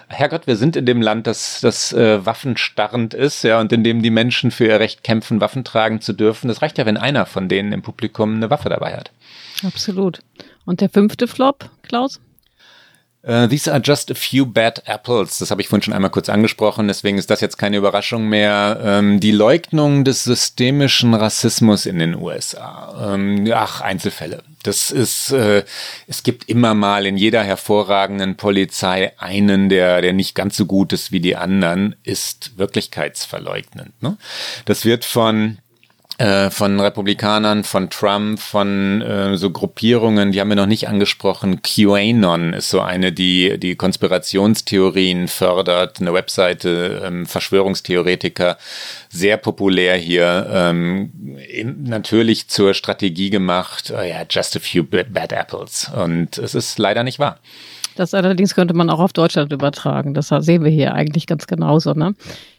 Herrgott, 0.08 0.46
wir 0.46 0.56
sind 0.56 0.76
in 0.76 0.86
dem 0.86 1.02
Land, 1.02 1.26
das, 1.26 1.60
das 1.60 1.92
äh, 1.92 2.24
waffenstarrend 2.24 3.14
ist, 3.14 3.42
ja, 3.42 3.60
und 3.60 3.72
in 3.72 3.84
dem 3.84 4.02
die 4.02 4.10
Menschen 4.10 4.50
für 4.50 4.66
ihr 4.66 4.80
Recht 4.80 5.02
kämpfen, 5.02 5.40
Waffen 5.40 5.64
tragen 5.64 6.00
zu 6.00 6.12
dürfen. 6.12 6.48
Das 6.48 6.62
reicht 6.62 6.78
ja, 6.78 6.86
wenn 6.86 6.96
einer 6.96 7.26
von 7.26 7.48
denen 7.48 7.72
im 7.72 7.82
Publikum 7.82 8.36
eine 8.36 8.50
Waffe 8.50 8.68
dabei 8.68 8.96
hat. 8.96 9.10
Absolut. 9.64 10.20
Und 10.64 10.80
der 10.80 10.88
fünfte 10.88 11.26
Flop, 11.26 11.70
Klaus? 11.82 12.20
Uh, 13.26 13.46
these 13.48 13.70
are 13.72 13.80
just 13.82 14.10
a 14.10 14.14
few 14.14 14.44
bad 14.44 14.82
apples. 14.84 15.38
Das 15.38 15.50
habe 15.50 15.62
ich 15.62 15.68
vorhin 15.68 15.82
schon 15.82 15.94
einmal 15.94 16.10
kurz 16.10 16.28
angesprochen, 16.28 16.88
deswegen 16.88 17.16
ist 17.16 17.30
das 17.30 17.40
jetzt 17.40 17.56
keine 17.56 17.78
Überraschung 17.78 18.28
mehr. 18.28 18.80
Ähm, 18.84 19.18
die 19.18 19.30
Leugnung 19.30 20.04
des 20.04 20.24
systemischen 20.24 21.14
Rassismus 21.14 21.86
in 21.86 21.98
den 21.98 22.14
USA. 22.16 23.14
Ähm, 23.14 23.50
ach, 23.54 23.80
Einzelfälle. 23.80 24.42
Das 24.62 24.90
ist, 24.90 25.30
äh, 25.30 25.64
es 26.06 26.22
gibt 26.22 26.48
immer 26.50 26.74
mal 26.74 27.06
in 27.06 27.16
jeder 27.16 27.42
hervorragenden 27.42 28.36
Polizei 28.36 29.12
einen, 29.18 29.70
der, 29.70 30.02
der 30.02 30.12
nicht 30.12 30.34
ganz 30.34 30.56
so 30.56 30.66
gut 30.66 30.92
ist 30.92 31.10
wie 31.10 31.20
die 31.20 31.36
anderen, 31.36 31.96
ist 32.02 32.58
wirklichkeitsverleugnend. 32.58 34.02
Ne? 34.02 34.18
Das 34.66 34.84
wird 34.84 35.04
von 35.04 35.58
äh, 36.18 36.50
von 36.50 36.78
Republikanern, 36.78 37.64
von 37.64 37.90
Trump, 37.90 38.38
von 38.38 39.02
äh, 39.02 39.36
so 39.36 39.50
Gruppierungen, 39.50 40.30
die 40.30 40.40
haben 40.40 40.48
wir 40.48 40.56
noch 40.56 40.66
nicht 40.66 40.88
angesprochen. 40.88 41.60
QAnon 41.62 42.52
ist 42.52 42.70
so 42.70 42.80
eine, 42.80 43.12
die 43.12 43.58
die 43.58 43.74
Konspirationstheorien 43.74 45.26
fördert, 45.26 46.00
eine 46.00 46.14
Webseite, 46.14 47.02
ähm, 47.04 47.26
Verschwörungstheoretiker, 47.26 48.58
sehr 49.08 49.36
populär 49.38 49.96
hier, 49.96 50.46
ähm, 50.50 51.10
natürlich 51.82 52.48
zur 52.48 52.74
Strategie 52.74 53.30
gemacht, 53.30 53.92
oh 53.96 54.00
ja, 54.00 54.22
just 54.30 54.56
a 54.56 54.60
few 54.60 54.84
bad 54.84 55.32
apples. 55.32 55.90
Und 55.96 56.38
es 56.38 56.54
ist 56.54 56.78
leider 56.78 57.02
nicht 57.02 57.18
wahr. 57.18 57.40
Das 57.96 58.14
allerdings 58.14 58.54
könnte 58.54 58.74
man 58.74 58.90
auch 58.90 58.98
auf 58.98 59.12
Deutschland 59.12 59.52
übertragen. 59.52 60.14
Das 60.14 60.28
sehen 60.28 60.64
wir 60.64 60.70
hier 60.70 60.94
eigentlich 60.94 61.26
ganz 61.26 61.46
genauso. 61.46 61.92
Ne? 61.92 62.14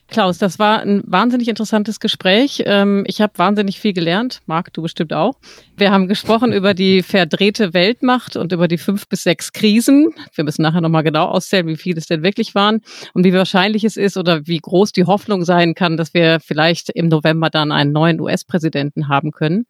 Klaus, 0.08 0.38
das 0.38 0.60
war 0.60 0.82
ein 0.82 1.02
wahnsinnig 1.06 1.48
interessantes 1.48 2.00
Gespräch. 2.00 2.64
Ähm, 2.66 3.04
ich 3.08 3.22
habe 3.22 3.34
wahnsinnig 3.38 3.80
viel 3.80 3.94
gelernt. 3.94 4.42
Marc, 4.46 4.72
du 4.72 4.82
bestimmt 4.84 5.14
auch. 5.14 5.36
Wir 5.78 5.92
haben 5.92 6.08
gesprochen 6.08 6.54
über 6.54 6.74
die 6.74 7.04
verdrehte 7.04 7.74
Weltmacht 7.74 8.38
und 8.38 8.54
über 8.54 8.70
die 8.70 8.78
fünf 8.78 9.10
bis 9.10 9.24
sechs 9.24 9.52
Krisen. 9.52 10.16
Wir 10.34 10.46
müssen 10.46 10.62
nachher 10.62 10.80
nochmal 10.80 11.04
genau 11.04 11.26
auszählen, 11.26 11.68
wie 11.68 11.76
viele 11.76 11.98
es 11.98 12.08
denn 12.08 12.24
wirklich 12.24 12.56
waren 12.56 12.80
und 13.14 13.26
wie 13.26 13.34
wahrscheinlich 13.34 13.84
es 13.84 13.98
ist 13.98 14.16
oder 14.16 14.48
wie 14.48 14.60
groß 14.60 14.94
die 14.94 15.04
Hoffnung 15.04 15.44
sein 15.44 15.74
kann, 15.74 15.98
dass 15.98 16.14
wir 16.14 16.40
vielleicht 16.40 16.92
im 16.92 17.10
November 17.10 17.50
dann 17.50 17.74
einen 17.74 17.92
neuen 17.92 18.22
US-Präsidenten 18.22 19.10
haben 19.10 19.32
können. 19.32 19.66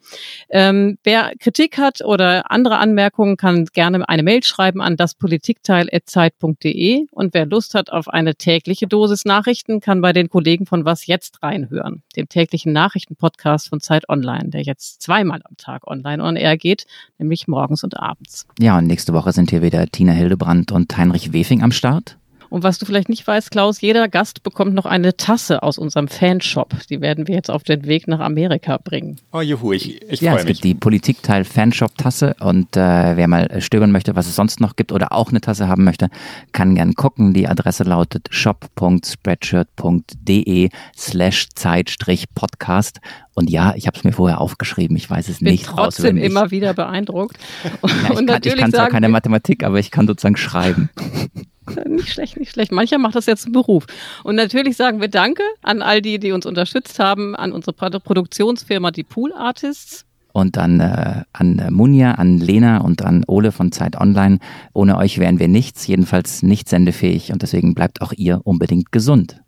Ähm, 0.50 1.00
wer 1.04 1.32
Kritik 1.40 1.80
hat 1.80 2.06
oder 2.06 2.52
andere 2.52 2.78
Anmerkungen, 2.78 3.36
kann 3.36 3.66
gerne 3.74 4.08
eine 4.08 4.22
Mail 4.22 4.44
schreiben 4.44 4.82
an 4.82 4.98
daspolitikteil.zeit.de 4.98 7.08
und 7.10 7.34
wer 7.34 7.48
Lust 7.48 7.74
hat 7.74 7.92
auf 7.92 8.10
eine 8.10 8.36
tägliche 8.36 8.86
Dosis 8.86 9.26
Nachrichten, 9.26 9.80
kann 9.80 10.02
bei 10.02 10.14
den 10.14 10.30
Kollegen 10.30 10.68
von 10.68 10.86
Was 10.86 11.08
Jetzt 11.08 11.42
reinhören, 11.42 12.04
dem 12.16 12.30
täglichen 12.30 12.74
Nachrichtenpodcast 12.74 13.70
von 13.70 13.80
Zeit 13.80 14.08
Online, 14.08 14.50
der 14.50 14.62
jetzt 14.62 15.02
zweimal 15.02 15.42
am 15.44 15.58
Tag 15.58 15.88
online 15.88 15.95
on 16.04 16.36
air 16.36 16.58
geht, 16.58 16.86
nämlich 17.18 17.48
morgens 17.48 17.84
und 17.84 17.98
abends. 17.98 18.48
Ja, 18.60 18.78
und 18.78 18.88
nächste 18.88 19.14
Woche 19.14 19.32
sind 19.32 19.50
hier 19.50 19.62
wieder 19.62 19.86
Tina 19.88 20.12
Hildebrand 20.12 20.72
und 20.72 20.96
Heinrich 20.98 21.34
Wefing 21.34 21.62
am 21.64 21.72
Start. 21.72 22.18
Und 22.50 22.64
was 22.64 22.78
du 22.78 22.86
vielleicht 22.86 23.10
nicht 23.10 23.28
weißt, 23.28 23.52
Klaus, 23.52 23.82
jeder 23.82 24.08
Gast 24.08 24.44
bekommt 24.44 24.74
noch 24.74 24.86
eine 24.86 25.18
Tasse 25.18 25.64
aus 25.64 25.78
unserem 25.78 26.08
Fanshop. 26.08 26.74
Die 26.90 27.02
werden 27.02 27.28
wir 27.28 27.36
jetzt 27.36 27.52
auf 27.52 27.64
den 27.64 27.86
Weg 27.86 28.08
nach 28.08 28.20
Amerika 28.20 28.78
bringen. 28.78 29.18
Oh 29.34 29.42
juhu, 29.42 29.74
ich, 29.74 30.02
ich 30.10 30.22
ja, 30.22 30.32
freue 30.32 30.42
es 30.42 30.46
mich. 30.46 30.62
gibt 30.62 30.64
die 30.64 30.74
Politikteil 30.76 31.44
Fanshop-Tasse 31.44 32.36
und 32.40 32.78
äh, 32.78 33.18
wer 33.18 33.28
mal 33.28 33.62
stöbern 33.62 33.92
möchte, 33.92 34.16
was 34.16 34.28
es 34.28 34.36
sonst 34.36 34.62
noch 34.62 34.76
gibt 34.76 34.92
oder 34.92 35.12
auch 35.12 35.30
eine 35.30 35.42
Tasse 35.42 35.68
haben 35.68 35.84
möchte, 35.84 36.10
kann 36.52 36.76
gern 36.76 36.94
gucken. 36.94 37.34
Die 37.34 37.48
Adresse 37.48 37.84
lautet 37.84 38.28
shop.spreadshirt.de 38.32 40.70
slash 40.96 41.50
Zeit-Podcast. 41.56 43.00
Und 43.34 43.50
ja, 43.50 43.74
ich 43.76 43.88
habe 43.88 43.98
es 43.98 44.04
mir 44.04 44.12
vorher 44.14 44.40
aufgeschrieben, 44.40 44.96
ich 44.96 45.10
weiß 45.10 45.28
es 45.28 45.40
Bin 45.40 45.52
nicht 45.52 45.66
trotzdem 45.66 46.06
auswendig. 46.06 46.26
immer 46.26 46.52
wieder 46.52 46.74
beeindruckt. 46.74 47.38
Ja, 47.86 48.20
ich, 48.20 48.28
kann, 48.28 48.42
ich 48.44 48.56
kann 48.56 48.72
zwar 48.72 48.82
sagen 48.82 48.92
keine 48.92 49.10
Mathematik, 49.10 49.64
aber 49.64 49.80
ich 49.80 49.92
kann 49.92 50.08
sozusagen 50.08 50.38
schreiben. 50.38 50.90
Nicht 51.88 52.10
schlecht, 52.10 52.38
nicht 52.38 52.52
schlecht. 52.52 52.72
Mancher 52.72 52.98
macht 52.98 53.16
das 53.16 53.26
jetzt 53.26 53.44
zum 53.44 53.52
Beruf. 53.52 53.86
Und 54.24 54.36
natürlich 54.36 54.78
sagen 54.78 55.02
wir 55.02 55.08
Danke 55.08 55.44
an 55.62 55.82
all 55.82 56.02
die, 56.02 56.20
die 56.20 56.32
uns 56.32 56.46
unterstützt 56.46 57.00
haben, 57.00 57.36
an 57.36 57.52
unsere 57.52 57.76
Produ- 57.76 58.00
Produktionsfirma, 58.00 58.92
die 58.92 59.04
Pool 59.04 59.34
Artists. 59.34 60.06
Und 60.32 60.58
dann 60.58 60.80
äh, 60.82 61.24
an 61.32 61.60
äh, 61.60 61.72
Munja, 61.72 62.12
an 62.14 62.40
Lena 62.40 62.80
und 62.80 63.02
an 63.04 63.24
Ole 63.26 63.52
von 63.52 63.72
Zeit 63.72 64.00
Online. 64.00 64.40
Ohne 64.74 64.98
euch 64.98 65.18
wären 65.18 65.40
wir 65.40 65.48
nichts, 65.48 65.88
jedenfalls 65.88 66.44
nicht 66.44 66.68
sendefähig 66.68 67.32
und 67.32 67.42
deswegen 67.42 67.74
bleibt 67.74 68.02
auch 68.02 68.12
ihr 68.12 68.42
unbedingt 68.44 68.92
gesund. 68.92 69.42